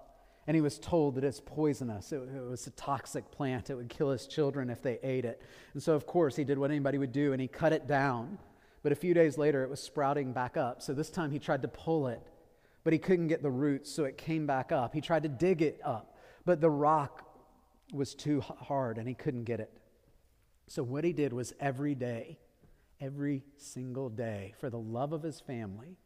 and 0.46 0.54
he 0.54 0.60
was 0.60 0.78
told 0.78 1.16
that 1.16 1.24
it's 1.24 1.40
poisonous. 1.40 2.12
It, 2.12 2.16
it, 2.16 2.48
was 2.48 2.66
a 2.66 2.70
toxic 2.70 3.30
plant. 3.32 3.68
It 3.68 3.74
would 3.74 3.88
kill 3.88 4.10
his 4.10 4.26
children 4.26 4.70
if 4.70 4.80
they 4.80 4.98
ate 5.02 5.24
it. 5.24 5.42
And 5.74 5.82
so, 5.82 5.94
of 5.94 6.06
course, 6.06 6.36
he 6.36 6.44
did 6.44 6.56
what 6.56 6.70
anybody 6.70 6.98
would 6.98 7.12
do 7.12 7.32
and 7.32 7.40
he 7.40 7.48
cut 7.48 7.72
it 7.72 7.88
down. 7.88 8.38
But 8.82 8.92
a 8.92 8.96
few 8.96 9.12
days 9.12 9.36
later, 9.36 9.64
it 9.64 9.70
was 9.70 9.80
sprouting 9.80 10.32
back 10.32 10.56
up. 10.56 10.82
So 10.82 10.94
this 10.94 11.10
time 11.10 11.32
he 11.32 11.40
tried 11.40 11.62
to 11.62 11.68
pull 11.68 12.06
it, 12.06 12.22
but 12.84 12.92
he 12.92 12.98
couldn't 13.00 13.26
get 13.26 13.42
the 13.42 13.50
roots, 13.50 13.90
so 13.90 14.04
it 14.04 14.16
came 14.16 14.46
back 14.46 14.70
up. 14.70 14.94
He 14.94 15.00
tried 15.00 15.24
to 15.24 15.28
dig 15.28 15.62
it 15.62 15.80
up, 15.84 16.16
but 16.44 16.60
the 16.60 16.70
rock 16.70 17.24
was 17.92 18.14
too 18.14 18.40
hard 18.40 18.98
and 18.98 19.08
he 19.08 19.14
couldn't 19.14 19.44
get 19.44 19.58
it. 19.58 19.72
So 20.68 20.84
what 20.84 21.02
he 21.02 21.12
did 21.12 21.32
was 21.32 21.52
every 21.58 21.96
day, 21.96 22.38
every 23.00 23.42
single 23.56 24.08
day, 24.08 24.54
for 24.60 24.70
the 24.70 24.78
love 24.78 25.12
of 25.12 25.22
his 25.22 25.40
family, 25.40 25.96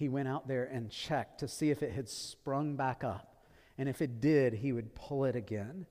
he 0.00 0.08
went 0.08 0.28
out 0.28 0.48
there 0.48 0.64
and 0.64 0.90
checked 0.90 1.40
to 1.40 1.46
see 1.46 1.70
if 1.70 1.82
it 1.82 1.92
had 1.92 2.08
sprung 2.08 2.74
back 2.74 3.04
up. 3.04 3.44
And 3.76 3.86
if 3.86 4.00
it 4.00 4.18
did, 4.18 4.54
he 4.54 4.72
would 4.72 4.94
pull 4.94 5.26
it 5.26 5.36
again. 5.36 5.84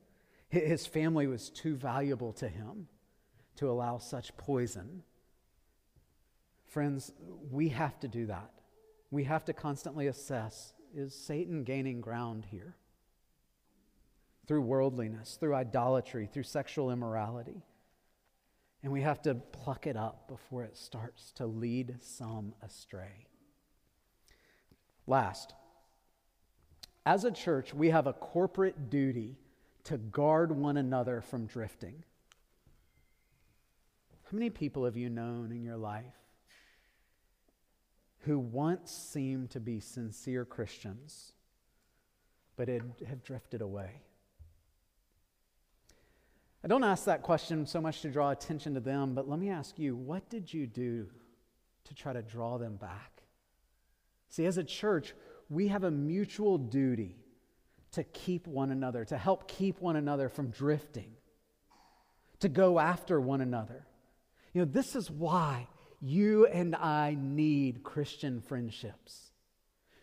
His 0.48 0.84
family 0.84 1.28
was 1.28 1.48
too 1.48 1.76
valuable 1.76 2.32
to 2.32 2.48
him 2.48 2.88
to 3.54 3.70
allow 3.70 3.98
such 3.98 4.36
poison. 4.36 5.04
Friends, 6.66 7.12
we 7.52 7.68
have 7.68 8.00
to 8.00 8.08
do 8.08 8.26
that. 8.26 8.50
We 9.12 9.22
have 9.24 9.44
to 9.44 9.52
constantly 9.52 10.08
assess 10.08 10.72
is 10.92 11.14
Satan 11.14 11.62
gaining 11.62 12.00
ground 12.00 12.46
here? 12.50 12.74
Through 14.48 14.62
worldliness, 14.62 15.36
through 15.38 15.54
idolatry, 15.54 16.26
through 16.26 16.42
sexual 16.42 16.90
immorality. 16.90 17.62
And 18.82 18.90
we 18.90 19.02
have 19.02 19.22
to 19.22 19.36
pluck 19.36 19.86
it 19.86 19.96
up 19.96 20.26
before 20.26 20.64
it 20.64 20.76
starts 20.76 21.30
to 21.36 21.46
lead 21.46 21.98
some 22.00 22.54
astray. 22.60 23.29
Last, 25.10 25.54
as 27.04 27.24
a 27.24 27.32
church, 27.32 27.74
we 27.74 27.90
have 27.90 28.06
a 28.06 28.12
corporate 28.12 28.90
duty 28.90 29.40
to 29.82 29.98
guard 29.98 30.52
one 30.52 30.76
another 30.76 31.20
from 31.20 31.46
drifting. 31.46 32.04
How 34.22 34.38
many 34.38 34.50
people 34.50 34.84
have 34.84 34.96
you 34.96 35.10
known 35.10 35.50
in 35.50 35.64
your 35.64 35.78
life 35.78 36.14
who 38.20 38.38
once 38.38 38.92
seemed 38.92 39.50
to 39.50 39.58
be 39.58 39.80
sincere 39.80 40.44
Christians, 40.44 41.32
but 42.54 42.68
have 42.68 43.24
drifted 43.24 43.62
away? 43.62 44.02
I 46.62 46.68
don't 46.68 46.84
ask 46.84 47.06
that 47.06 47.22
question 47.22 47.66
so 47.66 47.80
much 47.80 48.02
to 48.02 48.10
draw 48.10 48.30
attention 48.30 48.74
to 48.74 48.80
them, 48.80 49.16
but 49.16 49.28
let 49.28 49.40
me 49.40 49.50
ask 49.50 49.76
you 49.76 49.96
what 49.96 50.30
did 50.30 50.54
you 50.54 50.68
do 50.68 51.08
to 51.82 51.94
try 51.94 52.12
to 52.12 52.22
draw 52.22 52.58
them 52.58 52.76
back? 52.76 53.19
See, 54.30 54.46
as 54.46 54.56
a 54.56 54.64
church, 54.64 55.14
we 55.48 55.68
have 55.68 55.84
a 55.84 55.90
mutual 55.90 56.56
duty 56.56 57.16
to 57.92 58.04
keep 58.04 58.46
one 58.46 58.70
another, 58.70 59.04
to 59.04 59.18
help 59.18 59.48
keep 59.48 59.80
one 59.80 59.96
another 59.96 60.28
from 60.28 60.50
drifting, 60.50 61.12
to 62.38 62.48
go 62.48 62.78
after 62.78 63.20
one 63.20 63.40
another. 63.40 63.84
You 64.54 64.62
know, 64.62 64.70
this 64.70 64.94
is 64.94 65.10
why 65.10 65.66
you 66.00 66.46
and 66.46 66.74
I 66.76 67.16
need 67.20 67.82
Christian 67.82 68.40
friendships. 68.40 69.32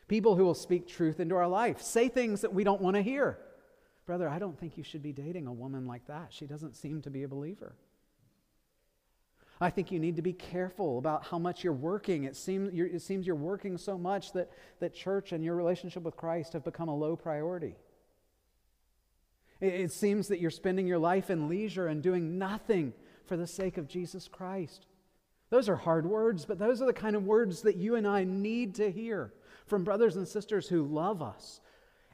People 0.07 0.35
who 0.35 0.43
will 0.43 0.53
speak 0.53 0.87
truth 0.87 1.19
into 1.19 1.35
our 1.35 1.47
life, 1.47 1.81
say 1.81 2.09
things 2.09 2.41
that 2.41 2.53
we 2.53 2.63
don't 2.63 2.81
want 2.81 2.95
to 2.97 3.01
hear. 3.01 3.39
Brother, 4.05 4.29
I 4.29 4.39
don't 4.39 4.57
think 4.57 4.77
you 4.77 4.83
should 4.83 5.03
be 5.03 5.11
dating 5.11 5.47
a 5.47 5.53
woman 5.53 5.85
like 5.85 6.07
that. 6.07 6.27
She 6.29 6.45
doesn't 6.45 6.75
seem 6.75 7.01
to 7.01 7.09
be 7.09 7.23
a 7.23 7.27
believer. 7.27 7.75
I 9.59 9.69
think 9.69 9.91
you 9.91 9.99
need 9.99 10.17
to 10.17 10.21
be 10.21 10.33
careful 10.33 10.99
about 10.99 11.25
how 11.25 11.39
much 11.39 11.63
you're 11.63 11.73
working. 11.73 12.25
It 12.25 12.35
seems 12.35 12.73
you're, 12.73 12.87
it 12.87 13.01
seems 13.01 13.25
you're 13.25 13.35
working 13.35 13.77
so 13.77 13.97
much 13.97 14.33
that, 14.33 14.51
that 14.79 14.93
church 14.93 15.31
and 15.31 15.43
your 15.43 15.55
relationship 15.55 16.03
with 16.03 16.15
Christ 16.15 16.53
have 16.53 16.63
become 16.63 16.89
a 16.89 16.95
low 16.95 17.15
priority. 17.15 17.75
It, 19.59 19.73
it 19.73 19.91
seems 19.91 20.27
that 20.27 20.39
you're 20.39 20.51
spending 20.51 20.85
your 20.85 20.99
life 20.99 21.29
in 21.29 21.49
leisure 21.49 21.87
and 21.87 22.03
doing 22.03 22.37
nothing 22.37 22.93
for 23.25 23.35
the 23.35 23.47
sake 23.47 23.77
of 23.77 23.87
Jesus 23.87 24.27
Christ. 24.27 24.85
Those 25.49 25.69
are 25.69 25.75
hard 25.75 26.05
words, 26.05 26.45
but 26.45 26.59
those 26.59 26.81
are 26.81 26.85
the 26.85 26.93
kind 26.93 27.15
of 27.15 27.25
words 27.25 27.61
that 27.61 27.77
you 27.77 27.95
and 27.95 28.07
I 28.07 28.25
need 28.25 28.75
to 28.75 28.91
hear 28.91 29.33
from 29.65 29.83
brothers 29.83 30.15
and 30.15 30.27
sisters 30.27 30.67
who 30.67 30.83
love 30.83 31.21
us, 31.21 31.61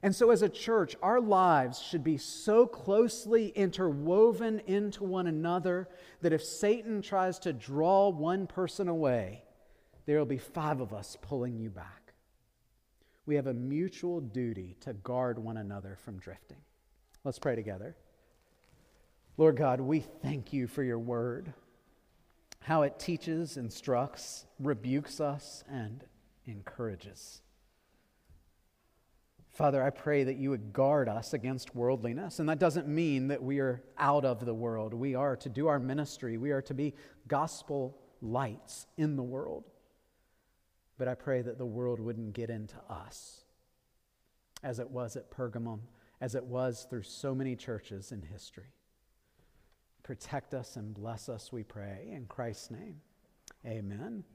and 0.03 0.13
so, 0.13 0.31
as 0.31 0.41
a 0.41 0.49
church, 0.49 0.97
our 1.01 1.21
lives 1.21 1.79
should 1.79 2.03
be 2.03 2.17
so 2.17 2.67
closely 2.67 3.47
interwoven 3.55 4.59
into 4.67 5.05
one 5.05 5.27
another 5.27 5.87
that 6.21 6.33
if 6.33 6.43
Satan 6.43 7.01
tries 7.01 7.39
to 7.39 7.53
draw 7.53 8.09
one 8.09 8.45
person 8.45 8.89
away, 8.89 9.45
there 10.05 10.19
will 10.19 10.25
be 10.25 10.37
five 10.37 10.81
of 10.81 10.93
us 10.93 11.17
pulling 11.21 11.57
you 11.57 11.69
back. 11.69 12.11
We 13.25 13.35
have 13.35 13.47
a 13.47 13.53
mutual 13.53 14.19
duty 14.19 14.75
to 14.81 14.91
guard 14.91 15.39
one 15.39 15.55
another 15.55 15.97
from 16.03 16.19
drifting. 16.19 16.57
Let's 17.23 17.39
pray 17.39 17.55
together. 17.55 17.95
Lord 19.37 19.55
God, 19.55 19.79
we 19.79 20.01
thank 20.01 20.51
you 20.51 20.67
for 20.67 20.83
your 20.83 20.99
word, 20.99 21.53
how 22.59 22.81
it 22.81 22.99
teaches, 22.99 23.55
instructs, 23.55 24.47
rebukes 24.59 25.21
us, 25.21 25.63
and 25.69 26.03
encourages. 26.45 27.42
Father, 29.53 29.83
I 29.83 29.91
pray 29.91 30.23
that 30.23 30.37
you 30.37 30.49
would 30.49 30.73
guard 30.73 31.07
us 31.07 31.33
against 31.33 31.75
worldliness. 31.75 32.39
And 32.39 32.49
that 32.49 32.57
doesn't 32.57 32.87
mean 32.87 33.27
that 33.27 33.41
we 33.41 33.59
are 33.59 33.83
out 33.99 34.25
of 34.25 34.45
the 34.45 34.53
world. 34.53 34.95
We 34.95 35.13
are 35.13 35.35
to 35.37 35.49
do 35.49 35.67
our 35.67 35.79
ministry, 35.79 36.37
we 36.37 36.51
are 36.51 36.61
to 36.63 36.73
be 36.73 36.95
gospel 37.27 37.97
lights 38.21 38.87
in 38.97 39.15
the 39.15 39.23
world. 39.23 39.65
But 40.97 41.07
I 41.07 41.13
pray 41.13 41.41
that 41.41 41.57
the 41.57 41.65
world 41.65 41.99
wouldn't 41.99 42.33
get 42.33 42.49
into 42.49 42.77
us 42.89 43.43
as 44.63 44.79
it 44.79 44.89
was 44.89 45.15
at 45.15 45.29
Pergamum, 45.29 45.81
as 46.21 46.33
it 46.33 46.43
was 46.43 46.87
through 46.89 47.03
so 47.03 47.35
many 47.35 47.55
churches 47.55 48.11
in 48.11 48.21
history. 48.21 48.71
Protect 50.01 50.53
us 50.53 50.77
and 50.77 50.93
bless 50.93 51.29
us, 51.29 51.51
we 51.51 51.63
pray. 51.63 52.09
In 52.11 52.25
Christ's 52.25 52.71
name, 52.71 53.01
amen. 53.65 54.23